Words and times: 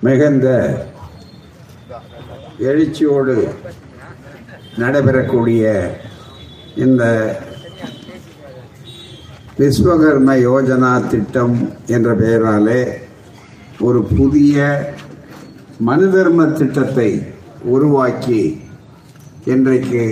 மிகுந்த 0.00 0.48
எழுச்சியோடு 2.60 3.34
நடைபெறக்கூடிய 4.78 5.62
இந்த 6.76 7.02
விஸ்வகர்ம 9.58 10.36
யோஜனா 10.40 10.92
திட்டம் 11.06 11.56
என்ற 11.88 12.12
பெயராலே 12.14 12.82
ஒரு 13.80 14.02
புதிய 14.12 14.68
மனு 15.80 16.06
தர்ம 16.08 16.46
திட்டத்தை 16.52 17.08
உருவாக்கி 17.66 18.44
இன்றைக்கு 19.46 20.06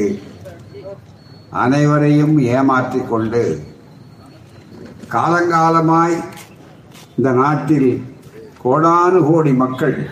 அனைவரையும் 1.59 2.37
ஏமாற்றிக் 2.51 3.09
கொண்டு 3.09 3.45
காலங்காலமாய் 5.09 6.19
இந்த 7.17 7.31
நாட்டில் 7.39 7.91
கோடானு 8.67 9.33
கோடி 9.33 9.53
மக்கள் 9.53 10.09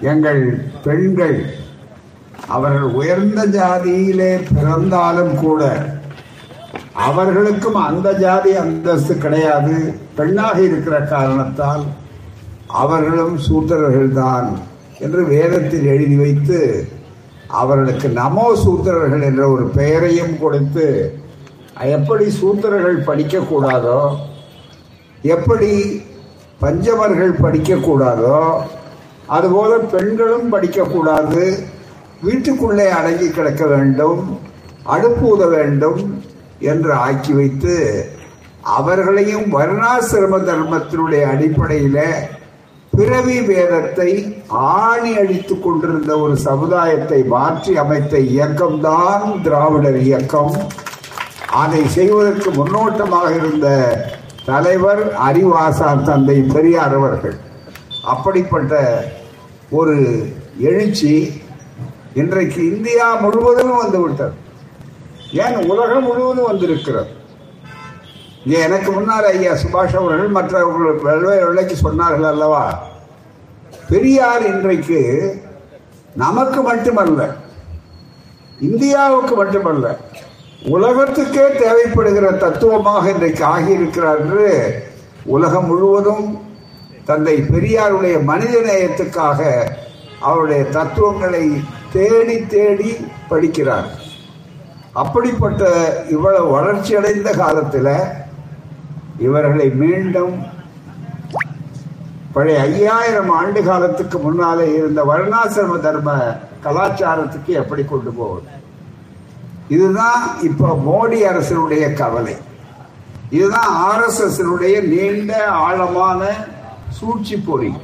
எங்கள் 0.00 0.68
பெண்கள் 0.84 1.46
அவர்கள் 2.46 2.82
உயர்ந்த 2.82 3.46
ஜாதியிலே 3.46 4.42
பிறந்தாலும் 4.54 5.36
கூட 5.36 5.86
அவர்களுக்கும் 6.92 7.74
அந்த 7.74 8.12
ஜாதி 8.12 8.56
அந்தஸ்து 8.56 9.18
கிடையாது. 9.18 9.94
பெண்ணாக 10.14 10.60
இருக்கிற 10.60 11.00
காரணத்தால் 11.00 11.84
அவர்களும் 12.66 13.38
சூத்திரர்கள்தான் 13.38 14.58
என்று 14.98 15.24
வேதத்தில் 15.24 15.84
எழுதி 15.84 16.16
வைத்து 16.16 16.88
அவர்களுக்கு 17.56 18.08
நமோ 18.14 18.46
சூத்திரர்கள் 18.62 19.26
என்ற 19.26 19.42
ஒரு 19.48 19.64
பெயரையும் 19.70 20.34
கொடுத்து 20.38 20.86
எப்படி 21.90 22.26
சூத்திரர்கள் 22.32 22.98
படிக்கக்கூடாதோ 23.06 24.00
எப்படி 25.28 25.70
பஞ்சமர்கள் 26.60 27.32
படிக்கக்கூடாதோ 27.40 28.40
அதுபோல 29.28 29.72
பெண்களும் 29.92 30.48
படிக்கக்கூடாது 30.52 31.44
வீட்டுக்குள்ளே 32.22 32.86
அடங்கி 32.90 33.28
கிடக்க 33.30 33.64
வேண்டும் 33.66 34.20
அடுப்பூத 34.86 35.42
வேண்டும் 35.48 36.00
என்று 36.62 36.92
ஆக்கி 37.00 37.32
வைத்து 37.32 37.76
அவர்களையும் 38.74 39.46
வர்ணாசிரம 39.50 40.38
தர்மத்தினுடைய 40.42 41.22
அடிப்படையில் 41.26 42.04
பிறவி 42.98 43.36
வேதத்தை 43.40 44.10
ஆணி 44.48 45.12
அடித்துக் 45.20 45.62
கொண்டிருந்த 45.62 46.12
ஒரு 46.24 46.34
சமுதாயத்தை 46.44 47.18
மாற்றி 47.32 47.72
அமைத்த 47.82 48.18
இயக்கம்தான் 48.34 49.24
திராவிடர் 49.46 49.98
இயக்கம். 50.08 50.54
அதை 51.62 51.80
செய்வதற்கு 51.96 52.50
முன்னோட்டமாக 52.50 53.28
இருந்த 53.34 53.66
தலைவர் 54.50 55.02
அறிவாசார் 55.28 56.06
தந்தை 56.08 56.38
பெரியார் 56.54 56.94
அவர்கள். 57.00 57.36
அப்படிப்பட்ட 58.14 58.74
ஒரு 59.80 59.96
எழுச்சி 60.70 61.14
இன்றைக்கு 62.22 62.62
இந்தியா 62.72 63.06
முழுவதும் 63.24 63.76
வந்துவிட்டது 63.76 64.34
ஏன் 65.44 65.56
உலகம் 65.70 66.08
முழுவதும் 66.08 66.50
வந்திருக்கிறது? 66.50 67.12
இங்கே 68.44 68.60
எனக்கு 68.60 68.90
முன்னால் 68.92 69.24
ஐயா 69.24 69.54
சுபாஷ் 69.54 69.96
அவர்கள் 69.96 70.28
மற்றவர்கள் 70.28 71.00
வெவ்வேறு 71.02 71.46
விலைக்கு 71.46 71.76
சொன்னார்கள் 71.76 72.24
அல்லவா? 72.24 72.64
பெரியார் 73.88 74.42
இன்றைக்கு 74.46 75.00
நமக்கு 76.14 76.62
மட்டுமல்ல 76.62 77.20
இந்தியாவுக்கு 78.60 79.34
மட்டுமல்ல 79.36 79.86
உலகத்துக்கே 80.68 81.46
தேவைப்படுகிற 81.58 82.38
தத்துவமாக 82.38 83.10
இன்றைக்கு 83.10 83.44
ஆகியிருக்கிறார் 83.44 84.20
என்று 84.20 84.46
உலகம் 85.26 85.66
முழுவதும் 85.66 86.26
தந்தை 87.04 87.42
பெரியாருடைய 87.42 88.22
மனித 88.22 88.58
நேயத்துக்காக 88.60 89.40
அவருடைய 90.20 90.64
தத்துவங்களை 90.64 91.44
தேடி 91.92 92.46
தேடி 92.46 92.90
படிக்கிறார். 93.30 93.88
அப்படிப்பட்ட 94.92 95.62
இவ்வளவு 96.08 96.50
வளர்ச்சி 96.50 96.96
அடைந்த 96.96 97.30
காலத்தில் 97.32 97.92
இவர்களை 99.18 99.70
மீண்டும் 99.70 100.42
பழைய 102.32 102.60
ஐயாயிரம் 102.60 103.30
ஆண்டு 103.30 103.62
காலத்துக்கு 103.62 104.18
முன்னாலே 104.18 104.74
இருந்த 104.74 105.04
வருணாசிரம 105.04 105.80
தர்ம 105.80 106.36
கலாச்சாரத்துக்கு 106.64 107.46
எப்படி 107.46 107.84
கொண்டு 107.84 108.10
போவது? 108.10 108.46
இதுதான் 109.68 110.40
இப்போ 110.42 110.80
மோடி 110.86 111.18
அரசினுடைய 111.22 111.92
கவலை. 111.92 112.36
இதுதான் 113.30 113.70
ஆர்எஸ்எஸ்னுடைய 113.90 114.82
நீண்ட 114.82 115.44
ஆழமான 115.46 116.34
சூழ்ச்சி 116.88 117.36
பொறி. 117.36 117.74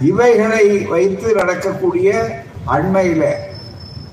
இவைகளை 0.00 0.78
வைத்து 0.78 1.34
நடக்கக்கூடிய 1.34 2.36
அண்மையில 2.66 3.32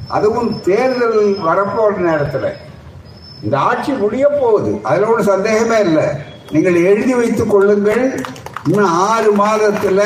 அதுவும் 0.08 0.62
தேர்தல் 0.62 1.38
வரப்போற 1.48 1.98
நேரத்தில் 1.98 2.58
இந்த 3.44 3.58
ஆட்சி 3.60 3.92
முடிய 3.92 4.28
போகுது. 4.28 4.80
அதுல 4.84 5.08
ஒன்றும் 5.08 5.26
சந்தேகமே 5.26 5.80
இல்லை. 5.80 6.06
நீங்கள் 6.52 6.76
எழுதி 6.76 7.14
வைத்துக் 7.14 7.50
கொள்ளுங்கள். 7.50 8.22
இன்னும் 8.68 8.92
ஆறு 8.92 9.36
மாதத்துல 9.36 10.02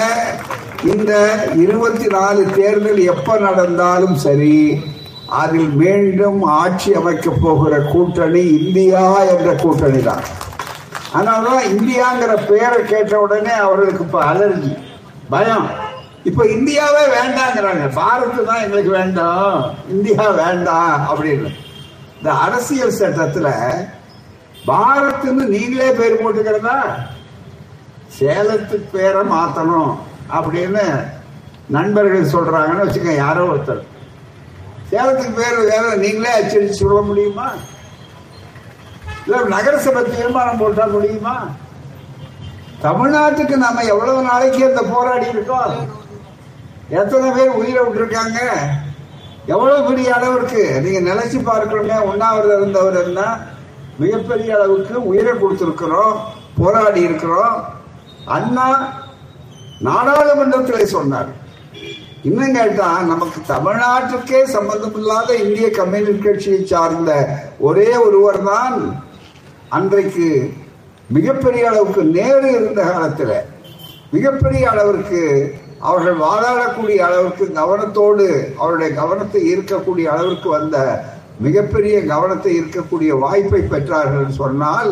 இந்த 0.83 1.45
இருபத்தி 1.55 2.07
நாலு 2.07 2.45
தேர்தல் 2.55 2.97
எப்ப 2.97 3.37
நடந்தாலும் 3.37 4.15
சரி 4.15 4.83
அதில் 5.29 5.69
மீண்டும் 5.69 6.43
ஆட்சி 6.43 6.93
அமைக்க 6.93 7.31
போகிற 7.41 7.79
கூட்டணி 7.79 8.39
இந்தியா 8.39 9.19
என்ற 9.19 9.53
கூட்டணி 9.53 10.03
தான். 10.03 10.23
அதனாலதான் 11.13 11.63
இந்தியாங்கிற 11.63 12.47
பெயரை 12.47 12.85
கேட்ட 12.85 13.19
உடனே 13.19 13.51
அவர்களுக்கு 13.51 14.03
இப்ப 14.03 14.23
அலர்ஜி 14.23 14.77
பயம். 15.29 15.69
இப்ப 16.23 16.45
இந்தியாவே 16.45 17.05
வேண்டாங்கிறாங்க. 17.05 17.85
பாரத் 17.87 18.45
தான் 18.45 18.63
எங்களுக்கு 18.63 18.91
வேண்டாம். 18.91 19.73
இந்தியா 19.89 20.29
வேண்டாம் 20.29 21.07
அப்படின்னு. 21.15 21.62
இந்த 22.23 22.33
அரசியல் 22.33 22.97
சட்டத்துல 22.99 23.47
பாரத்னு 24.67 25.45
நீங்களே 25.45 25.91
பேர் 25.91 26.23
போட்டுக்கிறதா? 26.23 26.75
சேலத்துக்கு 28.19 28.87
பேரை 28.91 29.21
மாத்தணும் 29.21 29.97
அப்படின்னு 30.29 31.09
நண்பர்கள் 31.69 32.31
சொல்றாங்கன்னு 32.33 32.85
வச்சுக்க 32.85 33.15
யாரோ 33.15 33.45
ஒருத்தர். 33.45 33.83
சேலத்துக்கு 34.91 35.33
பேர் 35.33 35.57
வேற 35.57 35.95
நீங்களே 35.95 36.31
அச்சடிச்சு 36.39 36.71
சொல்ல 36.71 37.01
முடியுமா? 37.01 37.53
இல்ல 39.25 39.43
நகரசபை 39.43 40.03
தீர்மானம் 40.03 40.57
போட்டா 40.57 40.85
முடியுமா? 40.85 41.35
தமிழ்நாட்டுக்கு 42.81 43.57
நம்ம 43.57 43.83
எவ்வளவு 43.83 44.21
நாளைக்கு 44.21 44.65
அந்த 44.65 44.81
போராடி 44.81 45.29
இருக்கோம்? 45.29 45.75
எத்தனை 46.89 47.31
பேர் 47.31 47.49
உயிரை 47.49 47.83
விட்டுருக்காங்க? 47.83 48.39
எவ்வளவு 49.47 49.87
பெரிய 49.87 50.13
அளவிற்கு? 50.13 50.81
நீங்க 50.83 50.99
நினைச்சு 51.13 51.37
பார்க்கணுமே 51.45 51.97
உண்ணாவிரதம் 51.99 52.61
இருந்தவர் 52.61 53.07
என்ன? 53.07 53.21
மிகப்பெரிய 53.97 54.55
அளவுக்கு 54.55 55.03
உயிரை 55.03 55.33
கொடுத்திருக்கிறோம் 55.33 56.17
போராடி 56.57 57.01
இருக்கிறோம். 57.01 57.55
அண்ணா 58.25 58.93
நாடாளுமன்றத்தில் 59.79 60.85
சொன்னார். 60.85 61.31
இன்னும் 62.23 62.53
கேட்டா 62.53 63.01
நமக்கு 63.01 63.39
தமிழ்நாட்டுக்கே 63.47 64.43
சம்பந்தம் 64.43 64.95
இல்லாத 64.95 65.35
இந்திய 65.35 65.69
கம்யூனிஸ்ட் 65.69 66.23
கட்சியை 66.23 66.65
சார்ந்த 66.65 67.39
ஒரே 67.59 67.95
ஒருவர் 67.95 68.43
தான் 68.43 68.77
அன்றைக்கு 69.69 70.53
மிகப்பெரிய 71.07 71.69
அளவுக்கு 71.69 72.03
நேரு 72.03 72.51
இருந்த 72.51 72.81
காலத்தில். 72.83 73.35
மிகப்பெரிய 74.11 74.69
அளவிற்கு 74.69 75.21
அவர்கள் 75.87 76.17
வாதாடக்கூடிய 76.25 76.99
அளவிற்கு 77.07 77.45
கவனத்தோடு 77.59 78.27
அவருடைய 78.61 78.89
கவனத்தை 79.01 79.41
ஈர்க்கக்கூடிய 79.51 80.05
அளவிற்கு 80.13 80.49
வந்த 80.49 80.77
மிகப்பெரிய 81.45 81.95
கவனத்தை 82.11 82.51
ஈர்க்கக்கூடிய 82.59 83.11
வாய்ப்பை 83.23 83.61
பெற்றார்கள் 83.71 84.37
சொன்னால் 84.41 84.91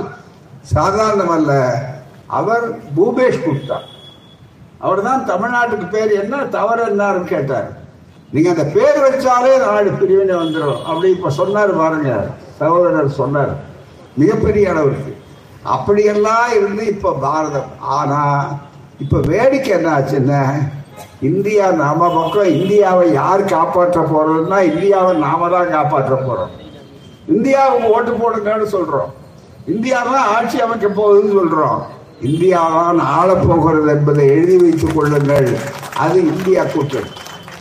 சாதாரணமல்ல. 0.74 1.52
அவர் 2.40 2.66
பூபேஷ் 2.96 3.44
குப்தா. 3.46 3.78
அவர் 4.86 5.02
தான் 5.08 5.28
தமிழ்நாட்டுக்கு 5.30 5.88
பேர் 5.96 6.12
என்ன 6.22 6.36
தவறு 6.58 6.84
என்னாருன்னு 6.90 7.32
கேட்டார். 7.34 7.70
நீங்க 8.34 8.50
அந்த 8.50 8.66
பேர் 8.76 9.00
வச்சாலே 9.06 9.54
நாடு 9.66 9.90
பிரிவினை 10.02 10.36
வந்துடும் 10.36 10.82
அப்படி 10.90 11.08
இப்ப 11.16 11.32
சொன்னார் 11.40 11.74
பாருங்க 11.82 12.12
சகோதரர் 12.60 13.18
சொன்னார். 13.22 13.54
மிகப்பெரிய 14.22 14.68
அளவிற்கு. 14.74 15.14
அப்படியெல்லாம் 15.76 16.52
இருந்து 16.58 16.84
இப்ப 16.94 17.16
பாரதம். 17.26 17.72
ஆனா 18.00 18.22
இப்ப 19.04 19.20
வேடிக்கை 19.32 19.74
என்ன 19.78 19.90
ஆச்சுன்னா 19.98 20.42
இந்தியா 21.22 21.72
நாம 21.72 22.10
பக்கம் 22.14 22.54
இந்தியாவை 22.54 23.14
யார் 23.14 23.44
காப்பாற்ற 23.44 24.02
போறோம்னா 24.02 24.60
இந்தியாவை 24.62 25.18
நாம 25.18 25.50
தான் 25.50 25.70
காப்பாற்ற 25.70 26.16
போறோம். 26.16 26.52
இந்தியாவுக்கு 27.28 27.88
ஓட்டு 27.88 28.12
போடுங்கன்னு 28.12 28.68
சொல்றோம். 28.72 29.10
இந்தியா 29.66 30.04
தான் 30.04 30.28
ஆட்சி 30.36 30.62
அமைக்க 30.62 30.88
போகுதுன்னு 30.88 31.38
சொல்றோம். 31.40 31.82
இந்தியா 32.22 32.70
தான் 32.70 33.00
ஆளப் 33.00 33.48
போகிறது 33.48 33.92
என்பதை 33.92 34.28
எழுதி 34.28 34.58
வைத்துக் 34.58 34.96
கொள்ளுங்கள். 34.96 35.58
அது 35.98 36.26
இந்தியா 36.26 36.64
கூட்டணி. 36.64 37.10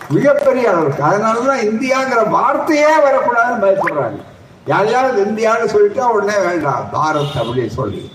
மிகப்பெரிய 0.09 0.71
அளவுக்கு. 0.71 1.03
அதனாலதான் 1.05 1.65
இந்தியாங்கிற 1.65 2.29
வார்த்தையே 2.29 2.93
வரக்கூடாதுன்னு 3.07 3.65
பயப்படுறாங்க. 3.65 4.21
யாரையாவது 4.67 5.25
இந்தியான்னு 5.25 5.69
சொல்லிட்டா 5.75 6.01
உடனே 6.01 6.39
வேண்டாம் 6.39 6.89
பாரத் 6.93 7.39
அப்படின்னு 7.39 7.67
சொல்லி. 7.67 8.13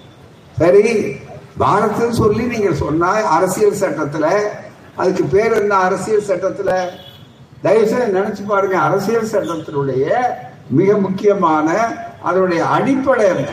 சரி 0.57 1.06
பாரத்னு 1.60 2.10
சொல்லி 2.10 2.44
நீங்க 2.44 2.74
சொன்னா 2.74 3.07
அரசியல் 3.07 3.81
சட்டத்துல 3.81 4.27
அதுக்கு 4.96 5.24
பேர் 5.24 5.52
என்ன? 5.52 5.76
அரசியல் 5.76 6.28
சட்டத்துல? 6.28 6.88
தயவுசெய்து 7.62 8.20
நினைச்சு 8.20 8.46
பாருங்க 8.48 8.78
அரசியல் 8.80 9.32
சட்டத்தினுடைய 9.32 10.16
மிக 10.70 10.98
முக்கியமான 10.98 11.98
அதனுடைய 12.22 12.66
அடிப்படை 12.66 13.26
என்ன? 13.26 13.48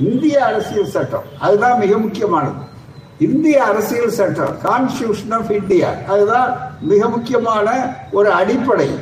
இந்திய 0.00 0.44
அரசியல் 0.44 0.86
சட்டம். 0.86 1.22
அதுதான் 1.40 1.78
மிக 1.78 1.96
முக்கியமானது. 1.96 2.72
இந்திய 3.18 3.64
அரசியல் 3.64 4.10
சட்டம் 4.10 4.56
கான்ஸ்டியூஷன் 4.64 5.34
ஆஃப் 5.34 5.50
இந்தியா 5.50 5.90
அதுதான் 6.08 6.76
மிக 6.80 7.08
முக்கியமான 7.08 7.96
ஒரு 8.12 8.30
அடிப்படை. 8.30 8.98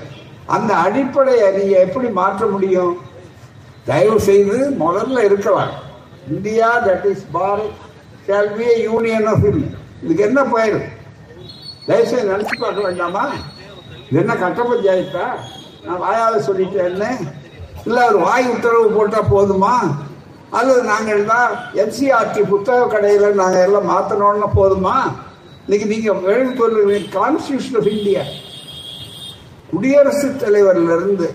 அந்த 0.47 0.75
அடிப்படையை 0.75 1.53
நீங்க 1.53 1.79
எப்படி 1.79 2.09
மாற்ற 2.09 2.47
முடியும்? 2.47 2.99
தயவு 3.85 4.21
செய்து 4.21 4.77
முதல்ல 4.81 5.25
இருக்கலாம் 5.25 5.71
India 6.31 6.87
that 6.87 7.05
is 7.05 7.27
Bharat 7.35 7.73
shall 8.27 8.57
be 8.57 8.81
union 8.83 9.27
of 9.27 9.45
India 9.45 9.79
இதுக்கு 10.03 10.23
என்ன 10.23 10.43
பெயர்? 10.43 11.01
தயவுசெய்து 11.87 12.33
நினைச்சு 12.33 12.59
பார்க்க 12.61 12.81
வேண்டாமா 12.81 13.25
என்ன 14.11 14.35
கட்ட 14.35 14.63
பஞ்சாயத்தா 14.63 15.27
நான் 15.85 16.03
வாயால 16.03 16.37
சொல்லிட்டேன்னு 16.47 17.11
இல்ல 17.85 18.07
ஒரு 18.07 18.19
வாய் 18.19 18.49
உத்தரவு 18.49 18.91
போட்டா 18.91 19.21
போதுமா? 19.31 19.75
அல்லது 20.51 20.83
நாங்கள் 20.83 21.25
தான் 21.25 21.51
எம்சிஆர்டி 21.75 22.43
புத்தக 22.49 22.87
கடையில 22.87 23.33
நாங்க 23.35 23.63
எல்லாம் 23.63 23.89
மாத்தணும்னு 23.91 24.49
போதுமா? 24.55 24.95
இன்னைக்கு 25.65 25.87
நீங்க 25.87 26.13
எழுதி 26.23 26.57
சொல்லுங்க 26.57 27.19
கான்ஸ்டியூஷன் 27.21 27.77
ஆஃப் 27.77 27.87
இந்தியா 27.87 28.23
குடியரசுத் 29.73 30.45
தலைவர்ல 30.45 30.97
இருந்து 30.97 31.35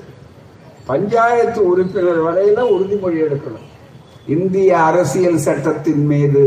பஞ்சாயத்து 0.86 1.68
உறுப்பினர் 1.68 2.22
வரையில 2.22 2.60
உறுதிமொழி 2.76 3.18
எடுக்கணும். 3.24 3.64
இந்திய 4.28 4.78
அரசியல் 4.80 5.38
சட்டத்தின் 5.38 6.06
மீது. 6.06 6.44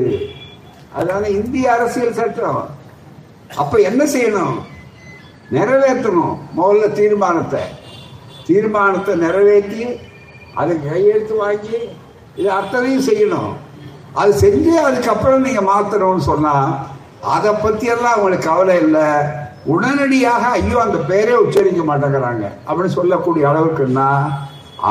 அதனால 0.93 1.29
இந்திய 1.29 1.73
அரசியல் 1.73 2.13
சட்டம். 2.13 2.61
அப்ப 3.57 3.79
என்ன 3.79 4.03
செய்யணும்? 4.05 4.57
நிறைவேற்றணும் 5.57 6.37
முதல்ல 6.57 6.93
தீர்மானத்தை. 6.93 7.63
தீர்மானத்தை 8.47 9.15
நிறைவேற்றி 9.15 9.83
அதை 10.55 10.75
கையெழுத்து 10.87 11.35
வாங்கி 11.37 11.79
இது 12.37 12.51
அத்தனையும் 12.51 13.07
செய்யணும். 13.09 13.53
அது 14.21 14.33
செஞ்சு 14.43 14.73
அதுக்கப்புறம் 14.87 15.45
நீங்க 15.47 15.61
மாத்தணும்னு 15.61 16.25
சொன்னா 16.31 16.55
அதை 17.21 17.51
பற்றியெல்லாம் 17.55 18.15
அவங்களுக்கு 18.17 18.49
கவலை 18.49 18.77
இல்லை. 18.85 19.09
உடனடியாக 19.65 20.45
ஐயோ 20.59 20.79
அந்த 20.85 20.99
பேரே 21.11 21.35
உச்சரிக்க 21.45 21.83
மாட்டேங்கிறாங்க. 21.91 22.45
அப்படின்னு 22.67 22.99
சொல்லக்கூடிய 22.99 23.45
அளவுக்குன்னா 23.51 24.09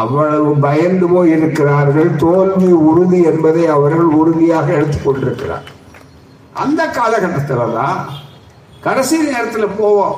அவ்வளவு 0.01 0.49
பயந்து 0.65 1.07
போய் 1.07 1.31
இருக்கிறார்கள். 1.37 2.09
தோல்வி 2.15 2.71
உறுதி 2.71 3.23
என்பதை 3.31 3.65
அவர்கள் 3.67 4.09
உறுதியாக 4.21 4.67
எடுத்துக்கொண்டிருக்கிறார் 4.71 5.67
அந்த 6.53 6.81
காலகட்டத்தில் 6.97 7.75
தான் 7.79 7.99
கடைசி 8.81 9.17
நேரத்தில் 9.17 9.75
போவோம். 9.77 10.15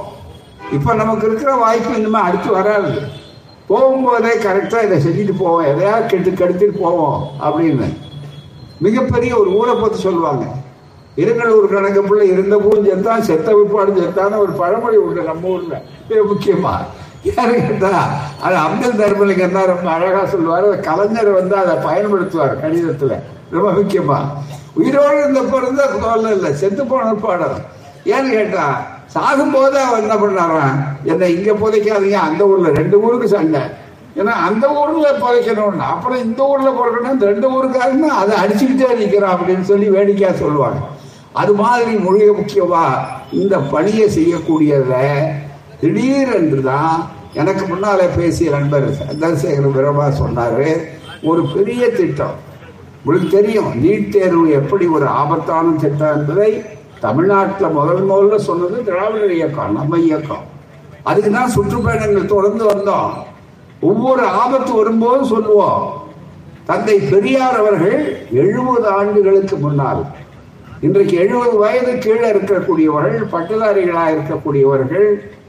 இப்போ 0.72 0.94
நமக்கு 0.94 1.28
இருக்கிற 1.28 1.54
வாய்ப்பு 1.54 1.98
இனிமேல் 1.98 2.22
அடுத்து 2.22 2.52
வராது. 2.52 3.02
போகும்போதே 3.70 4.34
கரெக்டாக 4.46 4.84
இதை 4.84 4.98
செஞ்சுட்டு 5.06 5.34
போவோம். 5.38 5.66
எதையாவது 5.66 6.06
கெட்டு 6.06 6.30
கெடுத்துட்டு 6.30 6.82
போவோம் 6.82 7.28
அப்படின்னு. 7.44 7.88
மிகப்பெரிய 8.80 9.40
ஒரு 9.40 9.50
ஊரை 9.50 9.76
பற்றி 9.76 10.00
சொல்லுவாங்க 10.02 10.46
இருங்கலூர் 11.18 11.74
கணக்கு 11.74 12.02
பிள்ளை 12.04 12.28
இருந்த 12.28 12.58
போதும் 12.58 12.88
செத்தான் 12.90 13.20
செத்த 13.20 13.54
விற்பாடு 13.54 13.92
செத்தான்னு 14.02 14.38
ஒரு 14.38 14.52
பழமொழி 14.52 14.96
உண்டு 14.96 15.22
நம்ம 15.22 15.48
ஊரில். 15.48 15.82
மிக 16.10 16.22
முக்கியமா. 16.32 16.74
யாரு 17.24 17.54
கேட்டா 17.54 18.08
அது 18.42 18.56
அப்துல் 18.56 19.00
தர்மலிங்கம் 19.02 19.52
தான் 19.52 19.66
ரொம்ப 19.66 19.92
அழகாக 19.92 20.28
சொல்லுவார். 20.28 20.64
அந்த 20.64 20.78
கலைஞர் 20.78 21.32
வந்து 21.32 21.56
அதை 21.56 21.76
பயன்படுத்துவார் 21.76 22.56
கணிதத்தில். 22.62 23.20
ரொம்ப 23.52 23.72
முக்கியமா. 23.72 24.18
உயிரோடு 24.74 25.20
இருந்த 25.20 25.42
பிறந்த 25.42 26.32
இல்லை. 26.32 26.54
செத்து 26.54 26.86
போன 26.86 27.14
பாடம். 27.14 27.80
ஏன்னு 28.06 28.30
கேட்டா 28.30 28.66
சாகும்போது 29.14 29.78
அவன் 29.86 30.02
என்ன 30.04 30.16
பண்ணாரான் 30.16 30.76
என்ன 31.04 31.28
இங்க 31.28 31.52
புதைக்காதீங்க 31.54 32.20
அந்த 32.28 32.48
ஊர்ல 32.48 32.70
ரெண்டு 32.70 32.98
ஊருக்கு 33.02 33.28
சண்டை. 33.28 33.62
ஏன்னா 34.18 34.34
அந்த 34.48 34.66
ஊர்ல 34.70 35.08
புதைக்கணும்னு 35.24 35.86
அப்புறம் 35.94 36.22
இந்த 36.24 36.42
ஊர்ல 36.44 36.70
பிறக்கணும் 36.70 37.14
இந்த 37.14 37.26
ரெண்டு 37.26 37.48
ஊருக்காருன்னு 37.56 38.08
அதை 38.08 38.34
அடிச்சுக்கிட்டே 38.44 38.90
நிற்கிறான் 39.02 39.36
அப்படின்னு 39.36 39.62
சொல்லி 39.62 39.90
வேடிக்கையா 39.90 40.32
சொல்லுவாங்க. 40.34 40.80
அது 41.34 41.54
மாதிரி 41.54 41.92
மொழிய 41.98 42.32
முக்கியமா 42.40 42.84
இந்த 43.32 43.58
பணியை 43.74 44.08
செய்யக்கூடியத 44.18 44.94
திடீரென்று 45.82 46.62
தான் 46.64 46.96
எனக்கு 47.34 47.68
முன்னாலே 47.68 48.08
பேசிய 48.18 48.50
நண்பர் 48.52 48.88
சந்திரசேகர 48.94 49.68
பிரபா 49.78 50.08
சொன்னாரு 50.22 50.70
ஒரு 51.24 51.42
பெரிய 51.54 51.90
திட்டம். 51.90 52.36
உங்களுக்கு 53.04 53.30
தெரியும் 53.30 53.72
நீட் 53.84 54.10
தேர்வு 54.10 54.50
எப்படி 54.50 54.88
ஒரு 54.88 55.06
ஆபத்தான 55.06 55.74
திட்டம் 55.84 56.16
என்பதை 56.18 56.50
தமிழ்நாட்டில் 57.04 57.76
முதல் 57.78 58.10
முதல்ல 58.10 58.36
சொன்னது 58.48 58.78
திராவிடர் 58.88 59.36
இயக்கம் 59.38 59.78
நம்ம 59.80 60.00
இயக்கம். 60.08 60.46
அதுக்கு 61.10 61.32
தான் 61.32 61.54
சுற்றுப்பயணங்கள் 61.56 62.34
தொடர்ந்து 62.36 62.64
வந்தோம். 62.72 63.12
ஒவ்வொரு 63.90 64.24
ஆபத்து 64.42 64.72
வரும்போதும் 64.80 65.32
சொல்லுவோம் 65.34 65.86
தந்தை 66.66 66.98
பெரியார் 67.12 67.58
அவர்கள் 67.62 68.02
எழுபது 68.42 68.88
ஆண்டுகளுக்கு 68.98 69.56
முன்னால் 69.58 70.04
இன்றைக்கு 70.88 71.16
எழுபது 71.24 71.56
வயது 71.64 71.92
கீழே 71.98 72.28
இருக்கக்கூடியவர்கள் 72.34 73.26
பட்டதாரிகளாக 73.34 74.14
இருக்கக்கூடியவர்கள் 74.16 75.08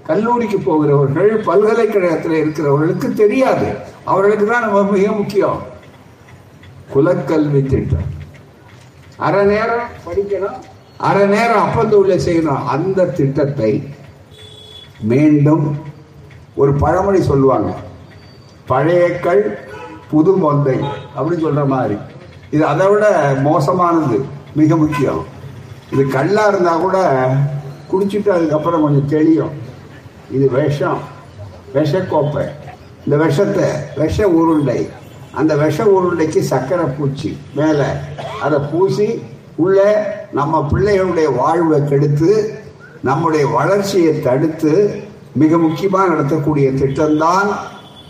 கல்லூரிக்கு 0.08 0.58
போகிறவர்கள் 0.58 1.30
பல்கலைக்கழகத்தில் 1.48 2.38
இருக்கிறவர்களுக்கு 2.42 3.08
தெரியாது. 3.22 3.68
அவர்களுக்கு 4.04 4.46
தான் 4.46 4.64
நம்ம 4.66 4.82
மிக 4.90 5.10
முக்கியம். 5.20 5.60
குலக்கல்வி 6.94 7.62
திட்டம். 7.66 8.08
அரை 9.26 9.42
நேரம் 9.52 9.88
படிக்கணும். 10.06 10.58
அரை 11.02 11.26
நேரம் 11.26 11.68
அப்பந்தூரில் 11.68 12.20
செய்யணும். 12.26 12.64
அந்த 12.64 13.04
திட்டத்தை 13.04 13.88
மீண்டும் 15.00 15.76
ஒரு 16.54 16.72
பழமொழி 16.72 17.22
சொல்லுவாங்க. 17.22 17.74
பழைய 18.66 19.18
கல் 19.18 19.58
புது 20.10 20.36
மொந்தை 20.36 20.84
அப்படின்னு 21.16 21.40
சொல்கிற 21.40 21.64
மாதிரி. 21.64 21.96
இது 22.50 22.66
அதை 22.66 22.88
விட 22.88 23.34
மோசமானது 23.42 24.24
மிக 24.54 24.76
முக்கியம். 24.76 25.24
இது 25.92 26.06
கல்லாக 26.06 26.48
இருந்தால் 26.48 26.80
கூட 26.80 27.26
குடிச்சிட்டு 27.92 28.28
அதுக்கப்புறம் 28.28 28.82
கொஞ்சம் 28.82 29.08
தெளியும். 29.08 29.50
இது 30.30 30.50
விஷம். 30.50 30.98
விஷக்கோப்பை. 31.74 32.48
இந்த 33.04 33.24
விஷத்தை 33.24 33.64
விஷ 33.96 34.28
உருண்டை. 34.28 34.88
அந்த 35.30 35.56
விஷ 35.56 35.84
உருண்டைக்கு 35.84 36.42
சக்கரை 36.50 36.96
பூச்சி 36.98 37.38
மேலே. 37.54 37.88
அதை 38.42 38.58
பூசி 38.72 39.22
உள்ள 39.56 39.80
நம்ம 40.32 40.68
பிள்ளைகளுடைய 40.72 41.36
வாழ்வை 41.36 41.84
கெடுத்து 41.84 42.60
நம்முடைய 43.02 43.46
வளர்ச்சியை 43.46 44.20
தடுத்து 44.20 45.02
மிக 45.34 45.58
முக்கியமாக 45.58 46.14
நடத்தக்கூடிய 46.14 46.68
திட்டம்தான் 46.80 47.48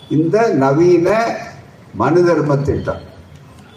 இந்த 0.08 0.48
நவீன 0.48 1.36
மனு 1.94 2.24
தர்ம 2.24 2.56
திட்டம். 2.56 3.10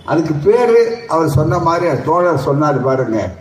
அதுக்கு 0.05 0.33
பேர் 0.33 1.05
அவர் 1.07 1.29
சொன்ன 1.29 1.57
மாதிரி 1.57 2.01
தோழர் 2.01 2.37
சொன்னார் 2.37 2.83
பாருங்க. 2.83 3.31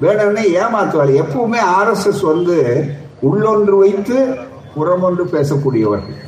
வேணும்னே 0.00 0.44
ஏமாத்துவார். 0.62 1.22
எப்பவுமே 1.22 1.60
ஆர்எஸ்எஸ் 1.78 2.22
வந்து 2.22 2.84
உள்ளொன்று 3.22 3.78
வைத்து 3.78 4.34
புறமொன்று 4.76 5.24
பேசக்கூடியவர்கள். 5.24 6.18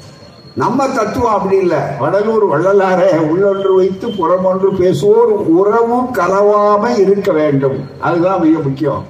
நம்ம 0.55 0.89
தத்துவம் 0.89 1.33
அப்படி 1.33 1.57
இல்லை. 1.57 1.79
வடலூர் 2.01 2.49
வள்ளலார 2.49 3.11
உள்ளொன்று 3.11 3.77
வைத்து 3.77 4.09
புறமொன்று 4.09 4.73
பேசுவோர் 4.73 5.47
உறவும் 5.47 6.15
கலவாம 6.15 6.99
இருக்க 6.99 7.33
வேண்டும். 7.33 7.89
அதுதான் 8.01 8.41
மிக 8.41 8.59
முக்கியம். 8.59 9.05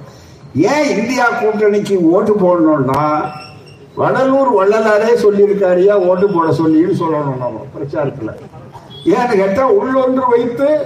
ஏன் 0.55 0.97
இந்தியா 0.97 1.27
கூட்டணிக்கு 1.31 2.01
ஓட்டு 2.01 2.33
போடணும்னா 2.33 3.21
வடலூர் 3.97 4.53
வள்ளலாரே 4.57 5.15
சொல்லியிருக்காரியா 5.15 5.93
ஓட்டு 5.93 6.29
போட 6.29 6.51
சொல்லின்னு 6.51 6.93
சொல்லணும் 6.99 7.37
நம்ம 7.37 7.65
பிரச்சாரத்தில். 7.79 8.35
ஏன்னு 9.05 9.35
கேட்டால் 9.35 9.73
உள்ளொன்று 9.73 10.21
வைத்து 10.29 10.85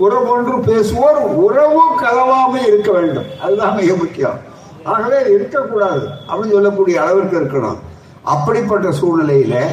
புறமொன்று 0.00 0.60
பேசுவோர் 0.66 1.20
உறவும் 1.20 1.98
கலவாம 2.02 2.66
இருக்க 2.66 2.92
வேண்டும். 2.92 3.24
அதுதான் 3.42 3.74
மிக 3.74 3.94
முக்கியம். 3.94 4.38
ஆகவே 4.84 5.30
இருக்கக்கூடாது. 5.30 6.06
அப்படின்னு 6.28 6.52
சொல்லக்கூடிய 6.52 7.02
அளவிற்கு 7.02 7.40
இருக்கணும். 7.40 7.78
அப்படிப்பட்ட 8.24 8.88
சூழ்நிலையில 8.88 9.66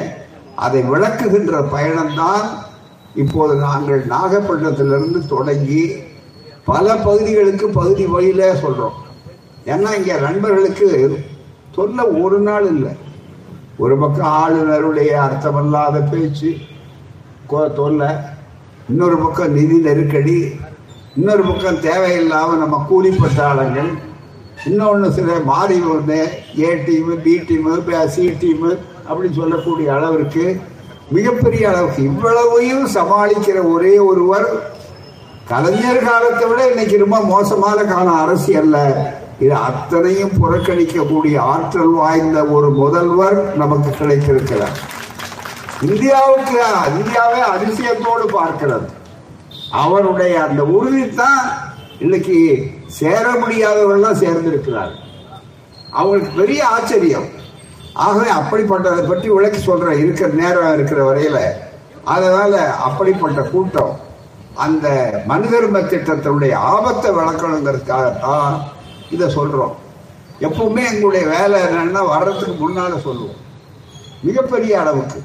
அதை 0.55 0.81
விளக்குகின்ற 0.81 1.63
பயணம்தான் 1.71 2.47
இப்போது 3.15 3.55
நாங்கள் 3.55 4.05
நாகப்பட்டினத்திலிருந்து 4.05 5.27
தொடங்கி 5.27 5.91
பல 6.65 6.95
பகுதிகளுக்கு 6.95 7.69
பகுதி 7.69 8.05
வழியில 8.05 8.53
சொல்றோம். 8.53 8.91
ஏன்னா 9.65 9.95
இங்க 9.95 10.19
நண்பர்களுக்கு 10.19 11.19
சொல்ல 11.75 12.07
ஒரு 12.07 12.39
நாள் 12.39 12.65
இல்லை. 12.65 12.91
ஒரு 13.77 13.97
பக்கம் 13.97 14.27
ஆளுநருடைய 14.27 15.07
அர்த்தமல்லாத 15.07 16.09
பேச்சு 16.11 16.57
கோ- 17.49 17.73
தொல்லை. 17.73 18.07
இன்னொரு 18.89 19.17
பக்கம் 19.17 19.53
நிதி 19.53 19.77
நெருக்கடி. 19.77 20.51
இன்னொரு 21.15 21.43
பக்கம் 21.43 21.79
தேவையில்லாமல் 21.79 22.57
நம்ம 22.57 22.85
கூலிப்பட்ட 22.89 23.41
ஆளுங்கள் 23.41 23.89
இன்னொன்று 24.65 25.11
சில 25.11 25.39
மாறி 25.39 25.81
ஒன்று 25.81 26.40
A 26.59 26.75
team 26.75 27.15
B 27.15 27.37
team 27.37 28.07
C 28.07 28.27
team 28.27 28.77
அப்படின்னு 29.09 29.35
சொல்லக்கூடிய 29.35 29.93
அளவிற்கு 29.93 30.61
மிகப்பெரிய 31.09 31.69
அளவுக்கு 31.69 32.03
இவ்வளவையும் 32.03 32.87
சமாளிக்கிற 32.87 33.71
ஒரே 33.71 33.97
ஒருவர் 33.97 34.79
கலைஞர் 35.47 36.03
காலத்தை 36.03 36.47
விட 36.47 36.69
இன்னைக்கு 36.69 36.97
ரொம்ப 36.97 37.21
மோசமான 37.21 37.83
காலம் 37.83 38.21
அரசியல்ல 38.25 38.77
இது 39.39 39.55
அத்தனையும் 39.55 40.31
புறக்கணிக்கக்கூடிய 40.41 41.37
ஆற்றல் 41.37 41.89
வாய்ந்த 41.89 42.45
ஒரு 42.45 42.69
முதல்வர் 42.69 43.55
நமக்கு 43.55 43.89
கிடைத்திருக்கிறார். 43.89 44.79
இந்தியாவுக்கு 45.81 46.61
இந்தியாவை 46.97 47.39
அதிசயத்தோடு 47.39 48.29
பார்க்கிறது. 48.33 48.87
அவருடைய 49.71 50.43
அந்த 50.43 50.63
உறுதி 50.63 51.09
தான் 51.09 51.51
இன்னைக்கு 51.99 52.67
சேர 52.85 53.31
முடியாதவர்கள்லாம் 53.31 54.21
சேர்ந்திருக்கிறார் 54.21 55.00
அவங்களுக்கு 55.91 56.31
பெரிய 56.41 56.67
ஆச்சரியம். 56.67 57.27
ஆகவே 57.93 58.29
அப்படிப்பட்டதை 58.31 59.07
பற்றி 59.07 59.29
விளக்கி 59.29 59.59
சொல்கிறேன் 59.59 59.99
இருக்கிற 59.99 60.29
நேரம் 60.33 60.73
இருக்கிற 60.73 61.03
வரையில் 61.03 61.53
அதனால் 62.03 62.77
அப்படிப்பட்ட 62.77 63.41
கூட்டம் 63.41 63.99
அந்த 64.55 64.87
மனிதர்ம 65.25 65.79
திட்டத்தினுடைய 65.79 66.53
ஆபத்தை 66.53 67.11
விளக்கணுங்கிறதுக்காகத்தான் 67.11 68.61
இதை 69.11 69.29
சொல்கிறோம் 69.29 69.75
எப்பவுமே 70.39 70.83
எங்களுடைய 70.91 71.27
வேலை 71.27 71.61
என்னன்னா 71.61 72.07
வர்றதுக்கு 72.07 72.53
முன்னால் 72.53 73.01
சொல்லுவோம். 73.01 73.39
மிகப்பெரிய 74.21 74.79
அளவுக்கு. 74.79 75.23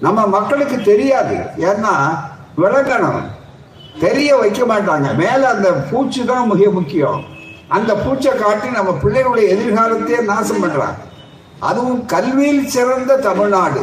நம்ம 0.00 0.26
மக்களுக்கு 0.26 0.82
தெரியாது. 0.82 1.36
ஏன்னா 1.58 2.18
விளக்கணும். 2.58 3.22
தெரிய 4.00 4.36
வைக்க 4.36 4.64
மாட்டாங்க. 4.64 5.14
மேலே 5.14 5.44
அந்த 5.44 5.72
பூச்சி 5.72 6.24
தான் 6.24 6.46
மிக 6.46 6.70
முக்கியம். 6.70 7.24
அந்த 7.68 7.94
பூச்சை 7.94 8.36
காட்டி 8.36 8.68
நம்ம 8.68 8.90
பிள்ளைகளுடைய 8.90 9.54
எதிர்காலத்தையே 9.54 10.24
நாசம் 10.24 10.64
பண்ணுறாங்க 10.64 10.94
அதுவும் 11.60 12.06
கல்வியில் 12.06 12.66
சிறந்த 12.66 13.16
தமிழ்நாடு. 13.16 13.80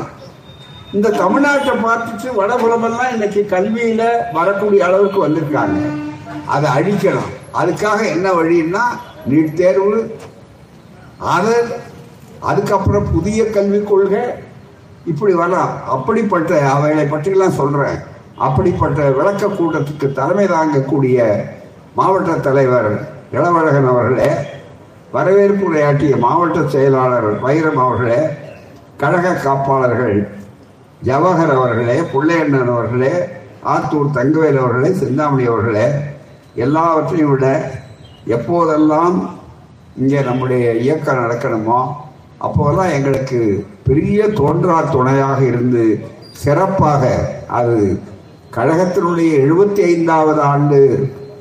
இந்த 0.93 1.09
தமிழ்நாட்டை 1.09 1.73
பார்த்துட்டு 1.83 2.29
வடபுலமெல்லாம் 2.37 3.11
இன்னைக்கு 3.11 3.47
கல்வியில 3.49 4.07
வரக்கூடிய 4.33 4.85
அளவுக்கு 4.85 5.27
வந்திருக்காங்க. 5.27 6.03
அதை 6.45 6.69
அழிக்கணும். 6.77 7.29
அதுக்காக 7.53 8.05
என்ன 8.05 8.31
வழின்னா 8.31 8.81
நீட் 9.29 9.53
தேர்வு 9.53 10.15
அதை 11.17 11.53
அதுக்கப்புறம் 12.39 13.11
புதிய 13.11 13.49
கல்விக் 13.49 13.87
கொள்கை. 13.87 14.21
இப்படி 15.05 15.33
வரலாம். 15.33 15.87
அப்படிப்பட்ட 15.87 16.69
அவைகளை 16.69 17.05
பற்றிலாம் 17.05 17.49
சொல்றேன். 17.49 17.99
அப்படிப்பட்ட 18.37 19.09
விளக்க 19.09 19.47
கூட்டத்துக்கு 19.47 20.11
தலைமை 20.11 20.45
தாங்கக்கூடிய 20.45 21.43
மாவட்ட 21.95 22.33
தலைவர் 22.33 23.10
இளவழகன் 23.31 23.89
அவர்களே 23.89 24.29
வரவேற்பு 25.13 25.63
உரையாற்றிய 25.67 26.15
மாவட்ட 26.17 26.59
செயலாளர் 26.67 27.29
வைரம் 27.39 27.79
அவர்களே 27.79 28.21
கழக 28.97 29.35
காப்பாளர்கள் 29.43 30.17
ஜவஹர் 31.01 31.53
அவர்களே 31.55 31.97
புள்ளையண்ணன் 32.11 32.71
அவர்களே 32.71 33.13
ஆத்தூர் 33.67 34.15
தங்கவேல் 34.15 34.59
அவர்களே 34.61 34.89
சிந்தாமணி 34.93 35.45
அவர்களே 35.45 35.87
எல்லாவற்றையும் 36.55 37.31
விட 37.31 37.47
எப்போதெல்லாம் 38.27 39.17
இங்கே 39.95 40.19
நம்முடைய 40.21 40.65
இயக்கம் 40.81 41.21
நடக்கணுமோ 41.21 41.79
அப்போதெல்லாம் 42.39 42.93
எங்களுக்கு 42.93 43.39
பெரிய 43.83 44.27
தோன்றா 44.37 44.77
துணையாக 44.87 45.39
இருந்து 45.43 45.85
சிறப்பாக 46.37 47.03
அது 47.51 47.79
கழகத்தினுடைய 48.55 49.31
எழுபத்தி 49.41 49.81
ஐந்தாவது 49.87 50.41
ஆண்டு 50.43 50.79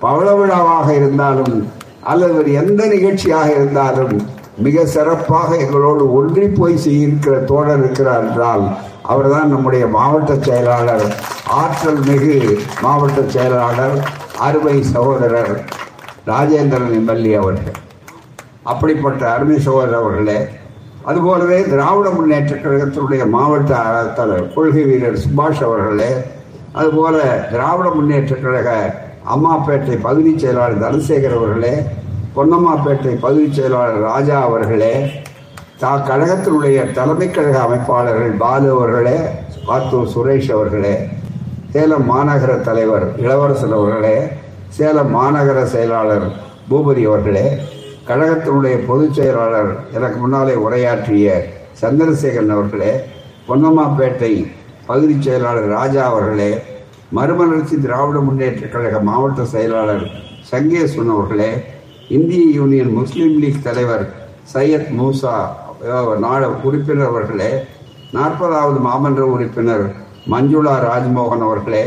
பவள 0.00 0.28
விழாவாக 0.34 0.88
இருந்தாலும் 0.94 1.56
அல்லது 2.02 2.52
எந்த 2.52 2.86
நிகழ்ச்சியாக 2.86 3.50
இருந்தாலும் 3.50 4.14
மிக 4.56 4.86
சிறப்பாக 4.86 5.56
எங்களோடு 5.56 6.12
ஒன்றி 6.12 6.46
போய் 6.48 6.76
செய்திருக்கிற 6.76 7.44
தோழர் 7.44 7.78
இருக்கிறார் 7.78 8.24
என்றால் 8.24 8.64
அவர்தான் 9.02 9.48
நம்முடைய 9.48 9.86
மாவட்ட 9.86 10.34
செயலாளர் 10.38 11.04
ஆற்றல் 11.46 12.00
மிகு 12.00 12.34
மாவட்ட 12.82 13.22
செயலாளர் 13.26 13.96
அருமை 14.38 14.82
சகோதரர் 14.82 15.52
ராஜேந்திரன் 16.26 16.94
எம்எல்ஏ 16.94 17.34
அவர்கள். 17.34 17.76
அப்படிப்பட்ட 18.62 19.30
அருமை 19.30 19.58
சகோதரர் 19.60 19.94
அவர்களே 19.94 20.38
அதுபோலவே 21.04 21.62
திராவிட 21.64 22.10
முன்னேற்ற 22.10 22.56
கழகத்தினுடைய 22.56 23.28
மாவட்ட 23.28 23.72
தலைவர் 24.14 24.54
கொள்கை 24.54 24.84
வீரர் 24.84 25.16
சுபாஷ் 25.16 25.62
அவர்களே 25.62 26.10
அதுபோல 26.72 27.16
திராவிட 27.50 27.88
முன்னேற்ற 27.90 28.34
கழக 28.36 28.68
அம்மாப்பேட்டை 29.26 29.96
பகுதி 30.00 30.32
செயலாளர் 30.38 30.82
தனசேகர் 30.82 31.34
அவர்களே 31.34 31.74
பொன்னம்மாப்பேட்டை 32.36 33.12
பகுதி 33.18 33.48
செயலாளர் 33.52 34.00
ராஜா 34.02 34.36
அவர்களே 34.40 34.94
தா 35.80 35.90
கழகத்தினுடைய 36.08 36.78
தலைமை 36.92 37.28
கழக 37.28 37.58
அமைப்பாளர்கள் 37.60 38.32
பாலு 38.36 38.68
அவர்களே 38.68 39.16
ஆத்தூர் 39.68 40.08
சுரேஷ் 40.08 40.50
அவர்களே 40.50 40.94
சேலம் 41.70 42.06
மாநகர 42.06 42.52
தலைவர் 42.62 43.06
இளவரசன் 43.16 43.74
அவர்களே 43.74 44.16
சேலம் 44.70 45.12
மாநகர 45.14 45.58
செயலாளர் 45.66 46.26
பூபதி 46.70 47.04
அவர்களே 47.06 47.46
கழகத்தினுடைய 48.08 48.76
பொதுச் 48.86 49.16
செயலாளர் 49.16 49.70
எனக்கு 49.94 50.18
முன்னாலே 50.18 50.54
உரையாற்றிய 50.56 51.28
சந்திரசேகரன் 51.80 52.50
அவர்களே 52.50 52.92
பொன்னம்மாப்பேட்டை 53.48 54.32
பகுதி 54.86 55.16
செயலாளர் 55.20 55.68
ராஜா 55.68 56.02
அவர்களே 56.06 56.50
மறுமலர்ச்சி 57.12 57.76
திராவிட 57.78 58.18
முன்னேற்ற 58.20 58.66
கழக 58.66 58.96
மாவட்ட 59.02 59.44
செயலாளர் 59.52 60.04
சங்கேஸ்வன் 60.50 61.10
அவர்களே 61.10 61.50
இந்திய 62.08 62.44
யூனியன் 62.52 62.92
முஸ்லீம் 62.92 63.36
லீக் 63.38 63.64
தலைவர் 63.64 64.04
சையத் 64.52 64.92
மூசா 64.98 65.34
நாட 66.20 66.42
உறுப்பினர் 66.62 67.08
அவர்களே 67.08 67.50
நாற்பதாவது 68.12 68.78
மாமன்ற 68.80 69.22
உறுப்பினர் 69.26 69.84
மஞ்சுளா 70.28 70.74
ராஜ்மோகன் 70.82 71.44
அவர்களே 71.44 71.84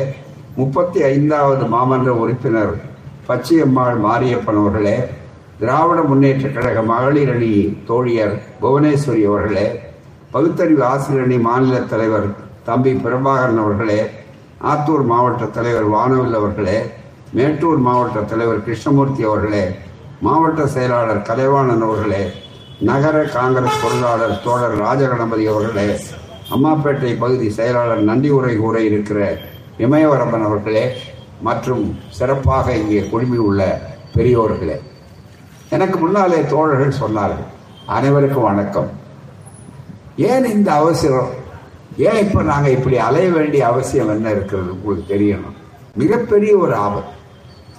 முப்பத்தி 0.56 1.00
ஐந்தாவது 1.08 1.66
மாமன்ற 1.68 2.10
உறுப்பினர் 2.18 2.74
பச்சையம்மாள் 3.28 4.00
மாரியப்பன் 4.00 4.60
அவர்களே 4.62 4.98
திராவிட 5.60 6.00
முன்னேற்ற 6.04 6.48
கழக 6.50 6.80
மகளிர் 6.84 7.32
அணி 7.34 7.52
தோழியர் 7.88 8.36
புவனேஸ்வரி 8.62 9.24
அவர்களே 9.26 9.68
பகுத்தறிவு 10.32 10.84
ஆசிரியர் 10.86 11.26
அணி 11.26 11.38
மாநில 11.42 11.80
தலைவர் 11.86 12.28
தம்பி 12.66 12.94
பிரபாகரன் 13.04 13.62
அவர்களே 13.64 14.00
ஆத்தூர் 14.72 15.04
மாவட்ட 15.04 15.46
தலைவர் 15.46 15.84
வானவில் 15.84 16.34
அவர்களே 16.34 16.78
மேட்டூர் 17.34 17.78
மாவட்ட 17.78 18.20
தலைவர் 18.22 18.64
கிருஷ்ணமூர்த்தி 18.64 19.24
அவர்களே 19.24 19.64
மாவட்ட 20.22 20.68
செயலாளர் 20.68 21.22
கலைவாணன் 21.22 21.82
அவர்களே 21.82 22.22
நகர 22.80 23.24
காங்கிரஸ் 23.24 23.82
பொருளாளர் 23.84 24.42
தோழர் 24.44 24.78
ராஜகணபதி 24.78 25.46
அவர்களே 25.48 25.88
அம்மாப்பேட்டை 26.50 27.12
பகுதி 27.18 27.50
செயலாளர் 27.50 28.04
நன்றி 28.04 28.30
உரை 28.30 28.58
கூற 28.58 28.82
இருக்கிற 28.82 29.20
இமயவரம்பன் 29.78 30.44
அவர்களே 30.44 30.86
மற்றும் 31.42 31.84
சிறப்பாக 32.10 32.76
இங்கே 32.76 33.02
குழுமி 33.12 33.38
உள்ள 33.38 33.62
பெரியோர்களே. 34.16 34.78
எனக்கு 35.70 36.00
முன்னாலே 36.00 36.42
தோழர்கள் 36.42 37.00
சொன்னார்கள் 37.02 37.48
அனைவருக்கும் 37.86 38.44
வணக்கம். 38.44 38.90
ஏன் 40.16 40.46
இந்த 40.46 40.74
அவசரம்? 40.74 41.32
ஏன் 41.98 42.28
இப்ப 42.28 42.44
நாங்க 42.44 42.70
இப்படி 42.70 42.98
அலைய 42.98 43.30
வேண்டிய 43.30 43.68
அவசியம் 43.68 44.10
என்ன 44.10 44.30
இருக்கிறது 44.30 44.72
உங்களுக்கு 44.72 45.16
தெரியணும்? 45.16 45.56
மிகப்பெரிய 45.96 46.58
ஒரு 46.58 46.76
ஆபத்து. 46.76 47.12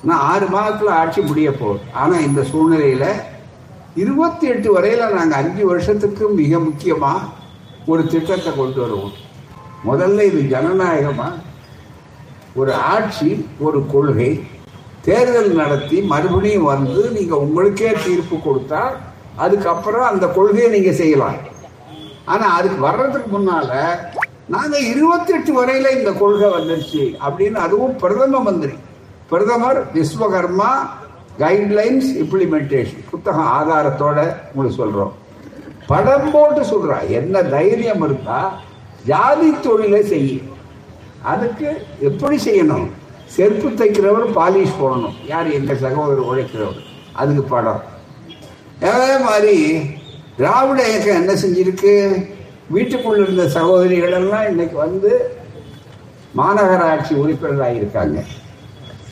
நான் 0.03 0.19
ஆறு 0.19 0.47
மாதத்துல 0.47 0.87
ஆட்சி 0.87 1.21
முடிய 1.21 1.53
போகுது. 1.53 1.81
ஆனா 1.93 2.17
இந்த 2.17 2.41
சூழ்நிலையில 2.41 3.07
இருபத்தி 3.95 4.47
எட்டு 4.47 4.81
வரையில 4.81 5.13
நாங்க 5.13 5.37
அஞ்சு 5.37 5.67
வருஷத்துக்கு 5.67 6.29
மிக 6.29 6.59
முக்கியமா 6.59 7.13
ஒரு 7.87 8.07
திட்டத்தை 8.07 8.53
கொண்டு 8.57 8.81
வருவோம். 8.81 9.13
முதல்ல 9.89 10.21
இது 10.21 10.59
ஜனநாயகமா? 10.59 11.33
ஒரு 12.55 12.75
ஆட்சி 12.75 13.47
ஒரு 13.59 13.87
கொள்கை. 13.87 14.43
தேர்தல் 15.01 15.51
நடத்தி 15.51 16.01
மறுபடியும் 16.01 16.63
வந்து 16.63 17.11
நீங்க 17.11 17.37
உங்களுக்கே 17.37 17.93
தீர்ப்பு 18.05 18.37
கொடுத்தா 18.37 18.81
அதுக்கப்புறம் 19.37 20.07
அந்த 20.07 20.27
கொள்கையை 20.27 20.71
நீங்க 20.71 20.93
செய்யலாம். 20.93 21.53
ஆனா 22.25 22.47
அதுக்கு 22.57 22.81
வர்றதுக்கு 22.81 23.29
முன்னால 23.39 23.71
நாங்க 24.49 24.79
இருபத்தி 24.79 25.33
எட்டு 25.33 25.53
வரையில 25.59 25.99
இந்த 25.99 26.13
கொள்கை 26.13 26.49
வந்துருச்சு 26.49 27.03
அப்படின்னு 27.27 27.59
அதுவும் 27.67 27.97
பிரதம 27.97 28.41
மந்திரி. 28.41 28.73
பிரதமர் 29.31 29.81
விஸ்வகர்மா 29.95 30.71
கைட்லைன்ஸ் 31.39 32.09
இம்ப்ளிமெண்டேஷன் 32.23 33.05
புத்தகம் 33.11 33.51
ஆதாரத்தோட 33.59 34.19
உங்களுக்கு 34.53 34.79
சொல்றோம். 34.85 35.13
படம் 35.87 36.31
போட்டு 36.31 36.61
சொல்றா 36.61 37.09
என்ன 37.09 37.43
தைரியம் 37.43 38.03
இருந்தா 38.03 38.59
ஜாதி 39.05 39.55
தொழிலை 39.61 40.03
செய்யும் 40.03 40.51
அதுக்கு 41.23 41.87
எப்படி 42.01 42.37
செய்யணும்? 42.45 42.87
செருப்பு 43.27 43.69
தைக்கிறவர் 43.71 44.27
பாலிஷ் 44.39 44.79
போடணும். 44.81 45.17
யார் 45.27 45.51
எங்க 45.51 45.75
சகோதரர் 45.75 46.29
உழைக்கிறவர்? 46.31 46.81
அதுக்கு 47.13 47.43
படம். 47.43 47.83
அதே 48.81 49.19
மாதிரி 49.19 49.57
திராவிட 50.37 50.89
இயக்கம் 50.89 51.21
என்ன 51.21 51.33
செஞ்சிருக்கு? 51.33 51.93
வீட்டுக்குள்ள 52.75 53.23
இருந்த 53.23 53.49
சகோதரிகள் 53.49 54.13
எல்லாம் 54.13 54.49
இன்னைக்கு 54.49 54.77
வந்து 54.77 55.37
மாநகராட்சி 56.37 57.13
உறுப்பினராக 57.13 57.73
இருக்காங்க. 57.73 58.23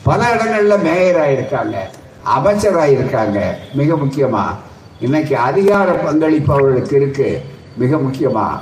பல 0.03 0.31
இடங்களில் 0.33 0.83
மேயராக 0.87 1.31
இருக்காங்க. 1.31 1.89
அமைச்சராக 2.23 2.91
இருக்காங்க. 2.91 3.57
மிக 3.73 3.95
முக்கியமாக 3.95 4.57
இன்னைக்கு 4.99 5.37
அதிகார 5.37 5.91
பங்களிப்பு 5.91 6.53
அவர்களுக்கு 6.53 6.95
இருக்கு. 6.95 7.41
மிக 7.77 7.97
முக்கியமாக 7.97 8.61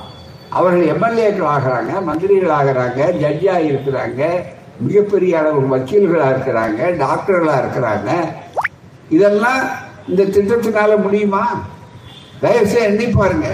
அவர்கள் 0.49 0.93
எம்எல்ஏக்கள் 0.93 1.51
ஆகிறாங்க 1.55 2.01
மந்திரிகள் 2.03 2.55
ஆகிறாங்க 2.59 3.01
ஜட்ஜாக 3.23 3.67
இருக்கிறாங்க 3.71 4.21
மிகப்பெரிய 4.79 5.39
அளவு 5.39 5.77
வக்கீல்களாக 5.77 6.33
இருக்கிறாங்க 6.33 6.79
டாக்டர்களாக 7.03 7.61
இருக்கிறாங்க. 7.63 8.09
இதெல்லாம் 9.09 9.61
இந்த 10.07 10.23
திட்டத்தினால 10.23 11.01
முடியுமா? 11.01 11.43
தயவுசெய்து 12.41 12.83
எண்ணி 12.83 13.07
பாருங்க. 13.07 13.47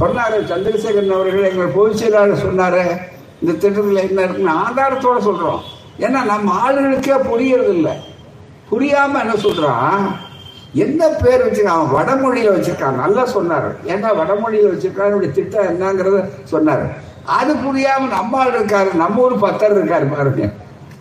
சொன்னாரு 0.00 0.44
சந்திரசேகரன் 0.44 1.14
அவர்கள் 1.14 1.50
எங்கள் 1.50 1.66
பொதுச் 1.66 1.96
செயலாளர் 1.96 2.44
சொன்னாரு 2.46 3.00
இந்த 3.42 3.58
திட்டத்தில் 3.58 3.96
என்ன 3.96 4.22
இருக்குன்னு 4.22 4.52
ஆதாரத்தோட 4.52 5.18
சொல்றோம். 5.24 5.60
ஏன்னா 5.98 6.24
நம்ம 6.24 6.70
ஆளுகளுக்கே 6.70 7.16
புரியறது 7.30 7.68
இல்லை 7.68 7.92
புரியாம 8.70 9.20
என்ன 9.20 9.32
சொல்றான்? 9.32 10.16
என்ன 10.72 11.08
பேர் 11.08 11.46
வச்சிருக்கான்? 11.46 11.90
வடமொழியில் 11.90 12.50
வடமொழியில 12.50 12.54
வச்சிருக்கான். 12.54 12.94
நல்லா 12.94 13.24
சொன்னார். 13.24 13.72
ஏன்னா 13.72 14.08
வடமொழியில 14.20 14.68
வச்சிருக்கான்? 14.68 15.04
என்னுடைய 15.04 15.34
திட்டம் 15.34 15.66
என்னங்கிறத 15.66 16.28
சொன்னார். 16.44 16.96
அது 17.24 17.54
புரியாம 17.54 18.08
நம்ம 18.08 18.38
ஆள் 18.38 18.60
இருக்காரு. 18.60 18.94
நம்ம 18.94 19.22
ஊர் 19.22 19.38
பத்தர் 19.38 19.78
இருக்காரு 19.78 20.16
பாருங்க. 20.16 20.50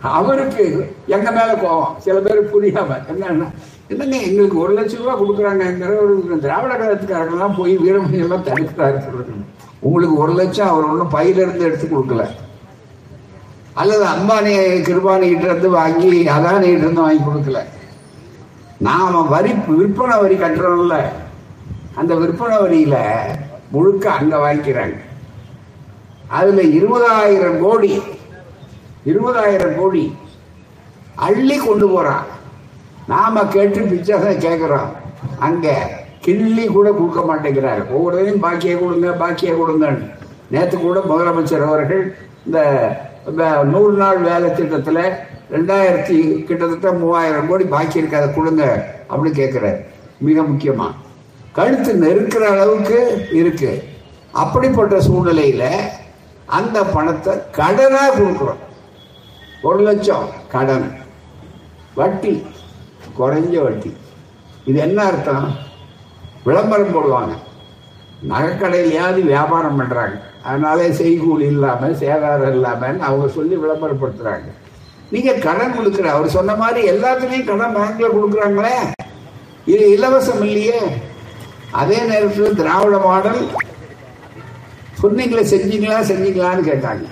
அவருக்கு 0.02 0.96
எங்க 1.08 1.32
மேல 1.32 1.54
கோவம். 1.54 1.98
சில 1.98 2.20
பேர் 2.20 2.50
புரியாம. 2.54 2.98
என்னன்னா 3.14 3.50
என்னங்க 3.88 4.18
எங்களுக்கு 4.18 4.58
ஒரு 4.60 4.74
லட்சம் 4.74 5.02
ரூபாய் 5.02 5.20
கொடுக்குறாங்கிற 5.22 5.90
ஒரு 6.04 6.40
திராவிட 6.40 6.74
கழகத்துக்காரங்கெல்லாம் 6.78 7.58
போய் 7.58 7.78
வீரமணி 7.78 8.20
எல்லாம் 8.26 8.46
தடுக்கிறாரு 8.46 8.98
சொல்றாங்க. 9.06 9.44
உங்களுக்கு 9.80 10.18
ஒரு 10.18 10.34
லட்சம் 10.34 10.68
அவர் 10.68 10.90
ஒன்றும் 10.90 11.12
பையில 11.12 11.44
இருந்து 11.44 11.66
எடுத்து 11.66 11.88
கொடுக்கல. 11.88 12.24
அல்லது 13.74 14.06
அம்பானி 14.06 14.52
கிருபானிகிட்ட 14.88 15.46
இருந்து 15.52 15.70
வாங்கி 15.70 16.28
அதானிகிட்ட 16.28 16.84
இருந்து 16.84 17.02
வாங்கி 17.02 17.24
கொடுக்கல. 17.24 17.62
நாம 18.78 19.22
வரி 19.22 19.52
விற்பனை 19.68 20.18
வரி 20.20 20.36
கட்டுறோம்ல. 20.36 20.98
அந்த 21.96 22.16
விற்பனை 22.16 22.58
வரியில 22.58 22.96
முழுக்க 23.72 24.12
அங்க 24.12 24.36
வாங்கிக்கிறாங்க. 24.38 24.98
அதுல 26.28 26.62
இருபதாயிரம் 26.62 27.60
கோடி 27.60 28.02
இருபதாயிரம் 29.06 29.76
கோடி 29.76 30.16
அள்ளி 31.16 31.58
கொண்டு 31.58 31.90
போறான். 31.90 32.26
நாம 33.12 33.44
கேட்டு 33.56 33.80
பிச்சை 33.92 34.16
கேட்குறோம் 34.46 34.92
அங்கே 35.48 35.76
கிள்ளி 36.26 36.66
கூட 36.76 36.88
கொடுக்க 36.92 37.22
மாட்டேங்கிறார். 37.30 37.82
ஒவ்வொருத்தையும் 37.94 38.44
பாக்கியை 38.46 38.76
கொடுங்க 38.80 39.10
பாக்கியை 39.24 39.54
கொடுங்கன்னு. 39.60 40.06
நேற்று 40.54 40.78
கூட 40.78 41.00
முதலமைச்சர் 41.12 41.68
அவர்கள் 41.70 42.04
இந்த 42.48 42.60
நூறு 43.74 43.94
நாள் 44.02 44.20
வேலை 44.30 44.48
திட்டத்தில் 44.58 45.04
ரெண்டாயிரத்தி 45.56 46.18
கிட்டத்தட்ட 46.48 46.92
மூவாயிரம் 47.02 47.50
கோடி 47.50 47.66
பாக்கி 47.74 48.00
இருக்கு 48.00 48.20
அதை 48.20 48.30
கொடுங்க 48.38 48.64
அப்படின்னு 49.10 49.40
கேட்குறாரு 49.42 49.80
மிக 50.28 50.44
முக்கியமாக 50.52 50.94
கழுத்து 51.58 51.92
நெருக்கிற 52.04 52.44
அளவுக்கு 52.54 52.98
இருக்கு. 53.40 53.72
அப்படிப்பட்ட 54.44 54.96
சூழ்நிலையில் 55.08 55.70
அந்த 56.58 56.78
பணத்தை 56.96 57.34
கடனாக 57.60 58.16
கொடுக்குறோம். 58.18 58.62
ஒரு 59.68 59.80
லட்சம் 59.88 60.26
கடன். 60.54 60.88
வட்டி. 62.00 62.34
குறைஞ்ச 63.18 63.56
வட்டி. 63.64 63.92
இது 64.70 64.78
என்ன 64.88 65.00
அர்த்தம்? 65.10 65.48
விளம்பரம் 66.48 66.94
போடுவாங்க. 66.96 67.34
நகைக்கடையிலையாவது 68.32 69.22
வியாபாரம் 69.32 69.80
பண்ணுறாங்க 69.80 70.18
அதனால 70.50 70.88
செய்கூலி 71.00 71.46
இல்லாமல் 71.54 71.98
சேதாரம் 72.02 72.54
இல்லாமல் 72.56 73.04
அவங்க 73.08 73.28
சொல்லி 73.38 73.56
விளம்பரப்படுத்துகிறாங்க 73.64 74.50
நீங்கள் 75.14 75.44
கடன் 75.46 75.76
கொடுக்குற 75.78 76.06
அவர் 76.14 76.36
சொன்ன 76.36 76.56
மாதிரி 76.62 76.82
எல்லாத்துலேயும் 76.92 77.50
கடன் 77.50 77.76
பேங்கில் 77.78 78.16
கொடுக்குறாங்களே. 78.16 78.78
இது 79.74 79.86
இலவசம் 79.96 80.44
இல்லையே. 80.48 80.80
அதே 81.82 82.00
நேரத்தில் 82.12 82.58
திராவிட 82.60 82.98
மாடல் 83.06 83.42
சொன்னீங்களே 85.02 85.44
செஞ்சீங்களா 85.54 86.00
செஞ்சீங்களான்னு 86.12 86.70
கேட்டாங்க. 86.72 87.06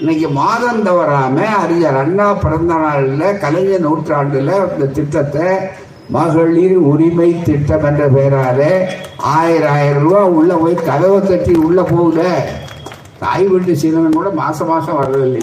இன்னைக்கு 0.00 0.28
மாதம் 0.30 0.82
தவறாம 0.86 1.36
அறிஞர் 1.60 1.96
அண்ணா 2.00 2.26
பிறந்த 2.42 2.72
நாளில் 2.82 3.38
கலைஞர் 3.42 3.84
நூற்றாண்டுல 3.86 4.50
இந்த 4.72 4.86
திட்டத்தை 4.96 5.46
மகளிர் 6.16 6.74
உரிமை 6.90 7.28
திட்டம் 7.46 7.86
என்ற 7.88 8.04
பெயரால 8.16 8.60
ஆயிரம் 9.32 9.72
ஆயிரம் 9.78 10.04
ரூபா 10.04 10.20
உள்ள 10.38 10.52
போய் 10.56 10.76
கதவை 10.88 11.18
தட்டி 11.20 11.54
உள்ள 11.66 11.82
போகல 11.82 12.26
தாய் 13.22 13.46
வீட்டு 13.46 13.74
சீதனம் 13.82 14.18
கூட 14.18 14.30
மாசம் 14.42 14.70
மாசம் 14.72 14.98
வர்றது 15.00 15.40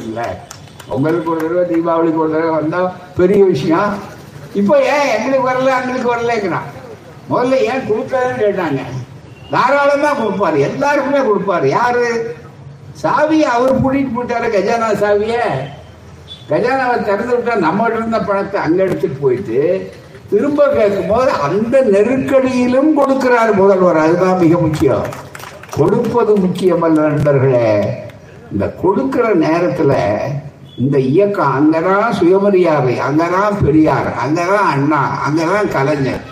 பொங்கலுக்கு 0.88 0.96
உங்களுக்கு 0.96 1.32
ஒரு 1.34 1.42
தடவை 1.44 1.66
தீபாவளிக்கு 1.72 2.24
ஒரு 2.24 2.32
தடவை 2.32 2.54
வந்தா 2.56 2.80
பெரிய 3.20 3.44
விஷயம். 3.44 3.92
இப்போ 4.54 4.76
ஏன் 4.96 5.12
எங்களுக்கு 5.16 5.50
வரல 5.50 5.76
எங்களுக்கு 5.82 6.14
வரலங்கிறான் 6.14 6.68
முதல்ல 7.30 7.62
ஏன் 7.72 7.86
கொடுக்கலன்னு 7.90 8.42
கேட்டாங்க. 8.44 8.82
தாராளமா 9.54 10.12
கொடுப்பாரு. 10.22 10.58
எல்லாருக்குமே 10.70 11.22
கொடுப்பாரு. 11.30 11.68
யாரு? 11.78 12.06
சாவியை 13.04 13.42
அவர் 13.42 13.82
கூட்டிட்டு 13.82 14.14
போயிட்டாரு 14.16 14.48
கஜானா 14.56 14.90
சாவிய. 14.96 15.36
கஜானாவை 16.50 17.04
திறந்து 17.04 17.38
விட்டா 17.38 17.56
நம்ம 17.56 17.88
இருந்த 17.88 18.20
பணத்தை 18.20 18.62
அங்க 18.62 18.84
எடுத்துட்டு 18.84 19.18
போயிட்டு 19.22 19.92
திரும்ப 20.30 20.68
கேட்கும் 20.68 21.08
போது 21.08 21.32
அந்த 21.32 21.82
நெருக்கடியிலும் 21.82 22.94
கொடுக்கிறார் 22.98 23.54
முதல்வர். 23.54 23.98
அதுதான் 23.98 24.38
மிக 24.38 24.58
முக்கியம். 24.58 25.06
கொடுப்பது 25.78 26.38
முக்கியமல்ல 26.38 27.00
நண்பர்களே. 27.00 27.98
இந்த 28.52 28.68
கொடுக்கிற 28.68 29.36
நேரத்துல 29.36 30.18
இந்த 30.78 31.00
இயக்கம் 31.00 31.54
அங்கதான் 31.58 32.12
சுயமரியாதை 32.12 33.00
அங்கதான் 33.00 33.66
பெரியார் 33.66 34.14
அங்கதான் 34.28 34.68
அண்ணா 34.72 35.26
அங்கதான் 35.28 35.68
கலைஞர். 35.68 36.24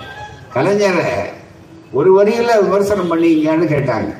கலைஞரை 0.54 1.14
ஒரு 1.92 2.24
வரியில 2.24 2.60
விமர்சனம் 2.62 3.12
பண்ணீங்கன்னு 3.12 3.68
கேட்டாங்க. 3.74 4.16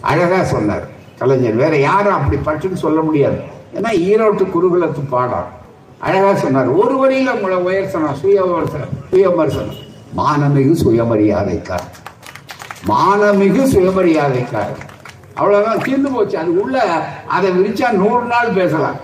அழகா 0.00 0.44
சொன்னார். 0.44 0.89
கலைஞர். 1.20 1.60
வேற 1.62 1.76
யாரும் 1.76 2.18
அப்படி 2.18 2.38
பட்டுன்னு 2.46 2.82
சொல்ல 2.84 3.00
முடியாது. 3.00 3.38
ஏன்னா 3.74 3.90
ஈரோட்டு 4.08 4.44
குருகுலத்து 4.54 5.02
பாடம் 5.10 5.48
அழகா 5.98 6.34
சொன்னார். 6.34 6.68
ஒரு 6.82 6.96
வழியில் 6.98 7.34
உங்களை 7.34 7.56
உயர்த்தணும் 7.56 8.18
சுய 8.20 8.44
விமர்சனம் 9.10 9.88
மானமிகு 10.16 10.72
சுயமரியாதைக்கார். 10.84 11.86
மானமிகு 12.88 13.62
சுயமரியாதைக்கார். 13.72 14.72
அவ்வளவுதான் 15.34 15.78
தீர்ந்து 15.78 16.10
போச்சு. 16.10 16.38
அது 16.38 16.60
உள்ள 16.60 16.84
அதை 17.28 17.50
விரிச்சா 17.50 17.90
நூறு 17.90 18.24
நாள் 18.24 18.48
பேசலாம். 18.48 18.98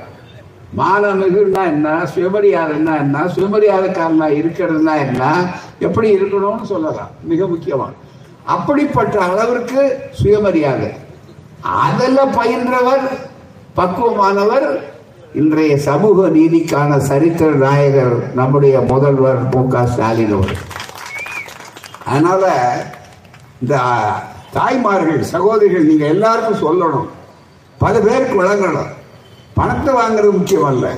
மானமிகுன்னா 0.79 1.62
என்ன? 1.72 2.02
சுயமரியாதைன்னா 2.14 2.94
என்ன? 3.05 3.24
சுயமரியாதைக்காரனா 3.35 4.29
இருக்கிறதுனா 4.40 4.94
என்ன? 5.07 5.22
எப்படி 5.79 6.09
இருக்கணும்னு 6.14 6.62
சொல்லலாம். 6.62 7.11
மிக 7.22 7.46
முக்கியமாக 7.46 7.92
அப்படிப்பட்ட 8.44 9.18
அளவிற்கு 9.18 9.83
சுயமரியாதை. 10.11 11.05
அதில் 11.60 12.16
பயின்றவர் 12.16 13.06
பக்குவமானவர். 13.76 14.80
இன்றைய 15.34 15.78
சமூக 15.78 16.28
நீதிக்கான 16.28 16.98
சரித்திர 16.98 17.50
நாயகர் 17.50 18.32
நம்முடைய 18.34 18.80
முதல்வர் 18.80 19.54
மு 19.54 19.68
க 19.68 19.86
ஸ்டாலின் 19.86 20.32
அவர் 20.32 20.56
அதனால 22.04 22.52
இந்த 23.60 23.82
தாய்மார்கள் 24.52 25.22
சகோதரிகள் 25.22 25.84
நீங்க 25.84 26.04
எல்லாருக்கும் 26.04 26.62
சொல்லணும். 26.62 27.08
பல 27.78 27.98
பேருக்கு 27.98 28.42
வழங்கணும். 28.42 28.92
பணத்தை 29.54 29.94
வாங்குறது 29.94 30.30
முக்கியம் 30.30 30.64
அல்ல 30.64 30.94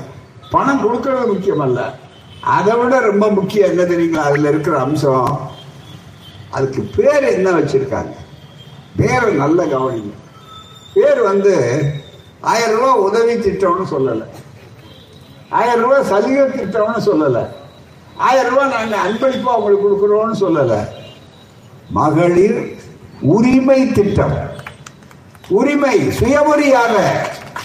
பணம் 0.50 0.82
கொடுக்கறது 0.84 1.26
முக்கியம் 1.26 1.60
அல்ல 1.60 1.94
அதை 2.40 2.76
விட 2.76 3.00
ரொம்ப 3.00 3.30
முக்கியம் 3.30 3.68
என்ன 3.68 3.82
தெரியுங்களா 3.82 4.28
அதுல 4.28 4.48
இருக்கிற 4.48 4.78
அம்சம். 4.78 5.40
அதுக்கு 6.50 6.90
பேர் 6.96 7.24
என்ன 7.24 7.50
வச்சிருக்காங்க? 7.50 8.14
பேரை 8.96 9.34
நல்ல 9.34 9.64
கவனிங்க. 9.64 10.17
பேர் 10.98 11.22
வந்து 11.30 11.54
ஆயிரம் 12.40 12.78
ரூபாய் 12.78 13.04
உதவி 13.06 13.34
திட்டம்னு 13.34 13.86
சொல்லலை. 13.94 14.26
ஆயிரம் 15.58 15.82
ரூபாய் 15.82 16.08
சலுகை 16.10 16.44
திட்டம்னு 16.60 17.00
சொல்லலை. 17.08 17.44
ஆயிரம் 18.16 18.52
ரூபாய் 18.52 18.72
நாங்கள் 18.76 19.04
அன்பளிப்பா 19.06 19.52
உங்களுக்கு 19.58 19.86
கொடுக்குறோம்னு 19.86 20.38
சொல்லலை. 20.44 20.80
மகளிர் 21.98 22.58
உரிமை 23.20 23.92
திட்டம். 23.92 24.36
உரிமை 25.48 25.96
சுயமுறையாக 26.18 26.94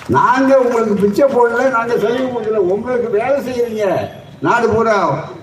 நாங்க 0.08 0.52
உங்களுக்கு 0.60 0.96
பிச்சை 0.96 1.26
போடல 1.28 1.70
நாங்க 1.70 1.94
சலுகை 2.04 2.28
கொடுக்கல. 2.28 2.62
உங்களுக்கு 2.74 3.10
வேலை 3.10 3.38
செய்யறீங்க. 3.48 3.88
நாடு 4.42 4.70
பூரா 4.70 4.96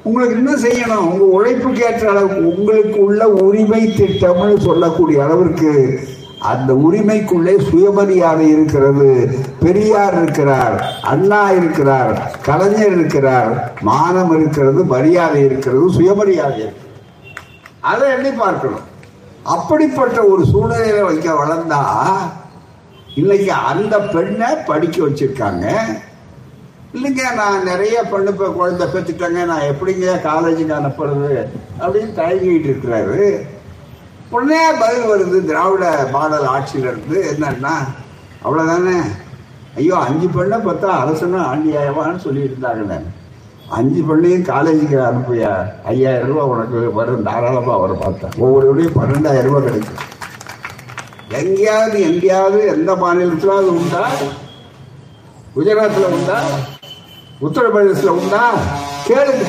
உங்களுக்கு 0.02 0.36
இன்னும் 0.36 0.64
செய்யணும். 0.64 1.06
உங்க 1.10 1.24
உழைப்புக்கு 1.24 1.82
ஏற்ற 1.84 2.10
அளவுக்கு 2.10 2.40
உங்களுக்கு 2.54 2.98
உள்ள 3.04 3.28
உரிமை 3.28 3.82
திட்டம்னு 3.98 4.56
சொல்லக்கூடிய 4.68 5.24
அளவிற்கு 5.24 5.70
அந்த 6.48 6.70
உரிமைக்குள்ளே 6.86 7.54
சுயமரியாதை 7.70 8.48
இருக்கிறது. 8.48 9.08
பெரியார் 9.62 10.16
இருக்கிறார் 10.20 10.76
அண்ணா 11.12 11.50
இருக்கிறார் 11.50 12.12
கலைஞர் 12.46 12.94
இருக்கிறார் 12.98 13.72
மானம் 13.88 14.32
இருக்கிறது 14.38 14.84
மரியாதை 14.84 15.44
இருக்கிறது 15.44 15.90
சுயமரியாதை 15.90 16.68
அதை 17.80 18.06
எண்ணி 18.10 18.30
பார்க்கணும். 18.30 18.86
அப்படிப்பட்ட 19.42 20.18
ஒரு 20.32 20.42
சூழ்நிலையில 20.52 21.04
வைக்க 21.06 21.28
வளர்ந்தா 21.32 21.82
இன்னைக்கு 23.20 23.52
அந்த 23.52 23.98
பெண்ணை 23.98 24.48
படிக்க 24.66 24.98
வச்சிருக்காங்க. 25.06 25.66
இல்லைங்க 26.94 27.24
நான் 27.40 27.66
நிறைய 27.70 27.96
பெண்ணு 28.12 28.30
இப்போ 28.34 28.48
குழந்தை 28.58 28.86
பெற்றுட்டேங்க 28.92 29.40
நான் 29.52 29.68
எப்படிங்க 29.72 30.06
காலேஜுக்கு 30.28 30.74
அனுப்புறது 30.78 31.32
அப்படின்னு 31.82 32.12
தயங்கிட்டு 32.20 32.68
இருக்கிறாரு. 32.70 33.20
உடனே 34.30 34.72
பதில் 34.80 35.08
வருது 35.10 35.38
திராவிட 35.44 36.08
மாடல் 36.12 36.46
ஆட்சியில் 36.46 36.88
இருந்து. 36.90 37.16
என்னன்னா 37.32 37.74
அவ்வளோதானே 38.44 38.98
ஐயோ 39.76 39.96
அஞ்சு 39.96 40.28
பெண்ணை 40.28 40.58
பார்த்தா 40.58 40.90
அரசனும் 41.02 41.48
ஆண்டியாயவான்னு 41.52 42.16
சொல்லி 42.16 42.48
இருந்தாங்க 42.48 43.00
அஞ்சு 43.78 44.00
பெண்ணையும் 44.00 44.46
காலேஜுக்கு 44.50 44.96
அனுப்பியா 45.08 45.50
ஐயாயிரம் 45.84 46.28
ரூபாய் 46.28 46.48
உனக்கு 46.52 46.92
வரும் 46.92 47.22
தாராளமாக 47.22 47.76
வரும் 47.78 47.98
பார்த்தேன். 47.98 48.32
ஒவ்வொருவரையும் 48.38 48.96
பன்னெண்டாயிரம் 49.00 49.48
ரூபா 49.48 49.60
கிடைக்கும். 49.60 50.06
எங்கேயாவது 51.40 52.00
எங்கேயாவது 52.00 52.66
எந்த 52.66 52.92
மாநிலத்திலாவது 52.94 53.68
உண்டா? 53.80 54.04
குஜராத்தில் 55.56 56.12
உண்டா? 56.16 56.38
உத்தரப்பிரதேசத்துல 57.46 58.16
உண்டா? 58.20 58.42
கேளுங்க. 59.08 59.46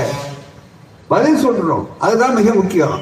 பதில் 1.08 1.42
சொல்கிறோம் 1.46 1.88
அதுதான் 2.00 2.34
மிக 2.34 2.54
முக்கியம். 2.54 2.98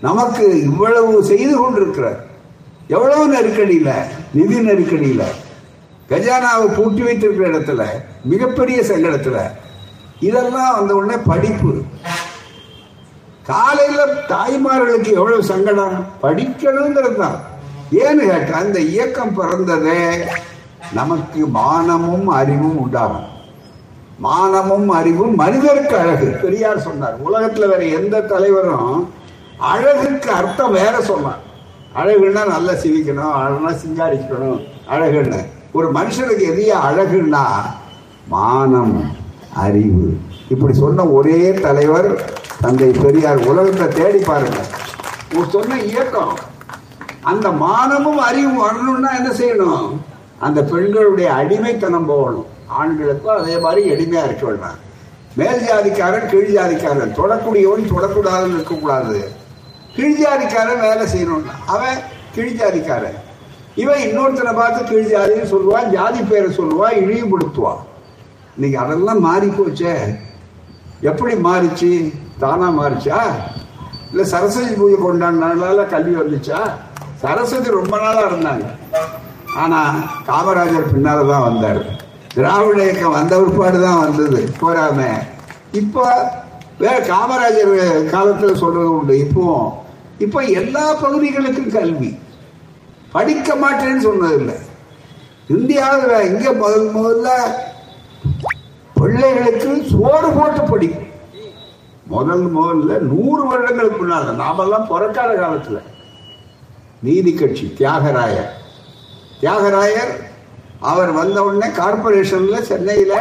நமக்கு 0.00 0.62
இவ்வளவு 0.62 1.24
செய்து 1.24 1.56
கொண்டிருக்கிறார். 1.56 2.24
எவ்வளவு 2.88 3.32
நெருக்கடியில? 3.32 3.92
நிதி 4.32 4.58
நெருக்கடியில. 4.58 5.22
கஜானாவை 6.08 6.74
பூட்டி 6.76 7.02
வைத்திருக்கிற 7.02 7.48
இடத்துல 7.48 7.86
மிகப்பெரிய 8.24 8.82
சங்கடத்துல. 8.82 9.38
இதெல்லாம் 10.20 10.76
வந்த 10.76 10.94
உடனே 10.94 11.22
படிப்பு. 11.26 11.80
காலையில 13.46 14.04
தாய்மார்களுக்கு 14.04 15.12
எவ்வளவு 15.12 15.44
சங்கடம்? 15.44 16.06
படிக்கணுங்கிறது 16.22 17.16
தான் 17.16 17.40
ஏன்னு 17.92 18.30
கேட்டால் 18.30 18.66
இந்த 18.66 18.80
இயக்கம் 18.80 19.40
பிறந்ததே 19.40 20.26
நமக்கு 20.92 21.46
மானமும் 21.46 22.28
அறிவும் 22.28 22.78
உண்டாகும். 22.78 23.28
மானமும் 24.18 24.88
அறிவும் 24.88 25.34
மனிதருக்கு 25.34 25.96
அழகு. 25.96 26.26
பெரியார் 26.26 26.80
சொன்னார் 26.80 27.16
உலகத்துல 27.30 27.68
வேற 27.68 27.84
எந்த 27.84 28.20
தலைவரும் 28.20 29.18
அழகுக்கு 29.68 30.30
அர்த்தம் 30.30 30.76
வேற 30.80 30.94
சொல்லலாம் 31.08 31.40
அழகுன்னா 32.00 32.42
நல்லா 32.54 32.72
சிவிக்கணும் 32.82 33.32
அழகுனா 33.38 33.72
சிங்காரிக்கணும். 33.82 34.60
அழகுன்னு 34.92 35.40
ஒரு 35.78 35.88
மனுஷனுக்கு 35.96 36.44
எதையா 36.52 36.76
அழகுன்னா 36.88 37.42
மானம் 38.34 38.94
அறிவு. 39.64 40.06
இப்படி 40.48 40.74
சொன்ன 40.74 41.06
ஒரே 41.16 41.40
தலைவர் 41.66 42.08
தந்தை 42.60 42.90
பெரியார் 43.02 43.40
உலகத்தை 43.50 43.88
தேடி 43.98 44.20
பாருங்க. 44.28 44.60
ஒரு 45.36 45.46
சொன்ன 45.50 45.78
இயக்கம் 45.90 46.36
அந்த 47.30 47.50
மானமும் 47.64 48.20
அறிவும் 48.28 48.62
வரணும்னா 48.66 49.10
என்ன 49.16 49.30
செய்யணும்? 49.40 49.88
அந்த 50.46 50.60
பெண்களுடைய 50.62 51.32
அடிமைத்தனம் 51.40 52.08
போகணும். 52.12 52.46
ஆண்களுக்கும் 52.78 53.36
அதே 53.40 53.58
மாதிரி 53.58 53.82
எளிமையா 53.94 54.24
இருக்க 54.24 54.46
வேண்டாம் 54.46 54.78
மேல் 55.38 55.64
ஜாதிக்காரன் 55.66 56.30
கீழ் 56.30 56.56
ஜாதிக்காரன். 56.56 57.16
தொடக்கூடியவன் 57.20 57.92
தொடக்கூடாதுன்னு 57.92 58.56
இருக்கக்கூடாது. 58.58 59.18
கீழ்ஜாதிக்காரன் 60.00 60.80
வேலை 60.80 61.06
செய்யணும் 61.14 61.46
அவன் 61.66 61.98
கீழ்ஜாதிக்காரன் 62.34 63.18
இவன் 63.76 63.98
இன்னொருத்தனை 63.98 64.54
பார்த்து 64.54 64.84
கீழ் 64.84 65.50
சொல்லுவான் 65.50 65.90
ஜாதி 65.90 66.22
பேரை 66.22 66.56
சொல்லுவான் 66.56 66.92
இழிவுபடுத்துவான் 66.92 67.82
இன்னைக்கு 68.56 68.78
அதெல்லாம் 68.78 69.20
மாறி 69.20 69.46
போச்சே. 69.46 69.92
எப்படி 71.00 71.34
மாறிச்சு? 71.34 72.12
தானா 72.38 72.68
மாறிச்சா? 72.70 73.18
இல்ல 74.10 74.24
சரஸ்வதி 74.24 74.74
பூஜை 74.74 74.96
கொண்டாடினால 74.96 75.86
கல்வி 75.88 76.14
வந்துச்சா? 76.20 76.58
சரஸ்வதி 77.22 77.70
ரொம்ப 77.70 77.98
நாளா 77.98 78.22
இருந்தாங்க. 78.30 78.66
ஆனா 79.56 79.80
காமராஜர் 80.26 80.92
பின்னால்தான் 80.92 81.42
வந்தார். 81.42 81.82
திராவிட 82.34 82.82
இயக்கம் 82.84 83.10
வந்த 83.10 83.38
பிற்பாடு 83.38 83.80
தான் 83.80 83.98
வந்தது. 83.98 84.54
போராம 84.60 85.08
இப்போ 85.72 86.04
வேற 86.78 86.98
காமராஜர் 87.06 87.74
காலத்துல 88.14 88.54
சொல்றது 88.54 88.92
உண்டு. 88.92 89.18
இப்போ 89.18 89.46
இப்போ 90.24 90.40
எல்லா 90.60 90.94
பகுதிகளுக்கும் 90.94 91.70
கல்வி. 91.70 92.10
படிக்க 93.12 93.54
மாட்டேன்னு 93.54 94.06
சொன்னதில்லை 94.08 94.56
இந்தியாவில் 95.48 96.26
இங்க 96.30 96.52
முதல் 96.52 96.88
முதல்ல 96.96 97.28
பிள்ளைகளுக்கு 98.94 99.70
சோறு 99.90 100.28
போட்டு 100.30 100.62
படிக்கும். 100.62 101.08
முதல் 102.06 102.44
முதல்ல 102.56 102.98
நூறு 103.10 103.42
வருடங்களுக்கு 103.46 103.96
முன்னால் 103.96 104.34
நாமெல்லாம் 104.34 104.88
பிறக்காத 104.88 105.34
காலத்தில். 105.34 105.80
நீதி 107.02 107.32
கட்சி 107.34 107.74
தியாகராயர். 107.78 108.50
தியாகராயர் 109.40 110.12
அவர் 110.80 111.10
வந்த 111.10 111.38
உடனே 111.44 111.68
கார்பரேஷன்ல 111.76 112.60
சென்னையில 112.60 113.14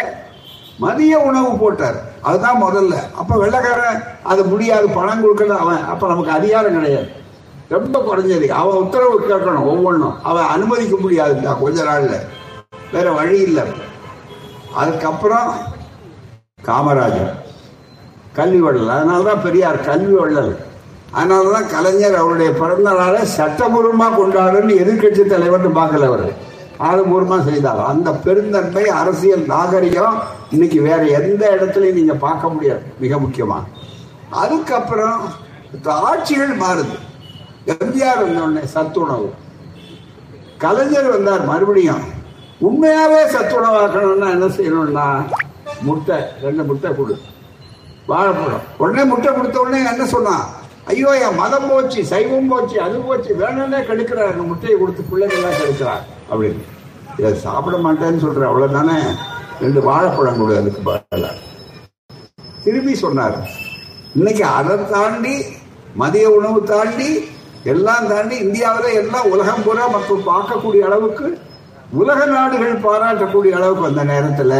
மதிய 0.80 1.20
உணவு 1.20 1.58
போட்டார். 1.58 1.96
அதுதான் 2.22 2.64
முதல்ல. 2.64 2.94
அப்ப 3.16 3.36
வெள்ளக்காரன் 3.36 4.04
அது 4.24 4.44
முடியாது 4.44 4.90
பணம் 4.90 5.24
கொடுக்கல 5.24 5.48
அவன் 5.48 5.84
அப்ப 5.84 6.08
நமக்கு 6.08 6.32
அதிகாரம் 6.32 6.74
கிடையாது. 6.74 7.08
ரொம்ப 7.70 8.00
குறைஞ்சது. 8.00 8.48
அவன் 8.48 8.76
உத்தரவு 8.76 9.20
கேட்கணும் 9.20 9.66
ஒவ்வொன்றும். 9.66 10.24
அவன் 10.24 10.46
அனுமதிக்க 10.46 10.98
முடியாது 11.00 11.58
கொஞ்ச 11.62 11.84
நாள்ல. 11.84 12.16
வேற 12.92 13.12
வழி 13.12 13.40
இல்லை. 13.40 13.64
அதுக்கப்புறம் 14.76 15.54
காமராஜர். 16.66 17.34
கல்வி 18.34 18.62
வள்ளல். 18.62 18.88
அதனாலதான் 18.88 19.44
பெரியார் 19.44 19.86
கல்வி 19.86 20.14
வள்ளல். 20.14 20.58
அதனாலதான் 21.16 21.72
கலைஞர் 21.72 22.16
அவருடைய 22.16 22.52
பிறந்த 22.52 22.94
நாளை 22.94 23.22
சட்டபூர்வமாக 23.38 24.16
கொண்டாடுன்னு 24.16 24.76
எதிர்கட்சி 24.78 25.22
தலைவர்னு 25.24 25.76
பார்க்கல 25.76 26.06
அவர். 26.06 26.48
ஆளுபூர்வமாக 26.88 27.44
செய்தார் 27.50 27.80
அந்த 27.92 28.10
பெருந்தன்மை 28.26 28.84
அரசியல் 29.00 29.46
நாகரிகம் 29.54 30.18
இன்னைக்கு 30.54 30.80
வேற 30.90 31.02
எந்த 31.20 31.42
இடத்துலையும் 31.56 32.00
நீங்க 32.00 32.16
பார்க்க 32.26 32.54
முடியாது 32.54 32.84
மிக 33.04 33.18
முக்கியமாக. 33.24 33.66
அதுக்கப்புறம் 34.44 35.20
ஆட்சிகள் 36.10 36.54
மாறுது. 36.62 36.96
எம்ஜிஆர் 37.74 38.22
வந்தோடனே 38.26 38.64
சத்துணவு. 38.76 39.28
கலைஞர் 40.64 41.10
வந்தார் 41.16 41.44
மறுபடியும். 41.50 42.06
உண்மையாவே 42.68 43.20
சத்துணவாக்கணும்னா 43.34 44.30
என்ன 44.36 44.48
செய்யணும்னா 44.56 45.08
முட்டை 45.88 46.18
ரெண்டு 46.46 46.64
முட்டை 46.70 46.90
கொடு. 46.96 47.16
வாழைப்பழம். 48.12 48.66
உடனே 48.82 49.04
முட்டை 49.12 49.30
கொடுத்த 49.34 49.60
உடனே 49.64 49.80
என்ன 49.92 50.06
சொன்னான்? 50.16 50.46
ஐயோ 50.92 51.12
என் 51.26 51.40
மதம் 51.42 51.68
போச்சு 51.72 52.00
சைவம் 52.12 52.50
போச்சு 52.52 52.78
அது 52.86 52.98
போச்சு 53.08 53.32
வேணும்னே 53.42 53.82
கெடுக்கிறார். 53.90 54.40
முட்டையை 54.52 54.78
கொடுத்து 54.80 55.04
பிள்ளைங்கள்லாம் 55.12 55.60
கெடுக்கிறார். 55.60 56.06
அப்படின்னு. 56.32 56.64
இதை 57.18 57.32
சாப்பிட 57.38 57.78
மாட்டேன்னு 57.78 58.24
சொல்ற 58.24 58.44
அவ்வளவுதானே? 58.48 58.98
ரெண்டு 59.62 59.80
வாழைப்பழம் 59.80 60.40
கொடு 60.40 60.54
அதுக்கு 60.58 60.82
பதிலாக 60.82 61.38
திரும்பி 62.64 62.94
சொன்னார் 62.96 63.38
இன்னைக்கு 64.16 64.44
அதை 64.50 64.76
தாண்டி 64.92 65.36
மதிய 65.96 66.26
உணவு 66.30 66.60
தாண்டி 66.66 67.10
எல்லாம் 67.64 68.08
தாண்டி 68.08 68.36
இந்தியாவில் 68.36 68.98
எல்லாம் 68.98 69.30
உலகம் 69.30 69.64
பூரா 69.64 69.86
மக்கள் 69.88 70.28
பார்க்கக்கூடிய 70.28 70.82
அளவுக்கு 70.84 71.28
உலக 71.94 72.26
நாடுகள் 72.26 72.84
பாராட்டக்கூடிய 72.84 73.52
அளவுக்கு 73.56 73.86
அந்த 73.86 74.04
நேரத்தில் 74.04 74.56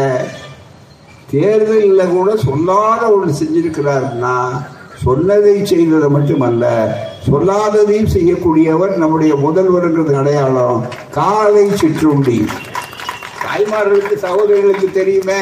தேர்தலில் 1.30 2.12
கூட 2.12 2.30
சொல்லாத 2.36 3.02
ஒன்று 3.10 3.32
செஞ்சிருக்கிறாருன்னா 3.40 4.34
சொன்னதை 5.02 5.54
செய்தது 5.70 6.08
மட்டுமல்ல 6.14 6.64
சொல்லாததையும் 7.26 8.12
செய்யக்கூடியவர் 8.14 8.92
நம்முடைய 9.02 9.32
முதல்வருங்கிறது 9.44 10.12
அடையாளம் 10.20 10.80
காலை 11.16 11.64
சிற்றுண்டி. 11.80 12.36
தாய்மார்களுக்கு 13.42 14.16
சகோதரிகளுக்கு 14.26 14.88
தெரியுமே 14.98 15.40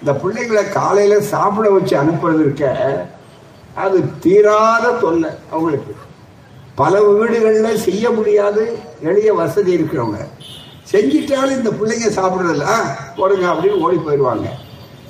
இந்த 0.00 0.12
பிள்ளைகளை 0.22 0.64
காலையில 0.78 1.20
சாப்பிட 1.32 1.68
வச்சு 1.76 1.94
அனுப்புறது 2.02 2.40
இருக்க 2.44 2.64
அது 3.84 3.98
தீராத 4.24 4.86
தொல்லை 5.02 5.30
அவங்களுக்கு. 5.50 5.92
பல 6.80 6.94
வீடுகளில் 7.06 7.84
செய்ய 7.86 8.10
முடியாது 8.18 8.62
எளிய 9.10 9.30
வசதி 9.40 9.70
இருக்கிறவங்க. 9.78 10.20
செஞ்சிட்டாலும் 10.92 11.58
இந்த 11.58 11.70
பிள்ளைங்க 11.78 12.08
சாப்பிட்றதில்ல 12.18 12.66
போடுங்க 13.18 13.46
அப்படின்னு 13.52 13.82
ஓடி 13.86 13.98
போயிடுவாங்க. 14.06 14.48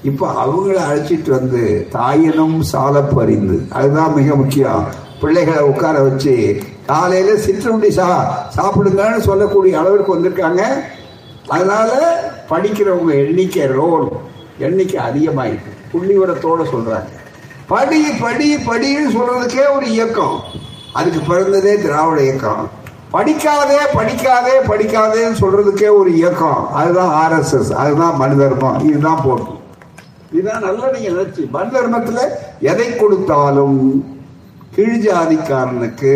இப்போ 0.03 0.45
அவங்கள 0.45 0.79
அழைச்சிட்டு 0.91 1.31
வந்து 1.31 1.87
தாயினும் 1.93 2.61
சால 2.61 3.01
பறிந்து 3.01 3.63
அதுதான் 3.71 4.15
மிக 4.15 4.35
முக்கியம். 4.35 4.85
பிள்ளைகளை 5.21 5.63
உட்கார 5.63 5.99
வச்சு 5.99 6.59
காலையில 6.87 7.37
சிற்றுண்டி 7.37 7.91
சா 7.91 8.09
சாப்பிடுங்கன்னு 8.57 9.19
சொல்லக்கூடிய 9.19 9.79
அளவிற்கு 9.79 10.15
வந்திருக்காங்க. 10.17 10.63
அதனால 11.49 12.21
படிக்கிறவங்க 12.51 13.11
எண்ணிக்கை 13.11 13.67
ரோல் 13.67 14.09
எண்ணிக்கை 14.59 15.05
அதிகமாயிருக்கு. 15.05 15.71
புள்ளிவரத்தோட 15.93 16.65
சொல்றாங்க. 16.73 17.09
படி 17.67 18.05
படி 18.21 18.57
படின்னு 18.57 19.11
சொல்றதுக்கே 19.13 19.77
ஒரு 19.77 19.91
இயக்கம். 19.91 20.41
அதுக்கு 20.93 21.35
பிறந்ததே 21.35 21.83
திராவிட 21.83 22.23
இயக்கம். 22.23 22.69
படிக்காதே 23.13 23.79
படிக்காதே 23.95 24.57
படிக்காதேன்னு 24.67 25.37
சொல்றதுக்கே 25.41 25.99
ஒரு 25.99 26.15
இயக்கம். 26.15 26.73
அதுதான் 26.73 27.13
ஆர்எஸ்எஸ் 27.23 27.73
அதுதான் 27.73 28.17
மனிதர்மம். 28.17 28.89
இதுதான் 28.89 29.21
போட்டு. 29.25 29.59
இதுதான் 30.33 30.65
நல்லா 30.67 30.87
நீங்க 30.95 31.09
நினைச்சு. 31.15 31.43
மனு 31.55 31.71
தர்மத்துல 31.77 32.21
எதை 32.71 32.89
கொடுத்தாலும் 32.97 33.79
கீழ் 34.75 35.01
ஜாதிக்காரனுக்கு 35.07 36.13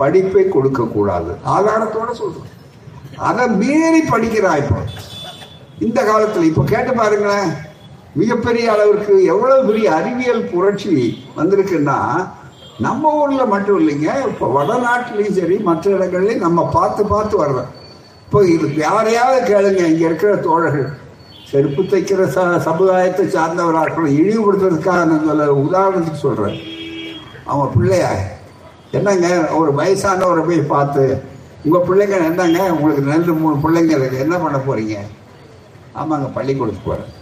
படிப்பை 0.00 0.44
கொடுக்க 0.48 0.82
கூடாது. 0.96 1.32
ஆதாரத்தோட 1.54 2.10
சொல்றேன் 2.20 2.54
அதை 3.28 3.44
மீறி 3.60 4.00
படிக்கிறான் 4.12 4.60
இப்போ. 4.62 4.80
இந்த 5.86 6.00
காலத்துல 6.10 6.48
இப்போ 6.50 6.62
கேட்டு 6.72 6.92
பாருங்களேன். 7.00 7.50
மிகப்பெரிய 8.20 8.66
அளவிற்கு 8.74 9.14
எவ்வளவு 9.32 9.66
பெரிய 9.68 9.88
அறிவியல் 9.96 10.48
புரட்சி 10.52 10.94
வந்திருக்குன்னா 11.38 11.98
நம்ம 12.86 13.12
ஊர்ல 13.20 13.42
மட்டும் 13.52 13.78
இல்லைங்க. 13.80 14.08
இப்போ 14.30 14.46
வடநாட்டிலையும் 14.56 15.36
சரி 15.40 15.56
மற்ற 15.68 15.90
இடங்கள்லையும் 15.96 16.46
நம்ம 16.46 16.64
பார்த்து 16.76 17.04
பார்த்து 17.12 17.36
வர்றோம். 17.42 17.70
இப்போ 18.24 18.40
இது 18.54 18.66
யாரையாவது 18.86 19.40
கேளுங்க 19.50 19.82
இங்க 19.92 20.04
இருக்கிற 20.08 20.32
தோழர்கள். 20.46 20.88
செருப்பு 21.50 21.82
தைக்கிற 21.82 22.22
ச 22.34 22.38
சமுதாயத்தை 22.64 23.24
சார்ந்தவராக 23.26 24.08
இழிவுபடுத்துறதுக்காக 24.20 25.04
நான் 25.10 25.26
சொல்ல 25.26 25.44
உதாரணத்துக்கு 25.66 26.20
சொல்கிறேன் 26.26 26.58
அவன் 27.44 27.72
பிள்ளையா? 27.74 28.10
என்னங்க 28.92 29.28
ஒரு 29.50 29.70
வயசானவரை 29.74 30.42
போய் 30.46 30.60
பார்த்து 30.74 31.04
உங்கள் 31.64 31.86
பிள்ளைங்க 31.88 32.16
என்னங்க? 32.30 32.72
உங்களுக்கு 32.72 33.12
ரெண்டு 33.12 33.32
மூணு 33.32 33.56
பிள்ளைங்க 33.64 33.92
இருக்குது 33.96 34.18
என்ன 34.18 34.38
பண்ண 34.38 34.58
போகிறீங்க 34.58 34.96
ஆமாங்க 35.96 36.28
பள்ளிக்கூடத்துக்கு 36.36 36.90
போகிறேன் 36.90 37.14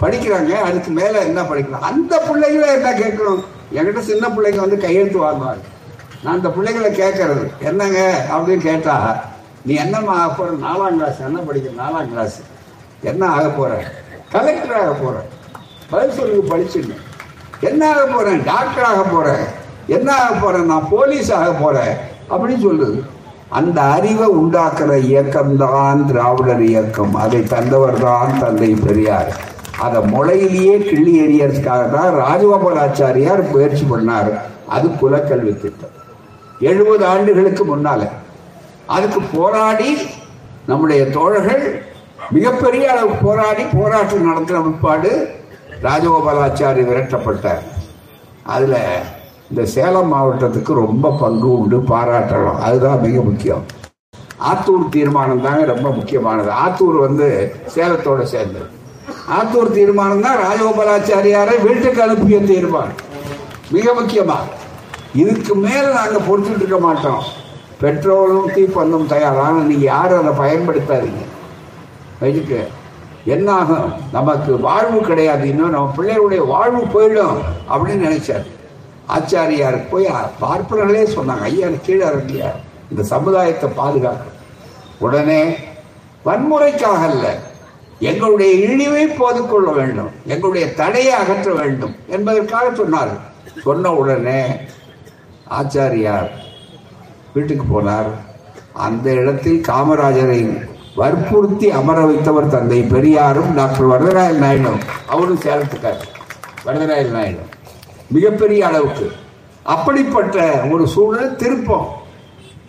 படிக்கிறாங்க 0.00 0.52
அதுக்கு 0.68 0.90
மேலே 0.90 1.18
என்ன 1.18 1.42
படிக்கலாம் 1.42 1.86
அந்த 1.90 2.14
பிள்ளைகளை 2.28 2.68
என்ன 2.74 2.88
கேட்கணும்? 3.02 3.42
என்கிட்ட 3.74 4.00
சின்ன 4.00 4.28
பிள்ளைங்க 4.28 4.60
வந்து 4.60 4.78
கையெழுத்து 4.78 5.18
வாங்குவாங்க. 5.18 5.64
நான் 6.22 6.34
அந்த 6.34 6.48
பிள்ளைகளை 6.48 6.90
கேட்கறது 7.02 7.50
என்னங்க? 7.60 8.00
அப்படின்னு 8.34 8.62
கேட்டா 8.62 8.96
நீ 9.64 9.74
என்னம்மா 9.74 10.12
ஆக 10.12 10.44
நாலாம் 10.66 10.96
கிளாஸ் 10.96 11.20
என்ன 11.20 11.40
படிக்கிற? 11.40 11.72
நாலாம் 11.84 12.10
கிளாஸ் 12.12 12.36
என்ன 13.10 13.26
ஆக 13.26 13.48
போற? 13.48 13.72
கலெக்டர் 14.32 14.78
ஆக 14.82 14.92
போற. 14.92 15.16
பதில் 15.90 16.16
சொல்லுங்க 16.18 16.54
படிச்சுங்க 16.54 16.94
என்ன 17.60 17.82
ஆக 17.90 18.06
போறேன் 18.06 18.44
டாக்டர் 18.44 18.84
ஆக 18.84 19.02
போறேன் 19.02 19.44
என்ன 19.86 20.14
ஆக 20.14 20.32
போறேன் 20.34 20.66
நான் 20.66 20.88
போலீஸ் 20.90 21.32
ஆக 21.32 21.50
போறேன் 21.50 21.92
அப்படின்னு 22.30 22.64
சொல்லுது 22.68 22.98
அந்த 23.48 23.80
அறிவை 23.82 24.26
உண்டாக்குற 24.26 24.92
இயக்கம் 24.98 25.56
தான் 25.56 26.06
திராவிடர் 26.06 26.62
இயக்கம். 26.62 27.14
அதை 27.14 27.42
தந்தவர் 27.42 27.98
தான் 28.00 28.38
தந்தை 28.38 28.74
பெரியார். 28.86 29.30
அதை 29.78 30.00
முளையிலேயே 30.02 30.76
கிள்ளி 30.78 31.12
எறியறதுக்காக 31.26 31.90
தான் 31.90 32.10
ராஜகோபாலாச்சாரியார் 32.22 33.50
முயற்சி 33.50 33.84
பண்ணார். 33.90 34.30
அது 34.66 34.86
குலக்கல்வி 34.88 35.52
திட்டம். 35.60 35.94
எழுபது 36.60 37.04
ஆண்டுகளுக்கு 37.06 37.76
முன்னால. 37.76 38.08
அதுக்கு 38.86 39.20
போராடி 39.34 39.90
நம்முடைய 40.66 41.02
தோழர்கள் 41.10 41.64
மிகப்பெரிய 42.34 42.90
அளவு 42.92 43.12
போராடி 43.22 43.62
போராட்டம் 43.62 44.26
நடத்தின 44.28 44.60
பிற்பாடு 44.62 45.10
ராஜகோபாலாச்சாரி 45.84 46.82
விரட்டப்பட்டார். 46.82 47.62
அதில் 48.54 48.78
இந்த 49.50 49.64
சேலம் 49.64 50.12
மாவட்டத்துக்கு 50.12 50.72
ரொம்ப 50.74 51.10
பங்கு 51.10 51.48
உண்டு 51.58 51.78
பாராட்டலாம். 51.90 52.58
அதுதான் 52.68 53.00
மிக 53.00 53.20
முக்கியம். 53.20 53.64
ஆத்தூர் 54.50 54.88
தீர்மானம் 54.88 55.44
தாங்க 55.46 55.64
ரொம்ப 55.64 55.90
முக்கியமானது. 55.90 56.50
ஆத்தூர் 56.64 56.98
வந்து 57.06 57.28
சேலத்தோட 57.74 58.22
சேர்ந்தது. 58.22 58.68
ஆத்தூர் 59.38 59.70
தீர்மானம் 59.78 60.24
தான் 60.26 60.40
ராஜகோபாலாச்சாரியாரை 60.46 61.54
வீட்டுக்கு 61.66 62.02
அனுப்பிய 62.02 62.40
தீர்மானம். 62.40 63.00
மிக 63.70 63.92
முக்கியமா 64.00 64.38
இதுக்கு 65.14 65.54
மேல 65.54 65.84
நாங்கள் 65.92 66.26
பொறுத்துட்டு 66.28 66.62
இருக்க 66.64 66.78
மாட்டோம். 66.78 67.22
பெட்ரோலும் 67.82 68.52
தீப்பந்தம் 68.56 69.06
தயார்? 69.06 69.40
ஆனா 69.46 69.58
நீங்க 69.70 69.84
யாரும் 69.84 70.20
அதை 70.22 70.32
பயன்படுத்தாதீங்க. 70.44 71.24
வச்சுக்க 72.20 72.56
என்ன 73.34 73.48
ஆகும் 73.60 73.88
நமக்கு 74.12 74.52
வாழ்வு 74.66 74.98
கிடையாது. 75.08 75.44
இன்னும் 75.52 75.74
நம்ம 75.76 75.94
பிள்ளைகளுடைய 75.96 76.42
வாழ்வு 76.52 76.82
போயிடும் 76.94 77.38
அப்படின்னு 77.72 78.06
நினைச்சார். 78.08 78.46
ஆச்சாரியார் 79.16 79.78
போய் 79.90 80.06
பார்ப்பனர்களே 80.42 81.02
சொன்னாங்க 81.16 81.46
ஐயா 81.48 81.68
கீழே 81.86 82.04
இறங்கியா 82.10 82.48
இந்த 82.90 83.02
சமுதாயத்தை 83.12 83.68
பாதுகாக்க. 83.80 84.24
உடனே 85.04 85.40
வன்முறைக்காக 86.26 87.02
அல்ல 87.10 87.26
எங்களுடைய 88.10 88.52
இழிவை 88.66 89.04
போதுக்கொள்ள 89.18 89.68
வேண்டும் 89.80 90.10
எங்களுடைய 90.32 90.66
தடையை 90.80 91.12
அகற்ற 91.20 91.50
வேண்டும் 91.60 91.94
என்பதற்காக 92.14 92.66
சொன்னார். 92.80 93.12
சொன்ன 93.66 93.92
உடனே 94.00 94.40
ஆச்சாரியார் 95.58 96.28
வீட்டுக்கு 97.34 97.66
போனார். 97.74 98.10
அந்த 98.86 99.06
இடத்தில் 99.20 99.60
காமராஜரை 99.68 100.40
வற்புறுத்தி 100.96 101.70
அமர 101.70 102.04
வைத்தவர் 102.04 102.48
தந்தை 102.48 102.82
பெரியாரும் 102.82 103.54
டாக்டர் 103.54 103.88
வரதராயல் 103.88 104.44
நாயுடும். 104.44 104.80
அவரும் 105.06 105.38
சேலத்துக்கார். 105.38 106.02
வரதராயல் 106.66 107.10
நாயுடு. 107.10 107.38
மிகப்பெரிய 108.10 108.66
அளவுக்கு. 108.66 109.12
அப்படிப்பட்ட 109.62 110.64
ஒரு 110.70 110.86
சூழ்நிலை 110.86 111.36
திருப்பம். 111.36 111.88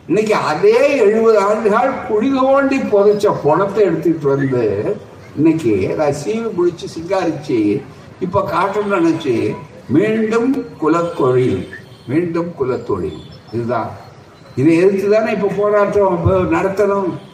இன்னைக்கு 0.08 0.36
அதே 0.36 0.98
எழுபது 0.98 1.40
ஆண்டுகள் 1.40 2.06
குழி 2.08 2.32
தோண்டி 2.42 2.78
புதைச்ச 2.78 3.36
பணத்தை 3.44 3.84
எடுத்துட்டு 3.84 4.28
வந்து 4.28 4.98
இன்னைக்கு 5.36 5.96
அதை 5.98 6.16
சீவி 6.26 6.54
முடிச்சு 6.54 6.88
சிங்காரிச்சு 7.00 7.84
இப்ப 8.20 8.50
காட்டணும் 8.54 8.94
நினைச்சு 8.94 9.56
மீண்டும் 9.90 10.66
குலத்தொழில் 10.82 11.68
மீண்டும் 12.08 12.54
குலத்தொழில். 12.60 13.20
இதுதான். 13.52 13.90
இதை 14.56 14.76
எதிர்த்து 14.76 15.10
தானே 15.10 15.32
இப்ப 15.32 15.48
போராட்டம் 15.58 16.20
நடத்தணும்? 16.26 17.27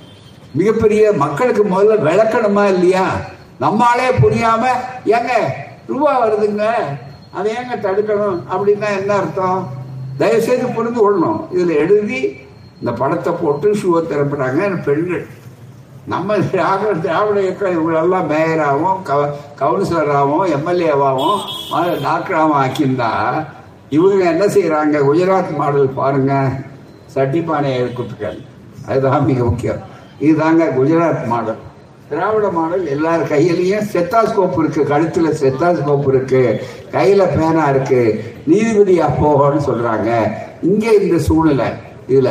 மிகப்பெரிய 0.54 1.12
மக்களுக்கு 1.24 1.64
முதல்ல 1.64 1.96
விளக்கணுமா 2.08 2.64
இல்லையா? 2.74 3.06
நம்மாலே 3.60 4.08
புரியாம 4.24 4.64
ஏங்க 5.06 5.34
ரூபா 5.88 6.12
வருதுங்க 6.24 6.66
அதை 7.38 7.54
ஏங்க 7.54 7.76
தடுக்கணும்? 7.86 8.40
அப்படின்னா 8.54 8.90
என்ன 9.00 9.14
அர்த்தம்? 9.14 9.62
தயவுசெய்து 10.18 10.68
புரிந்து 10.68 11.00
கொள்ளணும். 11.04 11.40
இதுல 11.56 11.76
எழுதி 11.84 12.20
இந்த 12.80 12.92
படத்தை 13.00 13.34
போட்டு 13.42 13.68
ஷூவை 13.74 14.02
திறப்புறாங்க 14.04 14.84
பெண்கள். 14.84 15.26
நம்ம 16.12 16.38
திராவிட 16.38 16.94
திராவிட 16.94 17.42
இயக்கம் 17.42 17.76
இவங்களெல்லாம் 17.76 18.30
மேயராகவும் 18.32 19.00
கவ 19.10 19.20
கவுன்சிலராகவும் 19.60 20.52
எம்எல்ஏவாகவும் 20.56 21.40
டாக்டராகவும் 22.08 22.60
ஆக்கியிருந்தா 22.64 23.12
இவங்க 23.90 24.24
என்ன 24.34 24.46
செய்யறாங்க 24.46 24.98
குஜராத் 25.10 25.56
மாடல் 25.56 25.96
பாருங்க. 26.00 26.34
சட்டிப்பானையை 27.16 27.80
கொடுத்துருக்காங்க. 27.80 28.44
அதுதான் 28.88 29.26
மிக 29.26 29.44
முக்கியம். 29.44 29.82
இதுதாங்க 30.24 30.64
குஜராத் 30.80 31.26
மாடல். 31.26 31.56
திராவிட 32.10 32.50
மாடல் 32.50 32.88
எல்லார் 32.88 33.28
கையிலையும் 33.28 33.88
செத்தாஸ்கோப் 33.94 34.58
இருக்கு 34.58 34.86
கழுத்துல 34.90 35.34
செத்தாஸ்கோப் 35.44 36.08
இருக்கு 36.08 36.64
கையில 36.92 37.38
பேனா 37.38 37.70
இருக்கு 37.70 38.24
நீதிபதி 38.46 39.00
அப்போகன்னு 39.00 39.62
சொல்றாங்க. 39.68 40.32
இங்க 40.62 40.94
இந்த 40.94 41.20
சூழ்நிலை 41.20 41.68
இதுல. 42.10 42.30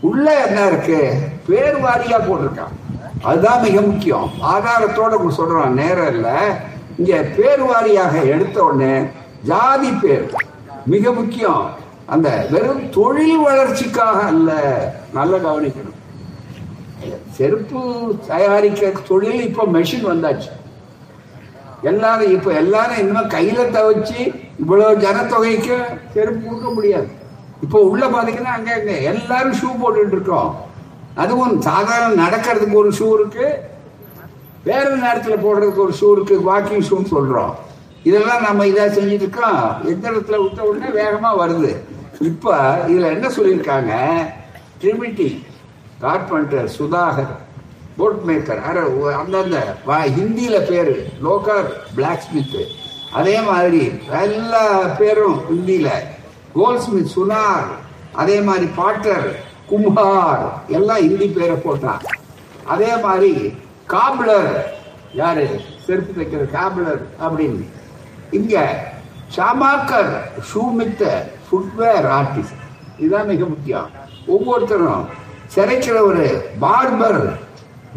உள்ள 0.00 0.46
என்ன 0.46 0.66
இருக்கு? 0.66 1.14
பேர் 1.48 1.76
வாரியா 1.76 2.18
போட்டிருக்கான் 2.18 2.74
அதுதான் 3.22 3.60
மிக 3.60 3.80
முக்கியம். 3.80 4.30
ஆதாரத்தோட 4.42 5.18
சொல்றான் 5.38 5.68
நேரம் 5.68 6.08
இல்ல. 6.08 6.56
இங்க 6.98 7.24
பேர் 7.36 7.62
வாரியாக 7.62 8.24
எடுத்த 8.24 8.64
உடனே 8.64 9.06
ஜாதி 9.44 9.90
பேர் 9.90 10.32
மிக 10.86 11.12
முக்கியம். 11.12 11.70
அந்த 12.06 12.46
வெறும் 12.50 12.90
தொழில் 12.90 13.38
வளர்ச்சிக்காக 13.38 14.20
அல்ல. 14.20 14.52
நல்ல 15.14 15.36
கவனிக்கணும். 15.36 15.89
செருப்பு 17.40 17.82
தயாரிக்க 18.30 18.88
தொழில் 19.10 19.44
இப்போ 19.48 19.62
மெஷின் 19.74 20.08
வந்தாச்சு. 20.12 20.50
எல்லாரும் 21.90 22.32
இப்போ 22.36 22.50
எல்லாரும் 22.62 23.00
இன்னும் 23.02 23.30
கையில் 23.34 23.70
தவச்சு 23.76 24.18
இவ்வளோ 24.62 24.88
ஜனத்தொகைக்கு 25.04 25.76
செருப்பு 26.14 26.42
கொடுக்க 26.46 26.70
முடியாது. 26.76 27.08
இப்போ 27.64 27.78
உள்ள 27.90 28.04
பார்த்தீங்கன்னா 28.14 28.52
அங்கே 28.56 28.72
அங்கே 28.78 28.96
எல்லாரும் 29.12 29.56
ஷூ 29.60 29.68
போட்டுட்டு 29.82 30.16
இருக்கோம். 30.16 30.50
அதுவும் 31.22 31.54
சாதாரண 31.68 32.10
நடக்கிறதுக்கு 32.24 32.80
ஒரு 32.82 32.90
ஷூ 32.98 33.08
இருக்கு 33.18 33.46
வேற 34.68 34.86
நேரத்தில் 35.04 35.42
போடுறதுக்கு 35.44 35.84
ஒரு 35.86 35.94
ஷூ 36.00 36.08
இருக்கு 36.16 36.36
வாக்கிங் 36.50 36.86
ஷூன்னு 36.88 37.12
சொல்றோம். 37.16 37.52
இதெல்லாம் 38.08 38.44
நம்ம 38.48 38.66
இதாக 38.70 38.90
செஞ்சுட்டு 38.96 39.26
இருக்கோம். 39.26 39.62
எந்த 39.92 40.04
இடத்துல 40.12 40.38
விட்ட 40.42 40.60
உடனே 40.70 40.90
வேகமாக 41.00 41.40
வருது. 41.42 41.72
இப்போ 42.30 42.54
இதில் 42.90 43.14
என்ன 43.16 43.28
சொல்லியிருக்காங்க? 43.36 43.92
ட்ரிமிட்டி 44.82 45.28
கார்பெண்டர் 46.00 46.68
சுதாகர் 46.78 47.32
போட் 47.96 48.20
மேக்கர் 48.26 48.60
அந்தந்த 49.20 49.76
ஹிந்தியில் 49.88 50.66
பேர் 50.68 51.12
லோக்கர் 51.22 51.68
பிளாக் 51.94 52.20
ஸ்மித்து 52.20 52.66
அதே 53.12 53.40
மாதிரி 53.40 53.92
எல்லா 54.22 54.86
பேரும் 54.98 55.38
ஹிந்தியில். 55.50 55.92
கோல்ட் 56.52 56.80
ஸ்மித் 56.80 57.12
சுனார் 57.16 57.68
அதே 58.12 58.40
மாதிரி 58.40 58.66
பாட்டர் 58.66 59.42
கும்ஹார் 59.70 60.44
எல்லாம் 60.68 60.98
ஹிந்தி 60.98 61.26
பேரை 61.26 61.56
போட்டான் 61.56 62.02
அதே 62.64 62.96
மாதிரி 62.96 63.54
காப்லர் 63.88 64.74
யாரு? 65.14 65.46
செருப்பு 65.86 66.12
தைக்கிற 66.16 66.42
காப்லர் 66.50 67.00
அப்படின்னு. 67.20 67.64
இங்க 68.30 68.54
ஷாமாக்கர் 69.36 70.12
ஷூமித்த 70.52 71.02
ஃபுட்வேர் 71.46 72.06
ஆர்டிஸ்ட் 72.18 72.60
இதுதான் 72.98 73.26
மிக 73.26 73.44
முக்கியம். 73.44 73.90
ஒவ்வொருத்தரும் 74.26 75.06
சிறைக்கிற 75.54 75.96
ஒரு 76.08 76.24
பார்பர் 76.64 77.22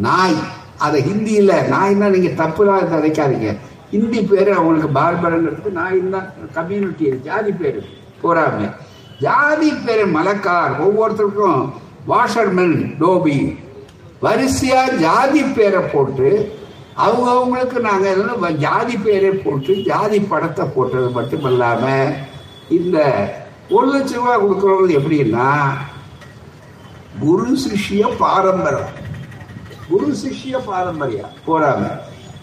நாய். 0.06 0.40
அதை 0.86 1.00
ஹிந்தியில் 1.10 1.56
நாய்னா 1.74 2.08
நீங்கள் 2.16 2.40
தப்புலாம் 2.42 2.94
நினைக்காதீங்க. 2.94 3.52
ஹிந்தி 3.92 4.22
பேர் 4.30 4.50
அவங்களுக்கு 4.60 4.90
பார்பர்ங்கிறதுக்கு 5.00 5.72
நாய் 5.80 6.00
தான் 6.16 6.30
கம்யூனிட்டி 6.58 7.12
ஜாதி 7.28 7.52
பேர். 7.62 7.80
போறாம 8.24 8.70
ஜாதி 9.26 9.70
பேர் 9.86 10.04
மலக்கார். 10.18 10.74
ஒவ்வொருத்தருக்கும் 10.86 11.62
வாஷர்மேன் 12.12 12.76
டோபி. 13.02 13.38
வரிசையாக 14.26 14.98
ஜாதி 15.06 15.42
பேரை 15.56 15.80
போட்டு 15.94 16.30
அவங்க 17.06 17.28
அவங்களுக்கு 17.36 17.78
நாங்கள் 17.88 18.12
எல்லாம் 18.14 18.60
ஜாதி 18.66 18.96
பேரை 19.06 19.32
போட்டு 19.46 19.74
ஜாதி 19.88 20.20
படத்தை 20.32 20.66
போட்டது 20.76 21.08
மட்டும் 21.18 21.48
இல்லாமல் 21.52 22.14
இந்த 22.78 22.98
ஒரு 23.76 23.88
லட்சம் 23.94 24.22
ரூபாய் 24.22 24.44
கொடுக்குறவங்க 24.44 24.94
எப்படின்னா 25.00 25.48
குரு 27.20 27.58
சிஷ்ய 27.58 28.18
பாரம்பரியம் 28.18 28.90
குரு 29.90 30.16
சிஷ்ய 30.24 30.60
பாரம்பரியம் 30.66 31.30
போறாங்க. 31.48 32.00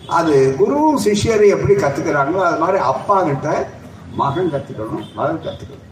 அது 0.07 0.57
குரு 0.59 1.01
சிஷ்யர் 1.05 1.49
எப்படி 1.49 1.75
கத்துக்கிறாங்களோ 1.75 2.41
அது 2.41 2.59
மாதிரி 2.59 2.79
அப்பா 2.79 3.23
கிட்ட 3.23 3.69
மகன் 4.15 4.53
கத்துக்கணும் 4.53 5.15
மகன் 5.15 5.41
கத்துக்கணும். 5.43 5.87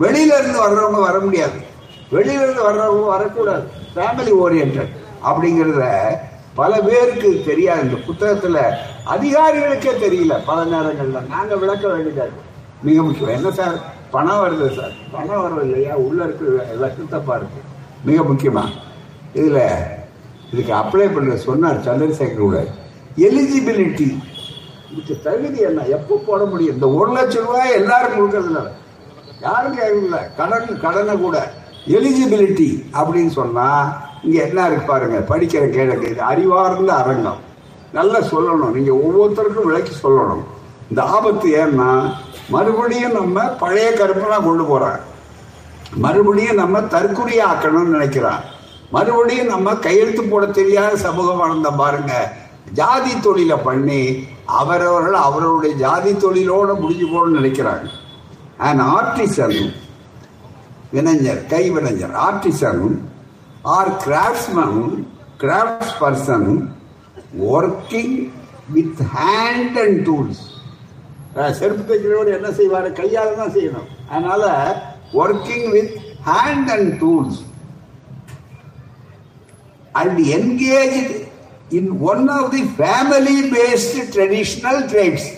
வெளியில 0.00 0.38
இருந்து 0.38 0.68
வர்றவங்க 0.68 1.00
வர 1.00 1.18
முடியாது. 1.18 1.58
வெளியில 2.12 2.42
இருந்து 2.42 2.72
வர்றவங்க 2.72 3.06
வரக்கூடாது. 3.06 3.70
ஃபேமிலி 3.94 4.32
ஓரியன்ட் 4.44 4.88
அப்படிங்கிறத 5.24 6.16
பல 6.54 6.80
பேருக்கு 6.80 7.42
தெரியாது. 7.46 7.82
இந்த 7.82 7.96
புத்தகத்துல 8.08 8.58
அதிகாரிகளுக்கே 9.06 9.92
தெரியல. 10.04 10.44
பல 10.46 10.64
நேரங்கள்ல 10.64 11.26
நாங்க 11.26 11.56
விளக்க 11.56 11.88
வேண்டியதா 11.88 12.26
மிக 12.82 13.02
முக்கியம். 13.02 13.30
என்ன 13.30 13.50
சார்? 13.50 13.78
பணம் 14.10 14.36
வருது 14.36 14.76
சார். 14.76 14.92
பணம் 15.12 15.42
வருது 15.44 15.64
இல்லையா? 15.64 15.94
உள்ள 15.94 16.24
இருக்கிற 16.24 16.66
லட்சத்தப்பா 16.74 17.36
இருக்கு 17.36 17.67
மிக 18.06 18.22
முக்கியமாக 18.22 18.74
இதில் 19.38 19.62
இதுக்கு 20.52 20.72
அப்ளை 20.72 21.06
பண்ண 21.14 21.36
சொன்னார் 21.36 21.84
சந்திரசேகர் 21.86 22.44
கூட 22.46 22.58
எலிஜிபிலிட்டி 23.28 24.08
இதுக்கு 24.90 25.14
தகுதி 25.24 25.58
என்ன? 25.68 25.80
எப்போ 25.96 26.14
போட 26.26 26.44
முடியும்? 26.44 26.74
இந்த 26.74 26.86
ஒரு 26.98 27.10
லட்சம் 27.16 27.46
ரூபாய் 27.46 27.76
எல்லாரும் 27.78 28.14
கொடுக்கறதுனால. 28.18 28.68
யாரும் 29.40 29.76
கேட்கல 29.78 30.18
கடன் 30.38 30.80
கடனை 30.84 31.14
கூட. 31.16 31.36
எலிஜிபிலிட்டி 31.86 32.68
அப்படின்னு 32.98 33.32
சொன்னால் 33.40 33.90
இங்கே 34.22 34.38
என்ன 34.46 34.66
இருக்கு 34.66 34.86
பாருங்க. 34.86 35.18
படிக்கிற 35.32 35.64
கேளுங்க 35.76 36.06
இது 36.12 36.22
அறிவார்ந்த 36.22 36.92
அரங்கம். 36.92 37.42
நல்லா 37.92 38.20
சொல்லணும். 38.32 38.74
நீங்கள் 38.76 39.00
ஒவ்வொருத்தருக்கும் 39.04 39.68
விளக்கி 39.68 39.94
சொல்லணும். 40.04 40.44
இந்த 40.90 41.02
ஆபத்து 41.02 41.48
ஏன்னா 41.62 41.90
மறுபடியும் 42.54 43.16
நம்ம 43.18 43.40
பழைய 43.62 43.90
கருப்பெல்லாம் 43.90 44.46
கொண்டு 44.48 44.64
போகிறாங்க 44.64 45.00
மறுபடியும் 45.96 46.56
நம்ம 46.56 46.80
தற்குறி 46.80 47.36
ஆக்கணும்னு 47.50 47.94
நினைக்கிறான் 47.96 48.42
மறுபடியும் 48.90 49.46
நம்ம 49.46 49.74
கையெழுத்து 49.74 50.22
போட 50.22 50.46
தெரியாத 50.46 50.96
சமூகம் 50.96 51.36
வளர்ந்த 51.36 51.70
பாருங்க. 51.70 52.32
ஜாதி 52.72 53.20
தொழிலை 53.20 53.56
பண்ணி 53.56 54.26
அவரவர்கள் 54.44 55.14
அவர்களுடைய 55.14 55.76
ஜாதி 55.76 56.12
தொழிலோட 56.12 56.80
முடிஞ்சு 56.80 57.06
போகணும்னு 57.06 57.38
நினைக்கிறாங்க. 57.40 57.86
அண்ட் 58.56 58.80
ஆர்டிசன் 58.80 59.72
வினைஞர் 60.90 61.46
கை 61.46 61.72
ஆர்டிசனும் 61.72 62.96
ஆர் 63.62 63.90
கிராஃப்ட்ஸ்மனும் 64.06 65.06
crafts 65.40 65.96
பர்சனும் 66.00 66.60
working 67.40 68.30
with 68.72 69.00
hand 69.16 69.78
and 69.84 70.08
tools 70.08 70.44
செருப்பு 71.58 71.82
தைக்கிறோடு 71.88 72.30
என்ன 72.36 72.52
செய்வார்? 72.52 72.92
கையால் 72.92 73.36
தான் 73.36 73.52
செய்யணும். 73.56 73.88
அதனால் 74.10 74.76
working 75.12 75.70
with 75.70 75.90
hand 76.26 76.70
and 76.70 77.02
tools 77.02 77.40
and 79.92 80.18
engage 80.18 81.26
in 81.68 81.98
one 82.00 82.28
of 82.28 82.50
the 82.50 82.62
family 82.78 83.36
based 83.54 84.04
traditional 84.14 84.82
trades 84.92 85.28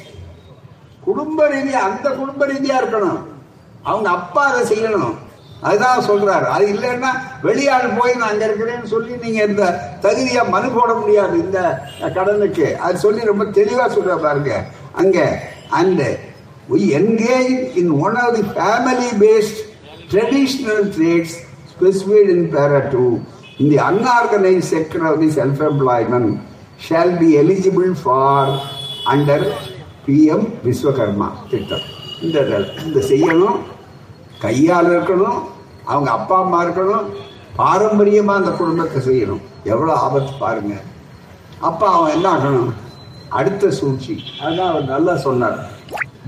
குடும்ப 1.01 1.49
ரீதியா 1.49 1.81
அந்த 1.89 2.11
குடும்ப 2.11 2.47
ரீதியா 2.47 2.77
இருக்கணும். 2.81 3.19
அவங்க 3.83 4.09
அப்பா 4.11 4.45
அதை 4.45 4.63
செய்யணும். 4.71 5.15
அதுதான் 5.63 5.99
சொல்றாரு. 5.99 6.45
அது 6.45 6.67
இல்லைன்னா 6.67 7.11
வெளியாள் 7.43 7.99
போய் 7.99 8.15
நான் 8.15 8.29
அங்க 8.29 8.47
இருக்கிறேன்னு 8.47 8.85
சொல்லி 8.85 9.15
நீங்க 9.15 9.45
இந்த 9.45 9.65
தகுதியா 10.03 10.49
மனு 10.49 10.71
போட 10.71 10.95
முடியாது 10.95 11.39
இந்த 11.39 11.83
கடனுக்கு. 12.15 12.77
அது 12.77 12.99
சொல்லி 12.99 13.25
ரொம்ப 13.25 13.45
தெளிவா 13.45 13.87
சொல்ற 13.97 14.23
பாருங்க. 14.23 14.65
அங்க 14.93 15.41
and 15.71 16.03
we 16.71 16.95
engage 16.95 17.77
in 17.77 17.87
one 17.99 18.17
of 18.17 18.31
the 18.37 18.45
family 18.53 19.11
based 19.19 19.59
traditional 20.09 20.81
trades 20.93 21.33
specified 21.67 22.31
in 22.31 22.43
para 22.51 22.81
2 22.93 23.03
in 23.59 23.69
the 23.69 23.81
unorganized 23.83 24.65
sector 24.67 25.01
of 25.07 25.17
the 25.21 25.31
self 25.31 25.61
employment 25.63 26.29
shall 26.79 27.11
be 27.19 27.31
eligible 27.39 27.93
for 27.97 28.39
under 29.07 29.41
P M 30.05 30.45
Vishwakarma 30.65 31.27
திட்டம் 31.51 31.87
இந்த 32.21 32.39
இந்த 32.85 33.01
செய்யணும் 33.11 33.59
கையால் 34.41 34.89
இருக்கணும் 34.93 35.41
அவங்க 35.91 36.09
அப்பா 36.11 36.37
அம்மா 36.45 36.59
இருக்கணும் 36.65 37.09
பாரம்பரியமாக 37.59 38.41
அந்த 38.41 38.53
குடும்பத்தை 38.61 39.01
செய்யணும் 39.09 39.43
எவ்வளோ 39.73 39.93
ஆபத்து 40.05 40.33
பாருங்க 40.43 40.75
அப்ப 41.69 41.83
அவன் 41.97 42.15
என்ன 42.17 42.27
ஆகணும் 42.37 42.71
அடுத்த 43.39 43.71
சூழ்ச்சி 43.79 44.15
அதான் 44.45 44.71
அவர் 44.71 44.91
நல்லா 44.95 45.15
சொன்னார் 45.27 45.59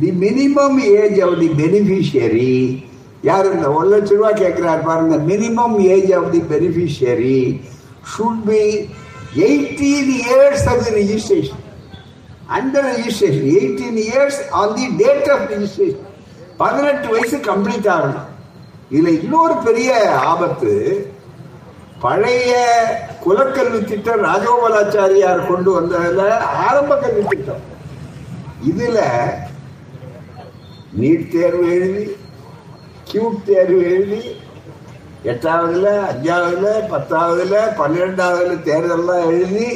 the 0.00 0.10
minimum 0.24 0.78
age 1.00 1.20
of 1.26 1.38
the 1.42 1.50
beneficiary 1.62 2.54
யார் 3.28 3.52
இந்த 3.54 3.66
ஒரு 3.78 3.88
லட்ச 3.92 4.10
ரூபா 4.18 4.30
கேட்கிறார் 4.42 4.86
பாருங்க. 4.88 5.16
Minimum 5.30 5.76
age 5.96 6.12
of 6.18 6.30
the 6.34 6.40
beneficiary 6.52 7.40
should 8.12 8.42
be 8.50 8.62
eighteen 9.48 10.10
years 10.22 10.64
of 10.72 10.82
the 10.86 10.92
registration 11.00 11.62
under 12.58 12.88
registration 12.94 13.46
eighteen 13.58 14.00
years 14.06 14.40
on 14.60 14.74
the 14.80 14.86
date 15.02 15.30
of 15.34 15.46
registration 15.52 16.08
பதினெட்டு 16.62 17.06
வயசு 17.14 17.36
கம்ப்ளீட் 17.50 17.88
ஆகணும். 17.94 18.28
இதுல 18.94 19.10
இன்னொரு 19.20 19.54
பெரிய 19.66 19.90
ஆபத்து 20.32 20.72
பழைய 22.02 22.52
குலக்கல்வி 23.24 23.80
திட்டம் 23.84 24.24
ராஜகோபாலாச்சாரியார் 24.28 25.46
கொண்டு 25.50 25.70
வந்ததுல 25.78 26.22
ஆரம்ப 26.66 26.92
கல்வி 27.02 27.22
திட்டம். 27.30 27.62
இதுல 28.70 28.98
நீட் 31.00 31.28
தேர்வு 31.28 31.66
எழுதி 31.74 32.16
கியூட் 33.12 33.44
தேர்வு 33.44 33.82
எழுதி 33.84 34.20
எட்டாவதுல 35.24 35.88
அஞ்சாவதுல 36.10 36.68
பத்தாவதுல 36.90 37.56
பன்னிரெண்டாவதுல 37.78 38.54
தேர்தல்லாம் 38.62 39.26
எழுதி 39.26 39.66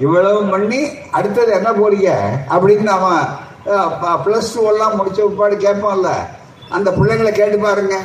இவ்வளவு 0.00 0.50
பண்ணி 0.50 0.80
அடுத்தது 1.10 1.52
என்ன 1.52 1.70
போறீங்க? 1.70 2.10
அப்படின்னு 2.50 2.86
அவன் 2.86 3.24
ப்ளஸ் 4.24 4.54
டூ 4.54 4.68
எல்லாம் 4.72 4.96
முடிச்ச 4.98 5.16
பிற்பாடு 5.16 5.56
கேட்பான்ல 5.56 6.10
அந்த 6.68 6.90
பிள்ளைங்களை 6.90 7.32
கேட்டு 7.32 7.58
பாருங்க. 7.58 7.96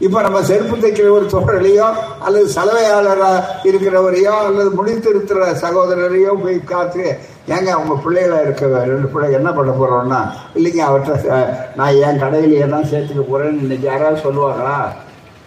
இப்ப 0.00 0.20
நம்ம 0.22 0.38
செருப்பு 0.42 0.76
தைக்கிற 0.76 1.08
ஒரு 1.10 1.26
தோழலையோ 1.32 1.86
அல்லது 2.24 2.46
சலவையாளரா 2.54 3.30
இருக்கிறவரையோ 3.64 4.34
அல்லது 4.44 4.70
முடித்திருக்கிற 4.76 5.48
சகோதரரையோ 5.62 6.32
போய் 6.42 6.58
காத்து 6.64 7.04
ஏங்க 7.48 7.68
அவங்க 7.70 7.94
பிள்ளைகளாக 8.04 8.44
இருக்க 8.46 8.62
ரெண்டு 8.90 9.08
பிள்ளை 9.08 9.28
என்ன 9.32 9.50
பண்ண 9.50 9.72
போறோம்னா 9.72 10.20
இல்லைங்க 10.56 10.82
அவர்கிட்ட 10.86 11.36
நான் 11.76 11.98
என் 12.00 12.22
கடையிலேயே 12.22 12.68
தான் 12.68 12.88
சேர்த்துக்க 12.90 13.24
போறேன்னு 13.24 13.62
இன்னைக்கு 13.62 13.86
யாராவது 13.86 14.24
சொல்லுவாங்களா? 14.24 14.76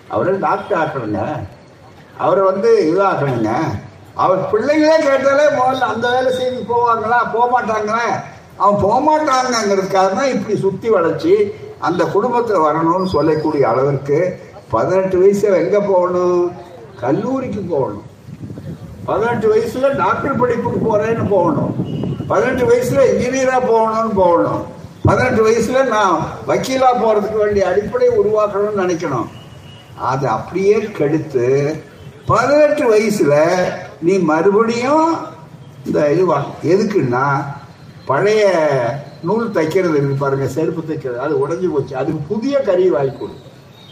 அவரை 0.10 0.34
டாக்டர் 0.40 0.80
ஆக்கணுங்க. 0.80 1.22
அவரை 2.18 2.42
வந்து 2.44 2.72
இதாகணுங்க 2.90 3.52
அவர் 4.16 4.42
பிள்ளைங்களே 4.52 4.98
கேட்டாலே 5.04 5.46
முதல்ல 5.58 5.90
அந்த 5.94 6.08
வேலை 6.10 6.32
செய்து 6.34 6.62
போவாங்களா? 6.70 7.20
போக 7.34 7.46
மாட்டாங்களே 7.54 8.08
அவன் 8.60 8.82
போக 8.82 8.98
மாட்டாங்கிறதுக்காக 9.02 10.10
தான் 10.14 10.34
இப்படி 10.34 10.56
சுத்தி 10.58 10.90
வளைச்சி 10.90 11.34
அந்த 11.88 12.04
குடும்பத்தில் 12.16 12.66
வரணும்னு 12.66 13.14
சொல்லக்கூடிய 13.16 13.64
அளவிற்கு 13.70 14.18
பதினெட்டு 14.70 15.18
வயசில் 15.20 15.60
எங்க 15.64 15.80
போகணும்? 15.80 16.44
கல்லூரிக்கு 17.00 17.62
போகணும். 17.62 18.06
பதினெட்டு 19.06 19.48
வயசுல 19.54 19.88
டாக்டர் 19.98 20.40
படிப்புக்கு 20.40 20.82
போறேன்னு 20.86 21.26
போகணும். 21.30 21.74
பதினெட்டு 22.28 22.64
வயசுல 22.70 23.02
இன்ஜினியரா 23.12 23.58
போகணும்னு 23.72 24.14
போகணும். 24.16 24.62
பதினெட்டு 25.08 25.42
வயசுல 25.48 25.86
நான் 25.88 26.18
வக்கீலா 26.48 26.92
போறதுக்கு 27.02 27.38
வேண்டிய 27.38 27.68
அடிப்படை 27.68 28.10
உருவாக்கணும்னு 28.10 28.84
நினைக்கணும். 28.84 29.30
அதை 30.12 30.30
அப்படியே 30.38 30.78
கெடுத்து 30.98 31.48
பதினெட்டு 32.26 32.84
வயசுல 32.94 33.34
நீ 34.02 34.14
மறுபடியும் 34.32 35.10
இந்த 35.86 36.00
இது 36.12 36.24
எதுக்குன்னா 36.74 37.26
பழைய 38.06 38.44
நூல் 39.24 39.50
தைக்கிறது 39.50 39.98
இருக்கு 40.00 40.16
பாருங்க 40.20 40.48
செருப்பு 40.48 40.82
தைக்கிறது 40.82 41.18
அது 41.18 41.48
உடஞ்சி 41.48 41.68
போச்சு. 41.72 41.96
அதுக்கு 41.96 42.22
புதிய 42.28 42.60
கறி 42.60 42.90
வாங்கி 42.90 43.18
கொடு. 43.18 43.34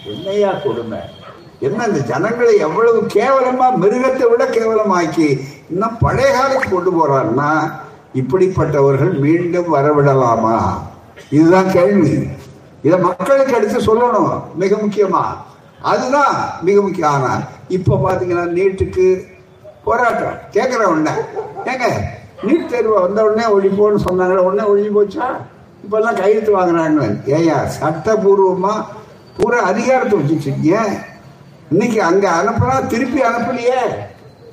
என்னையா 0.05 0.51
கொடுமை? 0.53 0.99
என்ன 1.59 1.83
இந்த 1.83 1.99
ஜனங்களை 1.99 2.57
எவ்வளவு 2.57 3.01
கேவலமா 3.01 3.65
மிருகத்தை 3.81 4.29
விட 4.29 4.45
கேவலமாக்கி 4.45 5.39
இன்னும் 5.69 5.97
பழைய 5.97 6.31
காலத்துக்கு 6.31 6.69
கொண்டு 6.69 6.91
போறான்னா 6.91 7.71
இப்படிப்பட்டவர்கள் 8.13 9.13
மீண்டும் 9.19 9.75
வரவிடலாமா? 9.75 10.73
இதுதான் 11.29 11.71
கேள்வி. 11.71 12.27
இதை 12.81 12.99
மக்களுக்கு 12.99 13.53
எடுத்து 13.53 13.79
சொல்லணும் 13.79 14.41
மிக 14.55 14.75
முக்கியமா. 14.75 15.23
அதுதான் 15.81 16.35
மிக 16.61 16.81
முக்கியம். 16.81 17.11
ஆனா 17.11 17.39
இப்ப 17.67 17.99
பாத்தீங்கன்னா 18.05 18.47
நீட்டுக்கு 18.57 19.05
போராட்டம். 19.83 20.37
கேட்கிற 20.49 20.87
உன்ன? 20.87 21.17
ஏங்க 21.65 21.87
நீட் 22.45 22.69
தேர்வு 22.69 22.93
வந்த 23.01 23.23
உடனே 23.23 23.45
ஒழிப்போன்னு 23.55 24.05
சொன்னாங்களே 24.07 24.43
உடனே 24.47 24.63
ஒழிஞ்சு 24.71 24.91
போச்சா? 24.97 25.27
இப்பெல்லாம் 25.83 26.17
கையெழுத்து 26.19 26.57
வாங்குறாங்க 26.57 27.03
ஏயா 27.37 27.57
சட்டபூர்வமா 27.77 28.73
பூரா 29.37 29.59
அதிகாரத்தை 29.71 30.19
வச்சுருக்கீங்க 30.19 30.73
இன்னைக்கு 31.71 31.99
அங்க 32.03 32.25
அனுப்புனா 32.39 32.87
திருப்பி 32.87 33.19
அனுப்பலையே. 33.21 33.81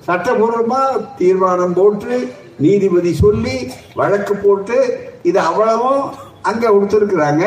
சட்டபூர்வமா 0.06 0.80
தீர்மானம் 1.18 1.74
போட்டு 1.74 2.14
நீதிபதி 2.58 3.12
சொல்லி 3.14 3.56
வழக்கு 3.94 4.34
போட்டு 4.36 4.76
இது 5.22 5.40
அவ்வளவும் 5.40 6.02
அங்க 6.42 6.64
கொடுத்துருக்குறாங்க. 6.68 7.44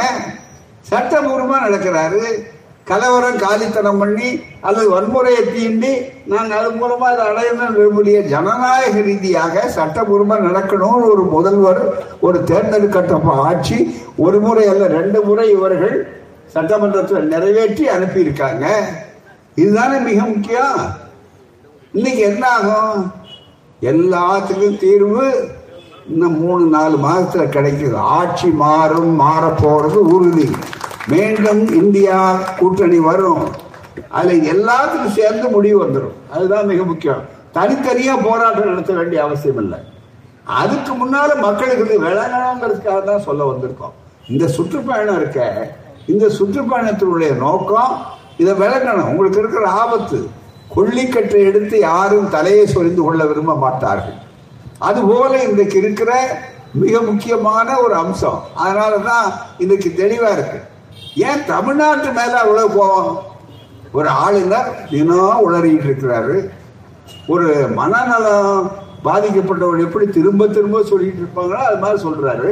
சட்டபூர்வமா 0.89 1.57
நடக்கிறாரு. 1.65 2.23
கலவரம் 2.83 3.37
காலித்தனம் 3.37 3.97
பண்ணி 3.97 4.39
அல்லது 4.61 4.99
வன்முறையை 4.99 5.43
தீண்டி 5.55 5.91
நாங்கள் 6.25 6.57
அது 6.57 6.71
மூலமா 6.71 7.07
அதை 7.11 7.25
அடையணும் 7.25 7.75
விரும்புகிற 7.77 8.21
ஜனநாயக 8.21 9.01
ரீதியாக 9.01 9.71
சட்டபூர்வமா 9.75 10.37
நடக்கணும்னு 10.47 11.11
ஒரு 11.13 11.23
முதல்வர் 11.23 11.81
ஒரு 12.19 12.43
தேர்ந்தெடுக்கப்பட்ட 12.43 13.41
ஆட்சி 13.41 13.99
ஒரு 14.17 14.39
முறை 14.39 14.67
அல்ல 14.67 14.87
ரெண்டு 14.87 15.21
முறை 15.21 15.49
இவர்கள் 15.49 16.19
சட்டமன்றத்தில் 16.47 17.27
நிறைவேற்றி 17.27 17.87
அனுப்பியிருக்காங்க. 17.87 18.65
இதுதானே 19.55 19.97
மிக 19.97 20.23
முக்கியம். 20.23 20.79
இன்னைக்கு 21.91 22.21
என்ன 22.21 22.47
ஆகும்? 22.47 23.11
எல்லாத்துக்கும் 23.81 24.77
தீர்வு 24.77 25.49
இன்னும் 26.09 26.39
மூணு 26.39 26.65
நாலு 26.65 26.97
மாதத்தில் 26.97 27.63
கிடைக்குது. 27.63 27.95
ஆட்சி 27.95 28.47
மாறும் 28.47 29.15
மாற 29.15 29.53
உறுதி. 29.93 30.49
மீண்டும் 31.07 31.61
இந்தியா 31.81 32.17
கூட்டணி 32.59 32.99
வரும். 32.99 33.43
அதுல 34.09 34.33
எல்லாத்துக்கும் 34.53 35.15
சேர்ந்து 35.19 35.47
முடிவு 35.49 35.77
வந்துடும் 35.85 36.17
அதுதான் 36.33 36.65
மிக 36.65 36.83
முக்கியம். 36.83 37.23
தனித்தனியா 37.55 38.13
போராட்டம் 38.27 38.69
நடத்த 38.69 38.93
வேண்டிய 38.93 39.23
அவசியம் 39.23 39.57
இல்லை 39.57 39.79
அதுக்கு 40.45 40.91
முன்னால 40.93 41.29
மக்களுக்கு 41.39 41.85
இது 41.85 41.97
விளங்கணுங்கிறதுக்காக 42.05 43.03
தான் 43.03 43.25
சொல்ல 43.27 43.51
வந்திருக்கோம். 43.51 43.95
இந்த 44.27 44.47
சுற்றுப்பயணம் 44.47 45.15
இருக்க 45.15 45.67
இந்த 46.05 46.25
சுற்றுப்பயணத்தினுடைய 46.37 47.35
நோக்கம் 47.35 47.93
இதை 48.37 48.53
விளங்கணும் 48.53 49.09
உங்களுக்கு 49.11 49.39
இருக்கிற 49.39 49.69
ஆபத்து. 49.69 50.29
கொல்லிக்கட்டை 50.75 51.39
எடுத்து 51.49 51.79
யாரும் 51.79 52.29
தலையை 52.29 52.65
சொரிந்து 52.65 53.01
கொள்ள 53.03 53.25
விரும்ப 53.25 53.55
மாட்டார்கள். 53.55 54.19
அதுபோல 54.79 55.43
இன்றைக்கு 55.43 55.77
இருக்கிற 55.77 56.11
மிக 56.73 57.01
முக்கியமான 57.01 57.79
ஒரு 57.79 57.93
அம்சம். 57.93 58.41
அதனால 58.55 58.97
தான் 58.97 59.33
இன்றைக்கு 59.57 59.89
தெளிவா 60.03 60.31
இருக்கு. 60.37 60.59
ஏன் 61.15 61.45
தமிழ்நாட்டு 61.45 62.09
மேல 62.11 62.33
அவ்வளவு 62.43 62.75
போவோம் 62.77 63.11
ஒரு 63.97 64.09
ஆளுங்க 64.23 64.57
தினம் 64.89 65.41
உளறிட்டு 65.45 65.87
இருக்கிறாரு. 65.89 66.35
ஒரு 67.27 67.47
மனநலம் 67.79 68.71
பாதிக்கப்பட்டவர் 69.07 69.83
எப்படி 69.85 70.05
திரும்ப 70.17 70.47
திரும்ப 70.47 70.83
சொல்லிட்டு 70.91 71.21
இருப்பாங்களோ 71.23 71.61
அது 71.69 71.77
மாதிரி 71.83 71.99
சொல்றாரு. 72.07 72.51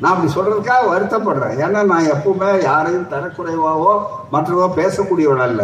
நான் 0.00 0.12
அப்படி 0.12 0.32
சொல்றதுக்காக 0.34 0.84
வருத்தப்படுறேன். 0.92 1.54
ஏன்னா 1.64 1.80
நான் 1.92 2.10
எப்பவுமே 2.14 2.50
யாரையும் 2.62 3.10
தரக்குறைவாவோ 3.14 3.92
மற்றவோ 4.32 4.68
பேசக்கூடியவன் 4.80 5.44
அல்ல. 5.48 5.62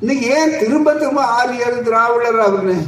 இன்னைக்கு 0.00 0.26
ஏன் 0.38 0.58
திரும்ப 0.62 0.92
திரும்ப 0.92 1.22
ஆரியர் 1.22 1.82
திராவிடர் 1.88 2.40
அவருன்னு 2.46 2.78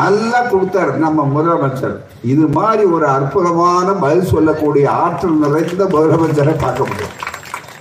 நல்லா 0.00 0.40
கொடுத்தாரு 0.52 0.92
நம்ம 1.04 1.22
முதலமைச்சர். 1.36 1.96
இது 2.32 2.46
மாதிரி 2.46 2.84
ஒரு 2.96 3.06
அற்புதமான 3.06 3.92
பதில் 3.92 4.30
சொல்லக்கூடிய 4.34 4.90
ஆற்றல் 4.90 5.42
நிறைந்த 5.44 5.84
முதலமைச்சரை 5.84 6.54
பார்க்க 6.64 6.88
முடியும். 6.90 7.16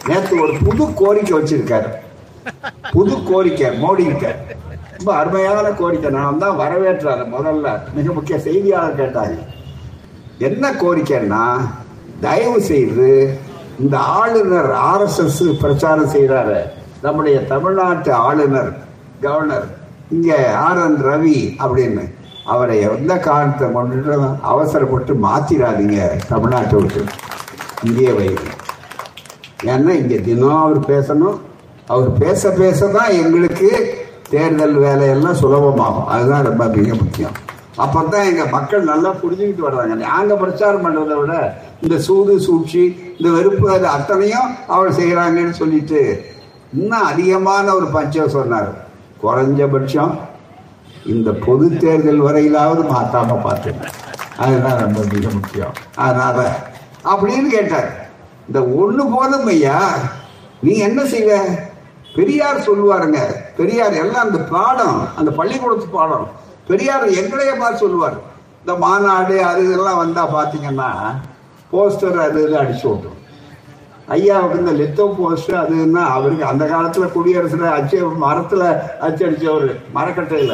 நேற்று 0.08 0.41
ஒரு 0.41 0.54
புது 0.66 0.93
கோரிக்கை 0.93 1.34
வச்சிருக்காரு. 1.39 1.89
புது 2.91 3.16
கோரிக்கை 3.24 3.70
மோடி 3.84 4.06
ரொம்ப 4.97 5.12
அருமையான 5.16 5.68
கோரிக்கை. 5.70 6.10
நான் 6.12 6.38
தான் 6.38 6.60
வரவேற்றாரு 6.60 7.26
முதல்ல. 7.36 7.68
மிக 7.93 8.12
முக்கிய 8.12 8.39
செய்தியாளர் 8.39 9.00
கேட்டாரு. 9.02 9.38
என்ன 10.38 10.72
கோரிக்கைன்னா 10.72 11.43
தயவு 12.22 12.62
செய்து 12.62 13.39
இந்த 13.80 13.97
ஆளுநர் 13.97 14.72
ஆர்எஸ்எஸ் 14.72 15.41
பிரச்சாரம் 15.62 16.14
செய்கிறாரு 16.14 16.60
நம்முடைய 17.02 17.39
தமிழ்நாட்டு 17.52 18.14
ஆளுநர் 18.14 18.72
கவர்னர் 19.22 19.68
இங்க 20.12 20.56
ஆர் 20.56 20.82
என் 20.86 21.02
ரவி 21.10 21.39
அப்படின்னு. 21.64 22.04
அவரை 22.45 22.82
எந்த 22.82 23.18
காரணத்தை 23.18 23.72
கொண்டு 23.72 24.18
அவசரப்பட்டு 24.41 25.14
மாத்திராதீங்க 25.14 26.00
தமிழ்நாட்டை 26.30 26.76
விட்டு. 26.76 27.04
இங்கே 27.84 28.10
வைங்க 28.12 28.58
ஏன்னா 29.64 29.89
இங்க 29.89 30.16
தினம் 30.16 30.62
அவர் 30.62 30.80
பேசணும். 30.80 31.38
அவர் 31.88 32.14
பேச 32.14 32.49
பேச 32.49 32.88
தான் 32.88 33.12
எங்களுக்கு 33.12 33.97
தேர்தல் 34.30 34.74
வேலையெல்லாம் 34.74 35.36
சுலபமாகும். 35.36 36.05
அதுதான் 36.05 36.43
ரொம்ப 36.43 36.66
மிக 36.66 36.93
முக்கியம். 36.93 37.32
அப்பதான் 37.78 38.26
எங்க 38.26 38.45
மக்கள் 38.45 38.84
நல்லா 38.84 39.10
புரிஞ்சுக்கிட்டு 39.10 39.68
வர்றாங்க. 39.68 39.95
நாங்க 39.95 40.36
பிரச்சாரம் 40.36 40.86
பண்றதை 40.86 41.20
விட 41.20 41.62
இந்த 41.82 41.97
சூது 41.97 42.39
சூழ்ச்சி 42.39 43.01
இந்த 43.18 43.30
வெறுப்பு 43.30 43.72
அது 43.72 43.88
அத்தனையும் 43.88 44.55
அவர் 44.68 44.91
செய்யறாங்கன்னு 44.91 45.49
சொல்லிட்டு 45.49 46.26
இன்னும் 46.74 47.05
அதிகமான 47.05 47.74
ஒரு 47.74 47.86
பஞ்சம் 47.86 48.30
சொன்னார். 48.30 48.88
குறைஞ்சபட்சம் 49.24 50.18
இந்த 51.05 51.32
பொது 51.32 51.78
தேர்தல் 51.78 52.22
வரையிலாவது 52.22 52.82
மாத்தாம 52.95 53.38
பார்த்துங்க. 53.45 53.86
அதுதான் 54.38 54.80
ரொம்ப 54.80 55.03
மிக 55.14 55.30
முக்கியம். 55.34 55.74
அதனால 55.95 56.60
அப்படின்னு 57.03 57.47
கேட்டார். 57.47 58.09
இந்த 58.50 58.60
ஒண்ணு 58.82 59.04
போதும் 59.16 59.50
ஐயா. 59.54 59.78
நீ 60.64 60.72
என்ன 60.88 61.02
செய்வ? 61.12 61.32
பெரியார் 62.16 62.66
சொல்லுவாருங்க. 62.68 63.20
பெரியார் 63.58 63.95
எல்லாம் 64.04 64.26
அந்த 64.28 64.39
பாடம் 64.54 64.97
அந்த 65.20 65.30
பள்ளிக்கூடத்து 65.39 65.88
பாடம். 65.97 66.26
பெரியார் 66.70 67.06
எங்களையே 67.22 67.54
பார்த்து 67.62 67.84
சொல்லுவார். 67.86 68.18
இந்த 68.62 68.74
மாநாடு 68.86 69.36
அது 69.43 69.62
இதெல்லாம் 69.68 70.02
வந்தா 70.04 70.24
பாத்தீங்கன்னா 70.36 70.89
போஸ்டர் 71.74 72.20
அது 72.26 72.39
இது 72.45 72.58
அடிச்சு 72.62 72.86
விட்டுரும் 72.88 73.16
ஐயாவுக்கு 74.16 74.60
இந்த 74.60 74.74
லித்தோ 74.80 75.06
போஸ்டர் 75.18 75.60
அதுன்னா 75.64 76.04
அவருக்கு 76.16 76.45
அந்த 76.52 76.64
காலத்துல 76.66 77.08
குடியரசுல 77.16 77.72
அச்சு 77.78 77.97
மரத்துல 78.26 78.64
அச்சு 79.06 79.24
அடிச்சவர் 79.28 79.66
மரக்கட்டையில 79.97 80.54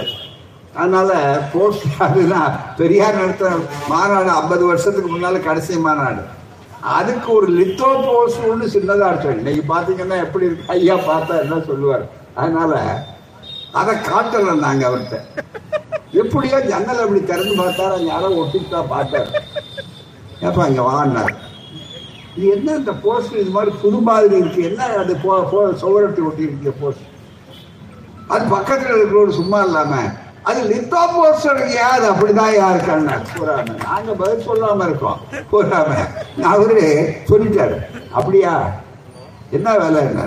அதனால 0.76 1.12
போஸ்டர் 1.54 2.02
அதுதான் 2.08 2.50
பெரியார் 2.78 3.20
நடத்த 3.22 3.52
மாநாடு 3.89 4.32
ஐம்பது 4.39 4.66
வருஷத்துக்கு 4.72 5.12
முன்னால 5.12 5.39
கடைசி 5.43 5.80
மாநாடு. 5.88 6.24
அதுக்கு 6.86 7.33
ஒரு 7.33 7.51
லித்தோ 7.51 8.05
போஸ்ட் 8.05 8.45
ஒன்று 8.45 8.67
சின்னதா 8.67 9.07
அடிச்சோம் 9.07 9.38
இன்னைக்கு 9.38 9.73
பாத்தீங்கன்னா 9.73 10.17
எப்படி 10.23 10.45
இருக்கு? 10.45 10.63
ஐயா 10.67 10.95
பார்த்தா 10.95 11.39
என்ன 11.39 11.59
சொல்லுவார்? 11.59 12.07
அதனால 12.33 13.01
அதை 13.71 13.95
காட்டல 13.95 14.57
நாங்க 14.57 14.89
அவர்கிட்ட. 14.89 15.21
எப்படியோ 16.11 16.59
ஜன்னல் 16.59 16.99
அப்படி 16.99 17.23
திறந்து 17.23 17.55
பார்த்தாரு. 17.55 17.91
அங்க 17.91 18.03
யாரோ 18.03 18.47
தான் 18.69 18.89
பார்த்தாரு. 18.89 19.29
ஏப்பா 20.39 20.63
அங்க 20.63 20.81
வாங்கினார் 20.81 21.36
இது 22.36 22.47
என்ன 22.47 22.71
இந்த 22.71 22.91
போஸ்ட் 22.91 23.33
இது 23.33 23.49
மாதிரி 23.49 23.75
புது 23.81 23.97
மாதிரி 23.97 24.38
இருக்கு. 24.38 24.63
என்ன 24.63 24.83
அது 24.83 25.15
போ 25.15 25.41
போ- 25.51 25.73
சுவரத்தை 25.73 26.23
ஒட்டி 26.23 26.41
இருக்க 26.41 26.71
போஸ்ட் 26.71 27.13
அது 28.27 28.49
பக்கத்தில் 28.49 28.95
இருக்கிறவர் 28.95 29.29
சும்மா 29.29 29.61
இல்லாமல் 29.61 30.11
அது 30.46 30.62
லித்தோ 30.64 31.02
போஸ்டர் 31.16 31.68
யார் 31.68 32.02
அப்படிதான் 32.02 32.56
யாருக்கான 32.62 33.20
கூறாம. 33.38 33.84
நாங்க 33.84 34.14
பதில் 34.14 34.48
சொல்லாம 34.48 34.84
இருக்கோம். 34.84 35.20
கூறாம. 35.52 35.96
அவரு 36.43 36.82
சொல்லிட்டாரு. 37.30 37.78
அப்படியா? 38.12 38.70
என்ன 39.52 39.78
வேலை 39.78 40.02
என்ன? 40.02 40.26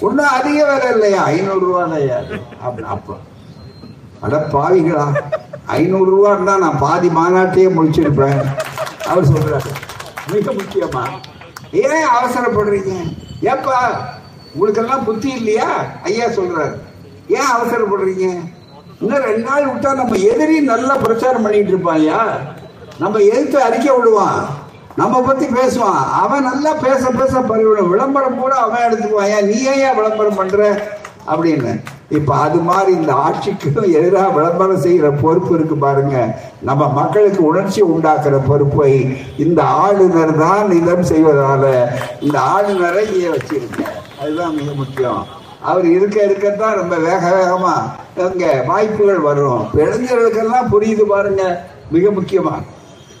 ஒன்னும் 0.00 0.26
அதிக 0.26 0.64
வேலை 0.64 0.90
இல்லையா? 0.90 1.22
ஐநூறு 1.22 1.60
ரூபா 1.60 1.82
அப்படி 2.62 2.86
அப்போ. 2.86 3.16
அட 4.20 4.46
பாவிகளா. 4.52 5.12
ஐநூறு 5.66 6.10
ரூபா 6.10 6.32
இருந்தா 6.32 6.58
நான் 6.58 6.78
பாதி 6.78 7.08
மாநாட்டையே 7.08 7.68
முடிச்சிருப்பேன். 7.78 8.44
அவர் 9.06 9.32
சொல்றாரு. 9.32 9.70
மிக 10.32 10.52
முக்கியமா. 10.52 11.04
ஏன் 11.72 12.06
அவசரப்படுறீங்க? 12.18 13.16
ஏப்பா 13.40 14.00
உங்களுக்கெல்லாம் 14.54 15.04
புத்தி 15.04 15.30
இல்லையா? 15.30 15.84
ஐயா 16.02 16.26
சொல்றாரு. 16.26 16.74
ஏன் 17.28 17.50
அவசரப்படுறீங்க? 17.56 18.50
இன்னும் 19.00 19.22
ரெண்டு 19.22 19.42
நாள் 19.50 19.68
விட்டா 19.70 19.94
நம்ம 19.94 20.16
எதிரி 20.16 20.60
நல்லா 20.60 20.96
பிரச்சாரம் 20.96 21.42
பண்ணிட்டு 21.42 21.72
இருப்பான்யா 21.72 22.18
நம்ம 22.98 23.18
எதிர்த்து 23.18 23.62
அறிக்கை 23.62 23.96
விடுவான். 23.96 24.40
நம்ம 24.96 25.22
பத்தி 25.22 25.46
பேசுவான். 25.46 26.02
அவன் 26.22 26.42
நல்லா 26.42 26.72
பேச 26.72 27.10
பேச 27.10 27.40
பரிவிடும் 27.40 27.88
விளம்பரம் 27.88 28.38
கூட 28.38 28.54
அவன் 28.54 28.84
எடுத்துக்குவாயா? 28.86 29.44
நீ 29.44 29.62
ஏன் 29.62 29.94
விளம்பரம் 29.94 30.34
பண்ற? 30.34 30.82
அப்படின்னு. 31.26 31.72
இப்ப 32.08 32.34
அது 32.34 32.58
மாதிரி 32.58 32.92
இந்த 32.92 33.12
ஆட்சிக்கும் 33.12 33.92
எதிராக 33.98 34.28
விளம்பரம் 34.28 34.82
செய்யற 34.82 35.20
பொறுப்பு 35.20 35.54
இருக்கு 35.54 35.76
பாருங்க. 35.76 36.36
நம்ம 36.60 36.88
மக்களுக்கு 36.88 37.42
உணர்ச்சி 37.44 37.82
உண்டாக்குற 37.82 38.46
பொறுப்பை 38.46 38.92
இந்த 39.36 39.62
ஆளுநர் 39.62 40.36
தான் 40.36 40.70
இதம் 40.70 41.04
செய்வதால 41.04 41.64
இந்த 42.20 42.40
ஆளுநரை 42.40 43.04
இங்கே 43.12 43.28
வச்சிருக்க 43.28 43.82
அதுதான் 44.22 44.54
மிக 44.54 44.70
முக்கியம். 44.74 45.26
அவர் 45.60 45.86
இருக்க 45.86 46.22
இருக்கத்தான் 46.22 46.74
ரொம்ப 46.74 46.96
வேக 46.96 47.22
வேகமா 47.36 47.74
அங்க 48.16 48.64
வாய்ப்புகள் 48.66 49.18
வரும். 49.18 49.68
இளைஞர்களுக்கெல்லாம் 49.74 50.70
புரியுது 50.72 51.02
பாருங்க 51.02 51.64
மிக 51.90 52.10
முக்கியமா. 52.10 52.62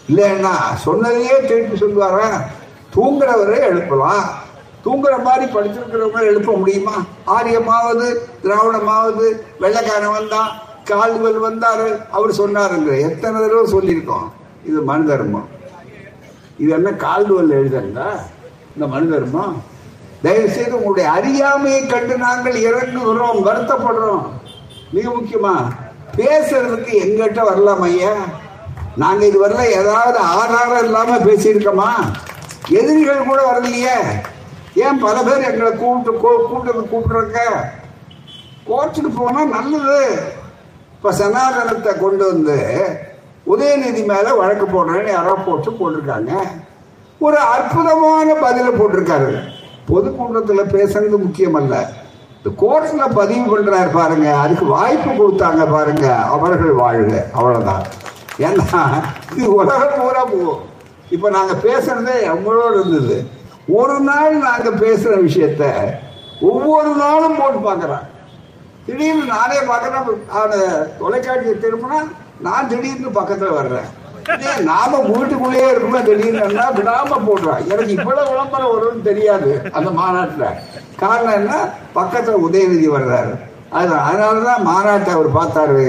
இல்லைன்னா 0.08 0.74
சொன்னதையே 0.76 1.46
திருப்பி 1.46 1.78
சொல்லுவாரா? 1.78 2.40
தூங்குறவரை 2.96 3.60
எழுப்பலாம். 3.60 4.24
தூங்குற 4.84 5.22
மாதிரி 5.22 5.52
படிச்சிருக்கிறவங்க 5.52 6.20
எழுப்ப 6.20 6.52
முடியுமா? 6.52 6.94
ஆரியமாவது 7.26 8.16
திராவிடமாவது 8.42 9.32
வெள்ளைக்காரன் 9.58 10.10
வந்தான் 10.10 10.50
கால்வல் 10.84 11.42
வந்தாரு 11.42 12.02
அவர் 12.10 12.30
சொன்னாருங்க 12.30 13.10
எத்தனை 13.10 13.40
தடவை 13.40 13.72
சொல்லியிருக்கோம். 13.72 14.28
இது 14.64 14.80
மனு 14.82 15.06
தர்மம் 15.06 15.48
இது 16.58 16.70
என்ன 16.70 16.92
கால்வல் 16.92 17.50
எழுதுறா 17.50 18.08
இந்த 18.74 18.86
மனு 18.86 19.10
தர்மம் 19.10 19.62
தயவு 20.22 20.48
செய்து 20.48 20.76
உங்களுடைய 20.76 21.10
அறியாமையை 21.10 21.86
கண்டு 21.86 22.16
நாங்கள் 22.16 22.52
இறங்குகிறோம் 22.52 23.42
வருத்தப்படுறோம். 23.44 24.22
மிக 24.90 25.10
முக்கியமா 25.10 25.68
பேசுறதுக்கு 26.16 26.92
எங்கிட்ட 26.92 27.42
வரலாம் 27.42 27.82
ஐயா? 27.82 28.12
நாங்க 28.96 29.26
வரல 29.26 29.64
ஏதாவது 29.64 30.18
ஆதாரம் 30.18 30.84
இல்லாம 30.84 31.16
பேசியிருக்கோமா? 31.16 32.12
எதிரிகள் 32.68 33.24
கூட 33.24 33.52
வரலையே. 33.52 33.94
ஏன் 34.74 34.98
பல 34.98 35.22
பேர் 35.22 35.50
எங்களை 35.50 35.72
கூப்பிட்டு 35.72 36.18
கூ- 36.18 36.46
கூப்பிட்டு 36.46 36.80
கூப்பிடுறாங்க 36.80 37.38
கோர்ட்டுக்கு 38.66 39.16
போனா 39.16 39.44
நல்லது. 39.44 40.18
இப்ப 40.92 41.12
சனாதனத்தை 41.12 41.92
கொண்டு 41.98 42.26
வந்து 42.26 42.86
உதயநிதி 43.46 44.06
மேல 44.06 44.34
வழக்கு 44.34 44.66
போடுறேன்னு 44.66 45.08
யாரோ 45.08 45.34
போட்டு 45.34 45.70
போட்டிருக்காங்க. 45.70 46.32
ஒரு 47.18 47.38
அற்புதமான 47.38 48.32
பதில 48.32 48.68
போட்டிருக்காரு. 48.68 49.42
பொதுக்கூட்டத்தில் 49.86 50.60
பேசுறது 50.60 51.08
முக்கியம் 51.08 51.54
அல்ல 51.54 51.90
இந்த 52.42 52.50
கோர்ட்ல 52.62 53.14
பதிவு 53.14 53.44
பண்றார் 53.50 53.92
பாருங்க. 53.92 54.36
அதுக்கு 54.36 54.64
வாய்ப்பு 54.64 55.10
கொடுத்தாங்க 55.10 55.70
பாருங்க. 55.72 56.16
அவர்கள் 56.16 56.72
வாழ்க. 56.72 57.26
அவ்வளவுதான். 57.32 57.82
ஏன்னா 58.38 58.82
இது 59.36 59.54
உலகம் 59.54 59.98
பூரா 59.98 60.24
போகும். 60.24 60.62
இப்ப 61.10 61.30
நாங்க 61.30 61.52
பேசுறதே 61.52 62.14
எவ்வளோ 62.22 62.64
இருந்தது. 62.74 63.16
ஒரு 63.68 64.00
நாள் 64.00 64.36
நாங்க 64.36 64.70
பேசுற 64.70 65.12
விஷயத்த 65.26 65.64
ஒவ்வொரு 66.40 66.88
நாளும் 66.88 67.36
போட்டு 67.38 67.60
பார்க்கறேன் 67.68 68.06
திடீர்னு 68.86 69.24
நானே 69.24 69.56
பார்க்கறேன். 69.56 70.28
அவனை 70.28 70.58
தொலைக்காட்சியை 70.98 71.56
திரும்பினா 71.56 71.98
நான் 72.40 72.68
திடீர்னு 72.68 73.20
பக்கத்துல 73.20 73.52
வர்றேன். 73.54 73.88
நாம 74.70 74.98
வீட்டுக்குள்ளேயே 75.08 75.68
இருக்கணும் 75.72 76.06
திடீர்னு 76.08 76.44
விடாம 76.78 77.18
போடுறான் 77.26 77.64
எனக்கு 77.72 77.92
இவ்வளவு 77.98 78.30
விளம்பரம் 78.30 78.72
வரும்னு 78.72 79.02
தெரியாது 79.02 79.50
அந்த 79.72 79.90
மாநாட்டுல. 79.90 80.46
காரணம் 81.02 81.38
என்ன? 81.40 81.54
பக்கத்துல 81.94 82.40
உதயநிதி 82.46 82.88
வர்றாரு. 82.96 83.32
அது 83.78 83.92
அதனாலதான் 84.08 84.66
மாநாட்டை 84.70 85.10
அவர் 85.16 85.36
பார்த்தாரு. 85.38 85.84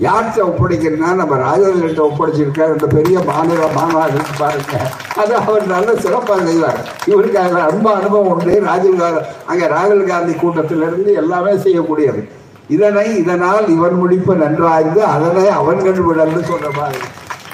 யார்கிட்ட 0.00 0.40
ஒப்படைக்கிறனா 0.50 1.08
நம்ம 1.14 1.34
ராஜேந்திரன்ட்ட 1.36 2.02
ஒப்படைச்சிருக்காரு. 2.10 2.72
இந்த 2.72 2.86
பெரிய 2.86 3.20
மாநில 3.30 3.66
மாநாடு 3.74 4.20
பாருங்க. 4.38 4.78
அது 5.22 5.34
அவர் 5.36 5.66
நல்ல 5.66 5.94
சிறப்பாக 5.94 6.44
செய்வார். 6.44 6.80
இவருக்கு 7.06 7.38
அதில் 7.38 7.70
ரொம்ப 7.72 7.94
அனுபவம் 7.94 8.30
உண்டு. 8.32 8.62
ராஜீவ் 8.66 9.02
காந்தி 9.02 9.20
அங்கே 9.46 9.66
ராகுல் 9.66 10.06
காந்தி 10.06 10.32
கூட்டத்திலிருந்து 10.32 11.12
எல்லாமே 11.22 11.52
செய்யக்கூடியது. 11.66 12.22
இதனை 12.68 13.16
இதனால் 13.16 13.68
இவன் 13.68 14.00
முடிப்பு 14.02 14.34
நன்றாய்ந்து 14.34 15.04
அதனை 15.04 15.48
அவன் 15.48 15.82
கண்டுவிடல்னு 15.86 16.42
சொல்ற 16.52 16.68
மாதிரி. 16.76 17.00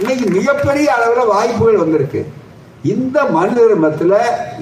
இன்னைக்கு 0.01 0.27
மிகப்பெரிய 0.37 0.87
அளவில் 0.97 1.31
வாய்ப்புகள் 1.31 1.81
வந்திருக்கு. 1.81 2.21
இந்த 2.93 3.25
மனு 3.35 3.53
தர்மத்தில் 3.57 4.15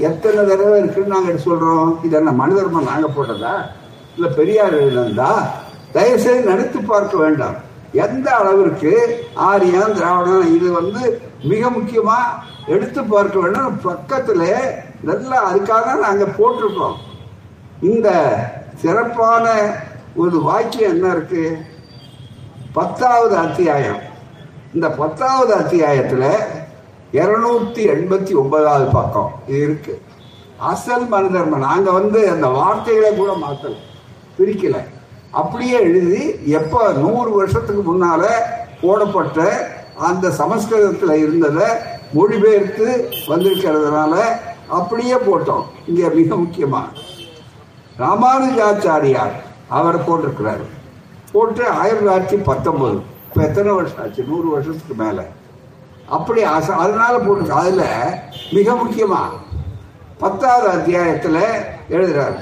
எத்தனை 0.08 0.40
தடவை 0.48 0.78
இருக்குன்னு 0.78 1.14
நாங்கள் 1.14 1.44
சொல்கிறோம் 1.44 1.90
இது 2.06 2.16
என்ன 2.20 2.30
மனு 2.40 2.56
தர்மம் 2.56 2.88
நாங்கள் 2.90 3.14
போட்டதா? 3.16 3.52
இல்லை 4.14 4.28
பெரியார் 4.38 4.76
எழுந்தா 4.80 5.30
தயவுசெய்து 5.92 6.48
நினைத்து 6.50 6.80
பார்க்க 6.80 7.22
வேண்டாம். 7.22 7.56
எந்த 8.04 8.28
அளவிற்கு 8.38 8.92
ஆரியம் 9.50 9.94
திராவிடம் 9.98 10.56
இது 10.56 10.72
வந்து 10.80 11.02
மிக 11.52 11.70
முக்கியமாக 11.76 12.34
எடுத்து 12.74 13.00
பார்க்க 13.04 13.38
வேண்டும். 13.44 13.78
பக்கத்தில் 13.88 14.50
நல்லா 15.10 15.38
அதுக்காக 15.50 15.84
தான் 15.90 16.06
நாங்கள் 16.08 16.36
போட்டிருக்கோம். 16.40 16.98
இந்த 17.90 18.08
சிறப்பான 18.82 19.46
ஒரு 20.16 20.36
வாக்கியம் 20.50 20.94
என்ன 20.96 21.08
இருக்கு? 21.16 21.46
பத்தாவது 22.72 23.36
அத்தியாயம். 23.46 24.02
இந்த 24.76 24.86
பத்தாவது 25.00 25.52
அத்தியாயத்தில் 25.54 26.30
இருநூத்தி 27.18 27.82
எண்பத்தி 27.94 28.32
ஒன்பதாவது 28.40 28.86
பக்கம் 28.96 29.30
இது 29.46 29.60
இருக்கு. 29.66 29.94
அசல் 30.70 31.06
மனிதர்ம 31.12 31.60
நாங்கள் 31.66 31.96
வந்து 31.98 32.20
அந்த 32.32 32.46
வார்த்தைகளை 32.56 33.10
கூட 33.16 33.32
மாற்றல 33.44 33.74
பிரிக்கல. 34.38 34.76
அப்படியே 35.40 35.78
எழுதி 35.88 36.22
எப்போ 36.58 36.80
நூறு 37.02 37.30
வருஷத்துக்கு 37.38 37.82
முன்னால 37.88 38.22
போடப்பட்ட 38.82 39.48
அந்த 40.08 40.30
சமஸ்கிருதத்தில் 40.40 41.22
இருந்ததை 41.24 41.68
மொழிபெயர்த்து 42.16 42.86
வந்திருக்கிறதுனால 43.30 44.14
அப்படியே 44.78 45.16
போட்டோம். 45.28 45.66
இங்கே 45.86 46.08
மிக 46.20 46.36
முக்கியமாக 46.36 47.06
ராமானுஜாச்சாரியார் 48.02 49.36
அவர் 49.78 50.04
போட்டிருக்கிறாரு. 50.08 50.66
போட்டு 51.32 51.62
ஆயிரத்தி 51.68 52.04
தொள்ளாயிரத்தி 52.04 52.38
பத்தொன்பது. 52.50 52.98
இப்போ 53.38 53.50
எத்தனை 53.50 53.72
வருஷம் 53.72 54.02
ஆச்சு? 54.02 54.22
நூறு 54.22 54.50
வருஷத்துக்கு 54.50 55.04
மேலே. 55.04 55.22
அப்படி 56.08 56.42
அச- 56.42 56.76
அதனால 56.76 57.16
போட்டிருக்கு 57.16 57.48
அதில் 57.48 58.14
மிக 58.50 58.72
முக்கியமா 58.72 59.18
பத்தாவது 60.18 60.68
அத்தியாயத்தில் 60.68 61.38
எழுதுறாரு. 61.90 62.36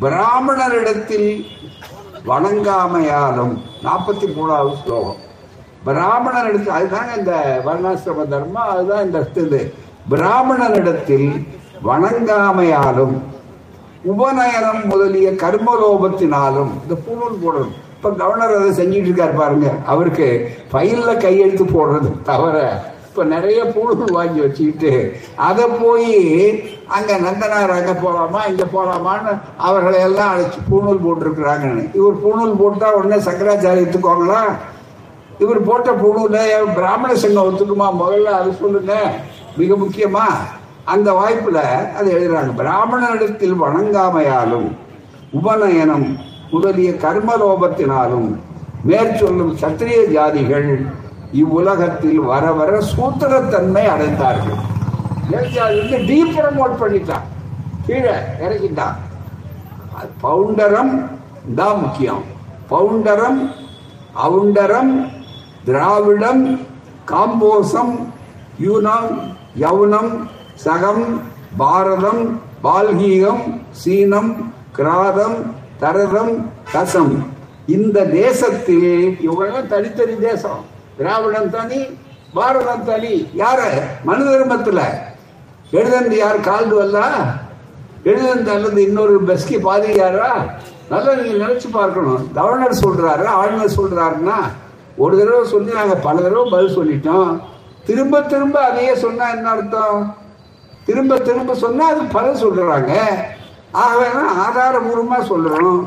பிராமணரிடத்தில் 0.00 1.44
வணங்காமையாலும் 2.26 3.58
நாற்பத்தி 3.82 4.26
மூணாவது 4.26 4.74
ஸ்லோகம். 4.84 5.16
பிராமணரிடத்தில் 5.86 6.74
அதுதாங்க 6.74 7.18
இந்த 7.18 7.62
வர்ணாசிரம 7.66 8.28
தர்மம் 8.28 8.68
அதுதான் 8.68 9.04
இந்த 9.04 9.28
இது. 9.34 9.74
பிராமணனிடத்தில் 10.10 11.46
வணங்காமையாலும் 11.84 13.20
உபநயனம் 14.02 14.86
முதலிய 14.86 15.30
கர்மலோபத்தினாலும் 15.30 16.70
இந்த 16.82 16.94
பூணூல் 16.94 17.44
போடணும். 17.44 17.88
இப்ப 18.00 18.10
கவர்னர் 18.10 18.56
அதை 18.56 18.70
செஞ்சிட்டு 18.70 19.08
இருக்காரு 19.08 19.34
பாருங்க. 19.36 19.70
அவருக்கு 19.86 20.56
ஃபைல்ல 20.72 21.16
கையெழுத்து 21.16 21.64
போடுறது 21.64 22.22
தவிர 22.22 22.82
இப்ப 23.08 23.24
நிறைய 23.24 23.64
புழு 23.64 24.12
வாங்கி 24.12 24.40
வச்சுக்கிட்டு 24.40 25.20
அதை 25.36 25.66
போய் 25.66 26.14
அங்க 26.86 27.18
நந்தனார் 27.18 27.70
அங்க 27.70 27.92
போலாமா 27.92 28.48
இங்க 28.48 28.64
போலாமான்னு 28.64 29.40
அவர்களை 29.56 30.00
எல்லாம் 30.00 30.30
அழைச்சி 30.34 30.60
பூணூல் 30.70 31.02
போட்டிருக்கிறாங்கன்னு. 31.04 31.94
இவர் 31.94 32.22
பூணூல் 32.24 32.56
போட்டா 32.56 32.94
உடனே 32.94 33.16
சங்கராச்சாரியத்துக்கோங்களா 33.16 34.40
இவர் 35.38 35.62
போட்ட 35.62 35.90
புழுல 35.90 36.38
பிராமண 36.74 37.14
சங்கம் 37.14 37.48
ஒத்துக்குமா? 37.50 37.88
முதல்ல 38.02 38.24
அது 38.24 38.52
சொல்லுங்க. 38.52 38.94
மிக 39.56 39.74
முக்கியமா 39.74 40.24
அந்த 40.84 41.12
வாய்ப்புல 41.12 41.58
அது 41.96 42.12
எழுதுறாங்க. 42.12 42.52
பிராமணனிடத்தில் 42.56 43.62
வணங்காமையாலும் 43.62 44.76
உபநயனம் 45.32 46.28
முதலிய 46.50 46.90
கர்மலோபத்தினாலும் 46.90 48.28
மேற்சொல்லும் 48.88 49.52
சத்திரிய 49.62 50.00
ஜாதிகள் 50.16 50.86
இவ்வுலகத்தில் 51.32 52.20
வர 52.20 52.52
வர 52.52 52.70
சூத்திரத்தன்மை 52.96 53.84
அடைந்தார்கள். 53.94 54.60
வந்து 55.70 55.98
பண்ணிட்டான். 56.80 57.26
கீழே 57.86 58.16
இறக்கிட்டான். 58.44 58.96
அது 59.98 60.10
பவுண்டரம் 60.22 60.94
தான் 61.54 61.78
முக்கியம். 61.80 62.22
பவுண்டரம் 62.70 63.40
அவுண்டரம் 64.26 65.10
திராவிடம் 65.64 66.60
காம்போசம் 67.04 67.94
யூனம் 68.64 69.10
யவுனம் 69.60 70.12
சகம் 70.54 71.20
பாரதம் 71.56 72.40
பால்கீகம் 72.64 73.44
சீனம் 73.70 74.52
கிராதம் 74.76 75.38
தரதம் 75.80 76.52
கசம் 76.72 77.26
இந்த 77.66 78.04
தேசத்தில் 78.04 79.18
இவங்கெல்லாம் 79.26 79.66
தனித்தனி 79.66 80.14
தேசம். 80.18 80.64
திராவிடம் 80.96 81.50
தனி 81.50 81.84
பாரதம் 82.34 82.84
தனி. 82.84 83.28
யார? 83.36 83.60
மனு 84.04 84.24
தர்மத்துல. 84.24 84.80
எழுதந்து 85.70 86.16
யார் 86.16 86.40
கால்டுவல்லா 86.40 87.06
எழுதந்து 88.04 88.50
அல்லது 88.50 88.82
இன்னொரு 88.82 89.24
பெஸ்கி 89.24 89.56
பாதிரியாரா 89.56 90.30
நல்லா 90.90 91.14
நீங்க 91.14 91.46
நினைச்சு 91.46 91.70
பார்க்கணும். 91.70 92.32
கவர்னர் 92.32 92.82
சொல்றாரு? 92.84 93.24
ஆளுநர் 93.24 93.76
சொல்றாருன்னா 93.76 94.38
ஒரு 94.96 95.18
தடவை 95.18 95.48
சொல்லி 95.48 95.72
நாங்க 95.72 95.94
பல 95.94 96.20
தடவை 96.20 96.50
பதில் 96.50 96.78
சொல்லிட்டோம். 96.78 97.40
திரும்ப 97.86 98.22
திரும்ப 98.22 98.60
அதையே 98.60 98.94
சொன்னா 98.94 99.30
என்ன 99.30 99.50
அர்த்தம்? 99.50 100.16
திரும்ப 100.84 101.18
திரும்ப 101.18 101.54
சொன்னா 101.54 101.88
அது 101.88 102.00
பலன் 102.12 102.42
சொல்றாங்க. 102.44 102.92
ஆகவே 103.82 104.08
தான் 104.18 104.38
ஆதாரபூர்வமா 104.44 105.18
சொல்றோம் 105.30 105.80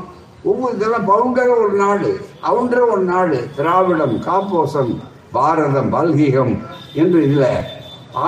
ஒவ்வொரு 0.49 0.73
இதெல்லாம் 0.75 1.07
பவுண்டர் 1.09 1.51
ஒரு 1.55 1.75
நாடு 1.81 2.09
அவுண்டர் 2.49 2.85
ஒரு 2.93 3.03
நாடு 3.03 3.37
திராவிடம் 3.57 4.15
காப்போசம் 4.27 4.93
பாரதம் 5.35 5.93
பல்கீகம் 5.95 6.53
என்று 7.01 7.19
இதில் 7.27 7.47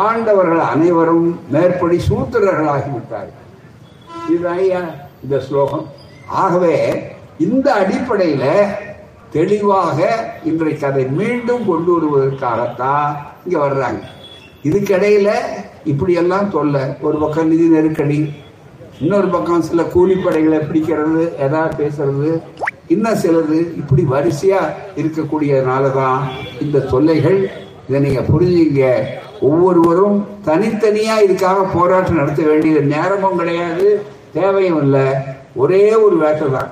ஆண்டவர்கள் 0.04 0.62
அனைவரும் 0.74 1.28
மேற்படி 1.54 1.98
சூத்திரர்களாகிவிட்டார்கள். 2.08 3.44
இது 4.34 4.48
ஐயா 4.54 4.82
இந்த 5.24 5.36
ஸ்லோகம். 5.48 5.86
ஆகவே 6.44 6.76
இந்த 7.46 7.68
அடிப்படையில் 7.82 8.74
தெளிவாக 9.36 10.00
இன்றைக்கு 10.50 10.86
அதை 10.90 11.04
மீண்டும் 11.20 11.64
கொண்டு 11.70 11.92
வருவதற்காகத்தான் 11.96 13.10
இங்கே 13.44 13.60
வர்றாங்க. 13.66 14.02
இதுக்கிடையில் 14.68 15.34
இப்படியெல்லாம் 15.92 16.50
சொல்ல 16.56 16.98
ஒரு 17.02 17.18
பக்கம் 17.24 17.52
நிதி 17.54 17.68
நெருக்கடி 17.76 18.20
இன்னொரு 19.04 19.28
பக்கம் 19.28 19.62
சில 19.62 19.82
கூலிப்படைகளை 19.94 20.60
பிடிக்கிறது 20.68 21.24
எதாவது 21.46 21.74
பேசுறது 21.82 22.30
இன்னும் 22.94 23.20
சிலது 23.24 23.58
இப்படி 23.82 24.04
வரிசையா 24.14 24.62
இருக்கக்கூடியதுனால 25.02 25.94
தான் 25.94 26.20
இந்த 26.62 26.84
தொல்லைகள் 26.92 27.40
இதை 27.88 28.00
நீங்க 28.00 28.22
புரிஞ்சுங்க. 28.22 28.86
ஒவ்வொருவரும் 29.48 30.16
தனித்தனியா 30.48 31.16
இதுக்காக 31.26 31.66
போராட்டம் 31.74 32.20
நடத்த 32.20 32.44
வேண்டிய 32.44 32.80
நேரமும் 32.94 33.38
கிடையாது 33.42 33.88
தேவையும் 34.38 34.82
இல்லை. 34.84 35.06
ஒரே 35.56 35.84
ஒரு 36.06 36.16
வேட்டை 36.24 36.48
தான். 36.52 36.72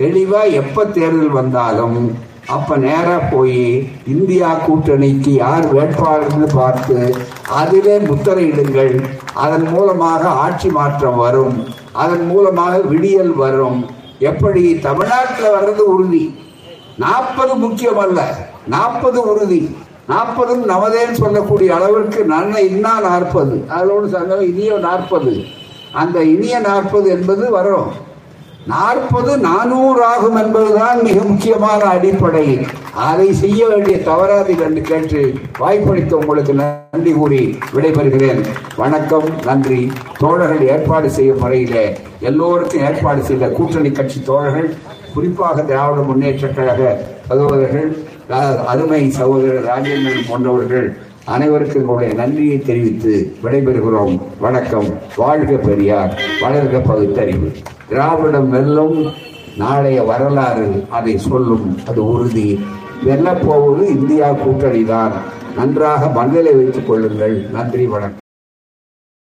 தெளிவா 0.00 0.42
எப்ப 0.62 0.84
தேர்தல் 0.84 1.38
வந்தாலும் 1.40 2.00
அப்ப 2.56 2.76
நேரா 2.76 3.16
போய் 3.32 3.64
இந்தியா 4.14 4.48
கூட்டணிக்கு 4.66 5.32
யார் 5.44 5.66
வேட்பாளர்னு 5.74 6.48
பார்த்து 6.54 6.96
அதிலே 7.60 7.96
முத்திரையிடுங்கள். 8.08 8.94
அதன் 9.34 9.68
மூலமாக 9.68 10.28
ஆட்சி 10.28 10.68
மாற்றம் 10.68 11.16
வரும். 11.16 11.64
அதன் 11.92 12.26
மூலமாக 12.26 12.78
விடியல் 12.78 13.34
வரும். 13.36 13.90
எப்படி? 14.18 14.78
தமிழ்நாட்டில் 14.78 15.46
வர்றது 15.46 15.78
உறுதி. 15.78 16.38
நாற்பது 16.98 17.54
முக்கியம் 17.54 17.98
அல்ல 17.98 18.48
நாற்பது 18.66 19.34
உறுதி. 19.34 19.76
நாற்பதும் 20.08 20.68
நமதேன்னு 20.68 21.12
சொல்லக்கூடிய 21.12 21.74
அளவிற்கு 21.74 22.24
நன்மை 22.24 22.68
இன்னா 22.68 23.00
நாற்பது? 23.00 23.64
அதோடு 23.68 24.08
சங்கம் 24.08 24.40
இனிய 24.40 24.78
நாற்பது. 24.78 25.44
அந்த 25.92 26.22
இனிய 26.22 26.58
நாற்பது 26.58 27.10
என்பது 27.10 27.50
வரும். 27.50 28.08
நாற்பது 28.66 29.38
நானூறு 29.38 30.04
ஆகும் 30.04 30.36
என்பதுதான் 30.36 31.02
மிக 31.02 31.22
முக்கியமான 31.22 31.84
அடிப்படை 31.84 32.66
அதை 32.94 33.32
செய்ய 33.32 33.66
வேண்டிய 33.66 34.02
தவறாது 34.02 34.58
என்று 34.58 34.80
கேட்டு 34.80 35.32
வாய்ப்பளித்த 35.58 36.16
உங்களுக்கு 36.16 36.54
நன்றி 36.54 37.12
கூறி 37.12 37.58
விடைபெறுகிறேன். 37.74 38.44
வணக்கம் 38.76 39.22
நன்றி. 39.44 39.92
தோழர்கள் 40.18 40.68
ஏற்பாடு 40.68 41.10
செய்யும் 41.10 41.38
முறையிலே 41.38 41.96
எல்லோருக்கும் 42.20 42.80
ஏற்பாடு 42.80 43.22
செய்த 43.22 43.48
கூட்டணி 43.48 43.90
கட்சி 43.90 44.22
தோழர்கள் 44.22 44.74
குறிப்பாக 45.14 45.62
திராவிட 45.62 46.02
முன்னேற்ற 46.02 46.48
கழக 46.48 47.00
சகோதரர்கள் 47.28 47.96
அருமை 48.66 49.10
சகோதரர் 49.10 49.64
ராஜேந்திரன் 49.64 50.28
போன்றவர்கள் 50.28 50.96
அனைவருக்கும் 51.24 51.88
உங்களுடைய 51.88 52.14
நன்றியை 52.14 52.58
தெரிவித்து 52.58 53.36
விடைபெறுகிறோம். 53.42 54.18
வணக்கம். 54.40 54.86
வாழ்க 55.16 55.56
பெரியார். 55.56 56.20
வளர்க 56.40 56.80
பகுத்தறிவு. 56.86 57.52
திராவிடம் 57.90 58.50
வெல்லும் 58.50 59.12
நாளைய 59.56 60.02
வரலாறு 60.02 60.84
அதை 60.90 61.18
சொல்லும். 61.18 61.78
அது 61.88 62.00
உறுதி. 62.12 62.64
வெல்லப்போவது 63.04 63.82
இந்தியா 63.82 64.32
கூட்டணி 64.32 64.84
தான் 64.84 65.12
நன்றாக 65.56 66.06
மனநிலை 66.06 66.54
வைத்துக் 66.54 66.88
கொள்ளுங்கள். 66.88 67.46
நன்றி 67.52 67.86
வணக்கம். 67.86 68.29